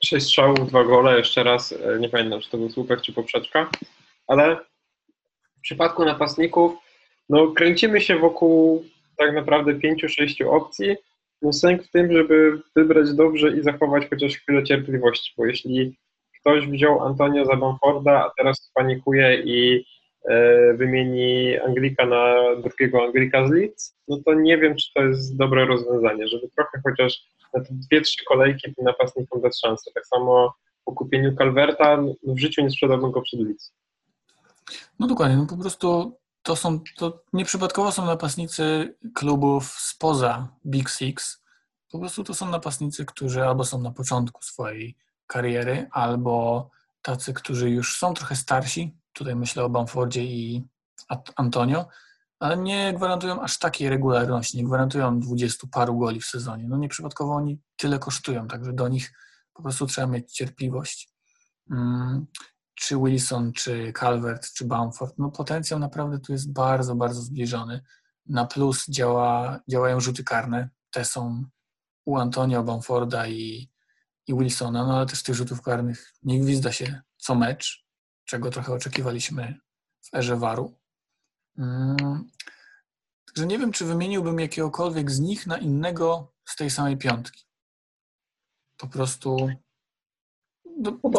6 0.04 0.26
strzałów, 0.26 0.68
dwa 0.68 0.84
gole, 0.84 1.18
jeszcze 1.18 1.42
raz, 1.42 1.72
e, 1.72 1.98
nie 1.98 2.08
pamiętam, 2.08 2.40
czy 2.40 2.50
to 2.50 2.58
był 2.58 2.70
słupek, 2.70 3.00
czy 3.00 3.12
poprzeczka, 3.12 3.70
ale 4.26 4.71
w 5.62 5.64
przypadku 5.64 6.04
napastników, 6.04 6.72
no 7.28 7.52
kręcimy 7.52 8.00
się 8.00 8.18
wokół 8.18 8.84
tak 9.16 9.34
naprawdę 9.34 9.74
5-6 9.74 10.46
opcji, 10.46 10.96
no 11.42 11.52
sęk 11.52 11.82
w 11.82 11.90
tym, 11.90 12.12
żeby 12.12 12.62
wybrać 12.76 13.14
dobrze 13.14 13.56
i 13.56 13.62
zachować 13.62 14.08
chociaż 14.10 14.36
chwilę 14.36 14.64
cierpliwości, 14.64 15.32
bo 15.38 15.46
jeśli 15.46 15.96
ktoś 16.40 16.66
wziął 16.66 17.02
Antonio 17.02 17.44
za 17.44 17.56
Bamforda, 17.56 18.24
a 18.24 18.30
teraz 18.36 18.62
spanikuje 18.62 19.42
i 19.44 19.84
e, 20.28 20.74
wymieni 20.74 21.58
Anglika 21.58 22.06
na 22.06 22.36
drugiego 22.56 23.04
Anglika 23.04 23.48
z 23.48 23.50
Leeds, 23.50 23.96
no 24.08 24.18
to 24.26 24.34
nie 24.34 24.58
wiem, 24.58 24.76
czy 24.76 24.92
to 24.94 25.02
jest 25.02 25.36
dobre 25.36 25.66
rozwiązanie, 25.66 26.28
żeby 26.28 26.48
trochę 26.56 26.80
chociaż 26.84 27.20
na 27.54 27.60
te 27.60 27.68
dwie, 27.70 28.00
trzy 28.00 28.24
kolejki 28.24 28.74
tym 28.74 28.84
napastnikom 28.84 29.40
dać 29.40 29.60
szansę. 29.60 29.90
Tak 29.94 30.06
samo 30.06 30.54
po 30.84 30.92
kupieniu 30.92 31.36
Calverta 31.36 31.96
no 31.96 32.14
w 32.34 32.38
życiu 32.38 32.62
nie 32.62 32.70
sprzedałbym 32.70 33.10
go 33.10 33.22
przed 33.22 33.40
Leeds. 33.40 33.74
No 34.98 35.06
dokładnie, 35.06 35.36
no 35.36 35.46
po 35.46 35.56
prostu 35.56 36.18
to 36.42 36.56
są, 36.56 36.80
to 36.96 37.22
nieprzypadkowo 37.32 37.92
są 37.92 38.06
napastnicy 38.06 38.96
klubów 39.14 39.70
spoza 39.78 40.48
Big 40.66 40.90
Six. 40.90 41.42
Po 41.90 41.98
prostu 41.98 42.24
to 42.24 42.34
są 42.34 42.50
napastnicy, 42.50 43.04
którzy 43.04 43.44
albo 43.44 43.64
są 43.64 43.80
na 43.80 43.90
początku 43.90 44.42
swojej 44.42 44.96
kariery, 45.26 45.88
albo 45.90 46.70
tacy, 47.02 47.34
którzy 47.34 47.70
już 47.70 47.98
są 47.98 48.14
trochę 48.14 48.36
starsi. 48.36 48.96
Tutaj 49.12 49.36
myślę 49.36 49.64
o 49.64 49.68
Bamfordzie 49.68 50.24
i 50.24 50.64
Antonio, 51.36 51.88
ale 52.40 52.56
nie 52.56 52.92
gwarantują 52.92 53.40
aż 53.40 53.58
takiej 53.58 53.88
regularności, 53.88 54.56
nie 54.56 54.64
gwarantują 54.64 55.20
dwudziestu 55.20 55.68
paru 55.68 55.98
goli 55.98 56.20
w 56.20 56.26
sezonie. 56.26 56.64
No 56.68 56.76
nieprzypadkowo 56.76 57.34
oni 57.34 57.60
tyle 57.76 57.98
kosztują, 57.98 58.48
także 58.48 58.72
do 58.72 58.88
nich 58.88 59.12
po 59.54 59.62
prostu 59.62 59.86
trzeba 59.86 60.06
mieć 60.06 60.32
cierpliwość. 60.32 61.08
Czy 62.74 62.96
Wilson, 62.96 63.52
czy 63.52 63.92
Calvert, 63.92 64.52
czy 64.52 64.64
Bamford, 64.64 65.14
no 65.18 65.30
potencjał 65.30 65.78
naprawdę 65.78 66.18
tu 66.18 66.32
jest 66.32 66.52
bardzo, 66.52 66.94
bardzo 66.94 67.20
zbliżony. 67.22 67.82
Na 68.26 68.46
plus 68.46 68.86
działa, 68.88 69.60
działają 69.68 70.00
rzuty 70.00 70.24
karne. 70.24 70.68
Te 70.90 71.04
są 71.04 71.44
u 72.04 72.16
Antonio 72.16 72.62
Bamforda 72.62 73.28
i, 73.28 73.70
i 74.26 74.34
Wilsona, 74.34 74.86
no 74.86 74.96
ale 74.96 75.06
też 75.06 75.22
tych 75.22 75.34
rzutów 75.34 75.62
karnych 75.62 76.12
nie 76.22 76.40
gwizda 76.40 76.72
się 76.72 77.02
co 77.16 77.34
mecz, 77.34 77.86
czego 78.24 78.50
trochę 78.50 78.72
oczekiwaliśmy 78.72 79.58
w 80.00 80.14
erze 80.14 80.36
waru. 80.36 80.78
Hmm. 81.56 82.28
Także 83.26 83.46
nie 83.46 83.58
wiem, 83.58 83.72
czy 83.72 83.84
wymieniłbym 83.84 84.40
jakiegokolwiek 84.40 85.10
z 85.10 85.20
nich 85.20 85.46
na 85.46 85.58
innego 85.58 86.34
z 86.44 86.56
tej 86.56 86.70
samej 86.70 86.96
piątki. 86.96 87.44
Po 88.76 88.86
prostu 88.86 89.48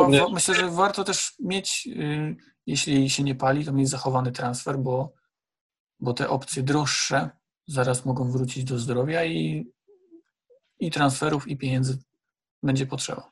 no, 0.09 0.29
myślę, 0.29 0.55
że 0.55 0.69
warto 0.69 1.03
też 1.03 1.33
mieć, 1.39 1.87
y, 1.87 2.35
jeśli 2.67 3.09
się 3.09 3.23
nie 3.23 3.35
pali, 3.35 3.65
to 3.65 3.73
mieć 3.73 3.89
zachowany 3.89 4.31
transfer, 4.31 4.77
bo, 4.77 5.13
bo 5.99 6.13
te 6.13 6.29
opcje 6.29 6.63
droższe 6.63 7.29
zaraz 7.67 8.05
mogą 8.05 8.31
wrócić 8.31 8.63
do 8.63 8.79
zdrowia 8.79 9.25
i, 9.25 9.71
i 10.79 10.91
transferów, 10.91 11.47
i 11.47 11.57
pieniędzy 11.57 11.97
będzie 12.63 12.85
potrzeba. 12.85 13.31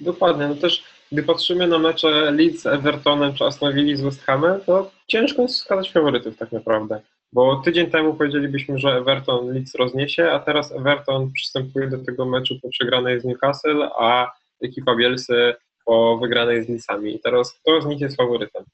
Dokładnie. 0.00 0.48
No 0.48 0.54
też, 0.54 0.84
gdy 1.12 1.22
patrzymy 1.22 1.66
na 1.66 1.78
mecze 1.78 2.30
Leeds 2.30 2.62
z 2.62 2.66
Evertonem 2.66 3.34
czy 3.34 3.44
Aston 3.44 3.74
Villa 3.74 3.96
z 3.96 4.00
West 4.00 4.22
Hamem, 4.22 4.60
to 4.66 4.90
ciężko 5.06 5.42
jest 5.42 5.54
wskazać 5.54 5.92
faworytów 5.92 6.36
tak 6.36 6.52
naprawdę. 6.52 7.00
Bo 7.32 7.56
tydzień 7.56 7.90
temu 7.90 8.14
powiedzielibyśmy, 8.14 8.78
że 8.78 8.88
Everton 8.88 9.48
Leeds 9.48 9.74
rozniesie, 9.74 10.30
a 10.30 10.38
teraz 10.38 10.72
Everton 10.72 11.32
przystępuje 11.32 11.88
do 11.88 12.04
tego 12.04 12.26
meczu 12.26 12.60
po 12.62 12.68
przegranej 12.68 13.20
z 13.20 13.24
Newcastle, 13.24 13.88
a 13.98 14.32
ekipa 14.62 14.96
Bielsy 14.96 15.54
po 15.84 16.18
wygranej 16.18 16.64
z 16.64 16.68
Nicami. 16.68 17.14
I 17.14 17.20
teraz 17.20 17.52
kto 17.52 17.82
z 17.82 17.86
nich 17.86 18.00
jest 18.00 18.16
faworytem? 18.16 18.64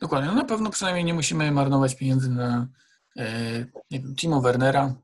Dokładnie. 0.00 0.28
No 0.28 0.34
na 0.34 0.44
pewno 0.44 0.70
przynajmniej 0.70 1.04
nie 1.04 1.14
musimy 1.14 1.50
marnować 1.50 1.96
pieniędzy 1.96 2.30
na 2.30 2.68
e, 3.16 3.58
nie 3.90 4.00
wiem, 4.00 4.14
Timo 4.14 4.40
Wernera. 4.40 4.94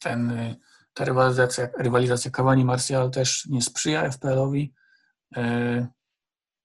Ten, 0.00 0.30
e, 0.30 0.56
ta 0.94 1.04
rywalizacja, 1.04 1.68
rywalizacja 1.78 2.30
Cavani-Martial 2.30 3.10
też 3.10 3.46
nie 3.46 3.62
sprzyja 3.62 4.10
FPL-owi. 4.10 4.72
E, 5.36 5.86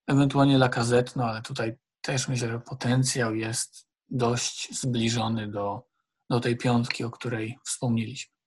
ewentualnie 0.08 0.58
Lacazette, 0.58 1.12
no 1.16 1.24
ale 1.24 1.42
tutaj 1.42 1.78
też 2.02 2.28
myślę, 2.28 2.48
że 2.48 2.60
potencjał 2.60 3.36
jest 3.36 3.88
dość 4.10 4.80
zbliżony 4.80 5.48
do, 5.48 5.84
do 6.30 6.40
tej 6.40 6.58
piątki, 6.58 7.04
o 7.04 7.12
której 7.12 7.58
wspomnieliśmy. 7.66 8.39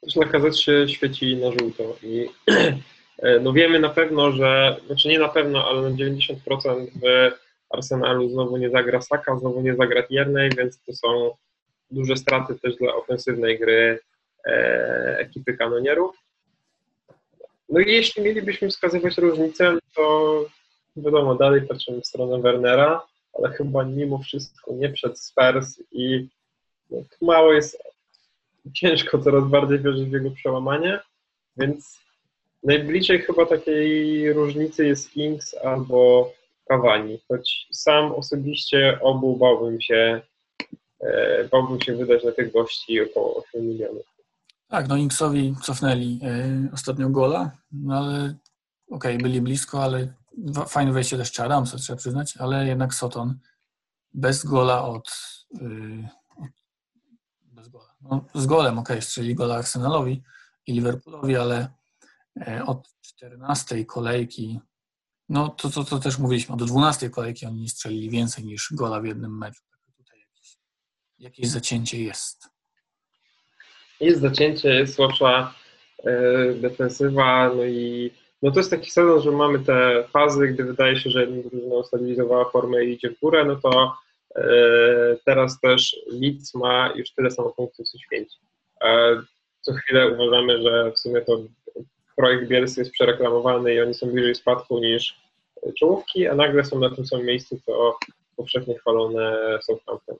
Też 0.00 0.16
Lacazette 0.16 0.56
się 0.56 0.88
świeci 0.88 1.36
na 1.36 1.50
żółto 1.50 1.96
i 2.02 2.28
no 3.42 3.52
wiemy 3.52 3.80
na 3.80 3.88
pewno, 3.88 4.32
że, 4.32 4.76
znaczy 4.86 5.08
nie 5.08 5.18
na 5.18 5.28
pewno, 5.28 5.68
ale 5.68 5.82
na 5.82 5.96
90% 5.96 6.86
w 7.02 7.32
Arsenalu 7.70 8.28
znowu 8.28 8.56
nie 8.56 8.70
zagra 8.70 9.00
Saka, 9.00 9.38
znowu 9.38 9.62
nie 9.62 9.74
zagra 9.74 10.02
Tierney, 10.02 10.50
więc 10.56 10.82
to 10.82 10.92
są 10.92 11.30
duże 11.90 12.16
straty 12.16 12.54
też 12.58 12.76
dla 12.76 12.94
ofensywnej 12.94 13.58
gry 13.58 13.98
e, 14.46 15.16
ekipy 15.18 15.56
kanonierów. 15.56 16.16
No 17.68 17.80
i 17.80 17.92
jeśli 17.92 18.22
mielibyśmy 18.22 18.68
wskazywać 18.68 19.18
różnicę, 19.18 19.78
to 19.94 20.44
wiadomo, 20.96 21.34
dalej 21.34 21.62
patrzymy 21.62 22.00
w 22.00 22.06
stronę 22.06 22.40
Wernera, 22.42 23.02
ale 23.38 23.48
chyba 23.48 23.84
mimo 23.84 24.18
wszystko 24.18 24.72
nie 24.74 24.88
przed 24.88 25.20
Spurs 25.20 25.82
i 25.92 26.28
no, 26.90 26.98
mało 27.20 27.52
jest 27.52 27.87
ciężko 28.74 29.18
coraz 29.18 29.44
bardziej 29.44 29.78
wierzyć 29.78 30.08
w 30.08 30.12
jego 30.12 30.30
przełamanie, 30.30 31.00
więc 31.56 32.00
najbliżej 32.64 33.22
chyba 33.22 33.46
takiej 33.46 34.32
różnicy 34.32 34.86
jest 34.86 35.16
Inks 35.16 35.54
albo 35.64 36.32
Cavani, 36.68 37.18
choć 37.28 37.66
sam 37.72 38.12
osobiście 38.12 38.98
obu 39.02 39.36
bałbym 39.36 39.80
się, 39.80 40.20
e, 41.00 41.44
bałbym 41.44 41.80
się 41.80 41.96
wydać 41.96 42.24
na 42.24 42.32
tych 42.32 42.52
gości 42.52 43.00
około 43.00 43.36
8 43.36 43.68
milionów. 43.68 44.18
Tak, 44.68 44.88
no 44.88 44.96
Inksowi 44.96 45.54
cofnęli 45.62 46.20
y, 46.68 46.72
ostatnio 46.74 47.08
gola, 47.08 47.50
no 47.72 47.96
ale 47.98 48.34
okej, 48.90 49.16
okay, 49.16 49.18
byli 49.18 49.40
blisko, 49.40 49.82
ale 49.82 50.12
fajne 50.68 50.92
wejście 50.92 51.16
też 51.16 51.40
Adamsa, 51.40 51.76
trzeba 51.76 51.96
przyznać, 51.96 52.36
ale 52.36 52.66
jednak 52.66 52.94
Soton 52.94 53.38
bez 54.14 54.44
gola 54.44 54.84
od, 54.84 55.08
y, 55.54 56.08
bez 57.68 57.72
gola. 57.72 57.94
No, 58.00 58.24
z 58.34 58.46
golem, 58.46 58.78
okay, 58.78 59.02
strzeli 59.02 59.34
gola 59.34 59.54
Arsenalowi 59.54 60.22
i 60.66 60.72
Liverpoolowi, 60.72 61.36
ale 61.36 61.68
e, 62.40 62.64
od 62.66 62.88
14 63.00 63.84
kolejki, 63.84 64.60
no 65.28 65.48
to, 65.48 65.70
to, 65.70 65.84
to 65.84 65.98
też 65.98 66.18
mówiliśmy, 66.18 66.56
do 66.56 66.64
12 66.64 67.10
kolejki 67.10 67.46
oni 67.46 67.60
nie 67.60 67.68
strzelili 67.68 68.10
więcej 68.10 68.44
niż 68.44 68.72
gola 68.72 69.00
w 69.00 69.06
jednym 69.06 69.38
meczu. 69.38 69.62
Tutaj 69.96 70.20
jakieś, 70.20 70.58
jakieś 71.18 71.48
zacięcie 71.48 72.02
jest. 72.02 72.48
Jest 74.00 74.20
zacięcie, 74.20 74.68
jest 74.68 74.94
słabsza 74.94 75.54
e, 76.04 76.54
defensywa, 76.54 77.54
no 77.54 77.64
i 77.64 78.10
no 78.42 78.50
to 78.50 78.60
jest 78.60 78.70
taki 78.70 78.90
sezon, 78.90 79.22
że 79.22 79.30
mamy 79.30 79.58
te 79.58 80.04
fazy, 80.12 80.48
gdy 80.48 80.64
wydaje 80.64 80.96
się, 80.96 81.10
że 81.10 81.20
jedna 81.20 81.50
drużyna 81.50 81.74
ustabilizowała 81.74 82.50
formę 82.50 82.84
i 82.84 82.92
idzie 82.92 83.10
w 83.10 83.20
górę, 83.20 83.44
no 83.44 83.56
to 83.56 83.96
teraz 85.24 85.60
też 85.60 85.96
Leeds 86.06 86.54
ma 86.54 86.92
już 86.96 87.10
tyle 87.10 87.30
samo 87.30 87.50
punktów 87.50 87.88
co 87.88 87.98
święci. 87.98 88.38
E, 88.84 89.22
co 89.60 89.72
chwilę 89.72 90.08
uważamy, 90.08 90.62
że 90.62 90.92
w 90.92 90.98
sumie 90.98 91.20
to 91.20 91.38
projekt 92.16 92.48
Bielsy 92.48 92.80
jest 92.80 92.92
przereklamowany 92.92 93.74
i 93.74 93.80
oni 93.80 93.94
są 93.94 94.06
bliżej 94.06 94.34
spadku 94.34 94.78
niż 94.78 95.16
czołówki, 95.78 96.26
a 96.26 96.34
nagle 96.34 96.64
są 96.64 96.78
na 96.78 96.90
tym 96.90 97.06
samym 97.06 97.26
miejscu 97.26 97.60
co 97.66 97.98
powszechnie 98.36 98.78
chwalone 98.78 99.58
Southampton. 99.62 100.16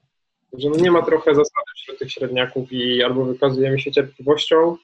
Że 0.52 0.70
no 0.70 0.76
nie 0.76 0.90
ma 0.90 1.02
trochę 1.02 1.34
zasady 1.34 1.66
wśród 1.76 1.98
tych 1.98 2.12
średniaków 2.12 2.72
i 2.72 3.02
albo 3.02 3.24
wykazujemy 3.24 3.80
się 3.80 3.92
cierpliwością, 3.92 4.76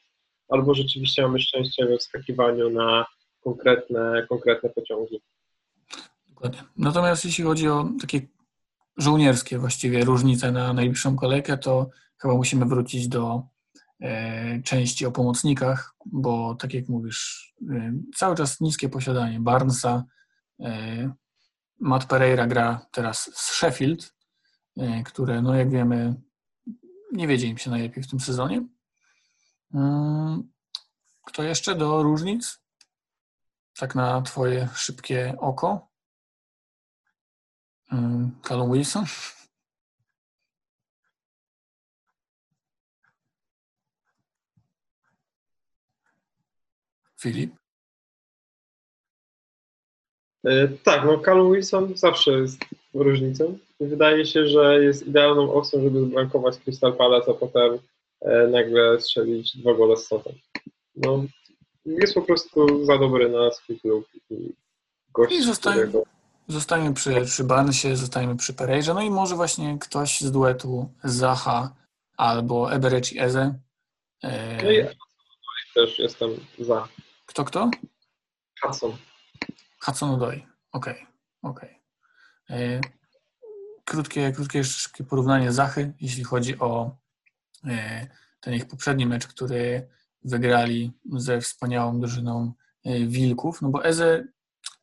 albo 0.49 0.75
rzeczywiście 0.75 1.22
mamy 1.22 1.41
szczęście 1.41 1.87
we 1.87 1.99
wskakiwaniu 1.99 2.70
na 2.70 3.07
konkretne, 3.41 4.27
konkretne 4.29 4.70
pociągi. 4.70 5.20
Natomiast 6.77 7.25
jeśli 7.25 7.45
chodzi 7.45 7.68
o 7.68 7.89
takie 8.01 8.20
żołnierskie 8.97 9.59
właściwie 9.59 10.05
różnice 10.05 10.53
na 10.53 10.73
najbliższą 10.73 11.17
kolejkę, 11.17 11.59
to 11.59 11.91
chyba 12.19 12.35
musimy 12.35 12.67
wrócić 12.67 13.09
do 13.09 13.43
e, 14.01 14.63
części 14.63 15.07
o 15.07 15.13
pomocnikach, 15.13 15.95
bo 16.07 16.55
tak 16.55 16.75
jak 16.75 16.89
mówisz, 16.89 17.53
e, 17.71 17.93
cały 18.17 18.37
czas 18.37 18.61
niskie 18.61 18.89
posiadanie 18.89 19.41
Barnesa. 19.41 20.05
E, 20.61 21.13
Matt 21.81 22.05
Pereira 22.05 22.47
gra 22.47 22.87
teraz 22.93 23.31
z 23.35 23.53
Sheffield, 23.53 24.15
które, 25.05 25.43
no 25.43 25.55
jak 25.55 25.71
wiemy, 25.71 26.15
nie 27.13 27.29
wiedzie 27.29 27.47
im 27.47 27.59
się 27.59 27.71
najlepiej 27.71 28.03
w 28.03 28.11
tym 28.11 28.21
sezonie. 28.21 28.67
Mm, 29.75 30.53
kto 31.27 31.43
jeszcze 31.43 31.75
do 31.75 32.03
różnic? 32.03 32.61
Tak 33.79 33.95
na 33.95 34.23
Twoje 34.23 34.69
szybkie 34.75 35.35
oko? 35.39 35.94
Mm, 37.95 38.31
Callum 38.43 38.71
Wilson? 38.73 39.05
Filip? 47.21 47.55
E, 50.45 50.69
tak, 50.69 51.05
no 51.05 51.19
Callum 51.19 51.53
Wilson 51.53 51.97
zawsze 51.97 52.33
jest 52.33 52.59
różnicą. 52.95 53.59
Wydaje 53.81 54.27
się, 54.27 54.47
że 54.47 54.85
jest 54.85 55.07
idealną 55.07 55.53
opcją, 55.53 55.83
żeby 55.83 56.01
zbrankować 56.01 56.59
Crystal 56.59 56.97
Palace, 56.97 57.31
a 57.31 57.35
potem 57.35 57.79
e, 58.21 58.49
nagle 58.49 59.01
strzelić 59.01 59.57
dwa 59.57 59.75
gole 59.75 59.97
z 59.97 60.07
Sotem. 60.07 60.35
No, 60.97 61.25
jest 61.87 62.15
po 62.15 62.23
prostu 62.23 62.85
za 62.85 62.99
dobry 62.99 63.29
na 63.29 63.51
swój 63.51 63.81
klub 63.81 64.07
i 64.31 64.53
gość, 65.13 65.35
I 65.35 65.43
zostaje, 65.43 65.87
którego... 65.87 66.14
zostajemy 66.49 66.95
przy, 66.95 67.21
przy 67.21 67.45
Barnesie, 67.45 67.97
zostajemy 67.97 68.37
przy 68.37 68.55
Pereirze, 68.55 68.95
no 68.95 69.03
i 69.03 69.11
może 69.11 69.37
właśnie 69.37 69.79
ktoś 69.79 70.21
z 70.21 70.31
duetu 70.33 70.93
Zaha 71.05 71.75
albo 72.17 72.73
Ebereci 72.73 73.21
Eze. 73.21 73.59
E, 74.25 74.63
No 74.63 74.71
i 74.71 75.75
też 75.75 75.99
jestem 75.99 76.31
za. 76.59 76.89
Kto, 77.27 77.45
kto? 77.45 77.71
Hudson. 78.63 78.97
Hudson 79.81 80.11
Odoi. 80.11 80.47
Okej, 80.73 81.07
okej. 81.43 81.81
E, 82.51 82.81
Krótkie, 83.85 84.33
krótkie, 84.33 84.65
szybkie 84.65 85.05
porównanie 85.05 85.53
Zachy, 85.53 85.93
jeśli 86.01 86.25
chodzi 86.25 86.59
o 86.59 86.97
e, 87.67 88.07
ten 88.41 88.55
ich 88.55 88.67
poprzedni 88.67 89.07
mecz, 89.07 89.27
który 89.27 89.89
wygrali 90.25 90.93
ze 91.13 91.41
wspaniałą 91.41 92.01
drużyną 92.01 92.53
Wilków, 93.07 93.63
no 93.63 93.69
bo 93.69 93.85
Eze 93.85 94.25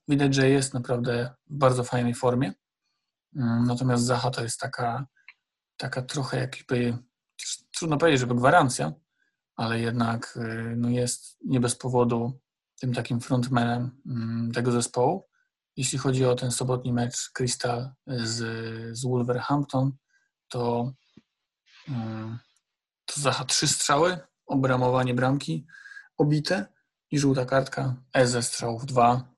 widać, 0.07 0.35
że 0.35 0.49
jest 0.49 0.73
naprawdę 0.73 1.33
w 1.49 1.57
bardzo 1.57 1.83
fajnej 1.83 2.13
formie, 2.13 2.53
Mm, 3.35 3.63
natomiast 3.63 4.03
Zacha 4.03 4.31
to 4.31 4.43
jest 4.43 4.59
taka, 4.59 5.05
taka 5.77 6.01
trochę 6.01 6.37
jakby, 6.37 6.97
trudno 7.75 7.97
powiedzieć, 7.97 8.19
żeby 8.19 8.35
gwarancja, 8.35 8.93
ale 9.55 9.79
jednak 9.79 10.37
y, 10.37 10.73
no 10.77 10.89
jest 10.89 11.37
nie 11.45 11.59
bez 11.59 11.75
powodu 11.75 12.39
tym 12.79 12.93
takim 12.93 13.21
frontmanem 13.21 14.01
mm, 14.05 14.51
tego 14.51 14.71
zespołu. 14.71 15.27
Jeśli 15.77 15.97
chodzi 15.97 16.25
o 16.25 16.35
ten 16.35 16.51
sobotni 16.51 16.93
mecz 16.93 17.29
Crystal 17.33 17.91
z, 18.07 18.37
z 18.97 19.05
Wolverhampton, 19.05 19.91
to, 20.47 20.93
mm, 21.87 22.39
to 23.05 23.21
Zacha 23.21 23.45
trzy 23.45 23.67
strzały, 23.67 24.19
obramowanie 24.45 25.13
bramki 25.13 25.65
obite 26.17 26.65
i 27.11 27.19
żółta 27.19 27.45
kartka, 27.45 27.95
Eze 28.13 28.43
strzałów 28.43 28.85
dwa 28.85 29.33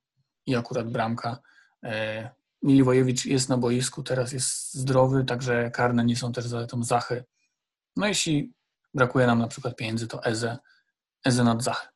i 0.46 0.56
akurat 0.56 0.90
bramka. 0.90 1.40
E, 1.84 2.30
Miliwojewicz 2.64 3.26
jest 3.26 3.50
na 3.50 3.58
boisku, 3.58 4.04
teraz 4.04 4.32
jest 4.32 4.74
zdrowy, 4.74 5.24
także 5.24 5.72
karne 5.72 6.06
nie 6.06 6.16
są 6.16 6.32
też 6.32 6.46
zaletą 6.46 6.84
Zachy. 6.84 7.24
No 7.96 8.08
jeśli 8.08 8.54
brakuje 8.94 9.28
nam 9.28 9.40
na 9.40 9.48
przykład 9.48 9.76
pieniędzy, 9.76 10.08
to 10.08 10.24
Eze, 10.24 10.58
Eze 11.26 11.44
nad 11.44 11.64
Zachę. 11.64 11.88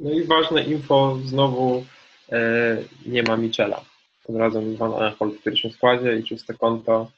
No 0.00 0.10
i 0.10 0.24
ważne 0.24 0.62
info, 0.62 1.18
znowu 1.24 1.84
e, 2.32 2.76
nie 3.06 3.22
ma 3.22 3.36
Michela. 3.36 3.84
Tym 4.26 4.36
razem 4.36 4.76
Van 4.76 4.94
Aanholt 4.94 5.34
w 5.34 5.42
pierwszym 5.42 5.70
składzie 5.70 6.18
i 6.18 6.24
czyste 6.24 6.54
konto. 6.54 7.10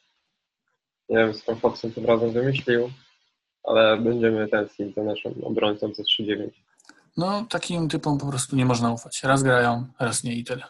Nie 1.08 1.16
wiem, 1.16 1.34
skąd 1.34 1.60
Foxen 1.60 1.92
tym 1.92 2.06
razem 2.06 2.32
wymyślił, 2.32 2.90
ale 3.64 3.96
będziemy 3.96 4.48
tęsknić 4.48 4.94
za 4.94 5.02
naszą 5.02 5.34
obrońcą 5.42 5.94
ze 5.94 6.02
3-9. 6.02 6.50
No 7.18 7.46
takim 7.48 7.88
typom 7.88 8.18
po 8.18 8.26
prostu 8.26 8.56
nie 8.56 8.64
można 8.66 8.92
ufać. 8.92 9.22
Raz 9.22 9.42
grają, 9.42 9.86
raz 9.98 10.24
nie 10.24 10.34
i 10.34 10.44
tyle. 10.44 10.62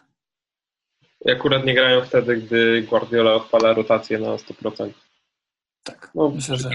I 1.25 1.31
akurat 1.31 1.65
nie 1.65 1.73
grają 1.73 2.05
wtedy, 2.05 2.37
gdy 2.37 2.81
Guardiola 2.81 3.33
odpala 3.33 3.73
rotację 3.73 4.19
na 4.19 4.27
100%. 4.27 4.91
Tak, 5.83 6.11
No, 6.15 6.29
myślę, 6.29 6.57
że, 6.57 6.69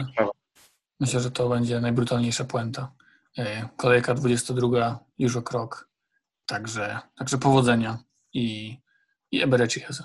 myślę, 1.01 1.21
że 1.21 1.31
to 1.31 1.49
będzie 1.49 1.81
najbrutalniejsza 1.81 2.45
puenta. 2.45 2.93
E, 3.39 3.69
Kolejka 3.77 4.15
22 4.15 4.99
już 5.19 5.37
o 5.37 5.43
krok, 5.43 5.89
także, 6.47 6.99
także 7.17 7.39
powodzenia 7.39 7.99
i, 8.33 8.77
i 9.31 9.43
Ebereci 9.43 9.81
Heze. 9.81 10.05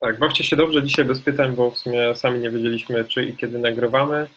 Tak, 0.00 0.18
bawcie 0.18 0.44
się 0.44 0.56
dobrze 0.56 0.82
dzisiaj 0.82 1.04
bez 1.04 1.20
pytań, 1.20 1.56
bo 1.56 1.70
w 1.70 1.78
sumie 1.78 2.14
sami 2.16 2.40
nie 2.40 2.50
wiedzieliśmy, 2.50 3.04
czy 3.04 3.24
i 3.24 3.36
kiedy 3.36 3.58
nagrywamy. 3.58 4.28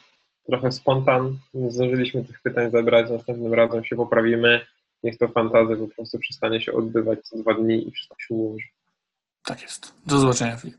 Trochę 0.49 0.71
spontan, 0.71 1.37
nie 1.53 1.71
zdążyliśmy 1.71 2.25
tych 2.25 2.41
pytań 2.41 2.71
zebrać, 2.71 3.09
następnym 3.09 3.53
razem 3.53 3.85
się 3.85 3.95
poprawimy. 3.95 4.65
Niech 5.03 5.17
to 5.17 5.27
fantazja 5.27 5.75
po 5.75 5.87
prostu 5.87 6.19
przestanie 6.19 6.61
się 6.61 6.73
odbywać 6.73 7.19
co 7.23 7.37
dwa 7.37 7.53
dni 7.53 7.87
i 7.87 7.91
wszystko 7.91 8.15
się 8.19 8.33
ułoży. 8.33 8.65
Tak 9.45 9.61
jest. 9.61 9.93
Do 10.05 10.19
zobaczenia, 10.19 10.57
Filip. 10.57 10.77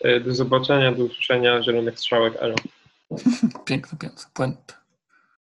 E, 0.00 0.20
Do 0.20 0.34
zobaczenia, 0.34 0.92
do 0.92 1.04
usłyszenia, 1.04 1.62
zielonych 1.62 1.98
strzałek, 1.98 2.34
elo. 2.40 2.54
Piękny, 3.64 3.98
piękny. 3.98 4.24
Puent. 4.34 4.79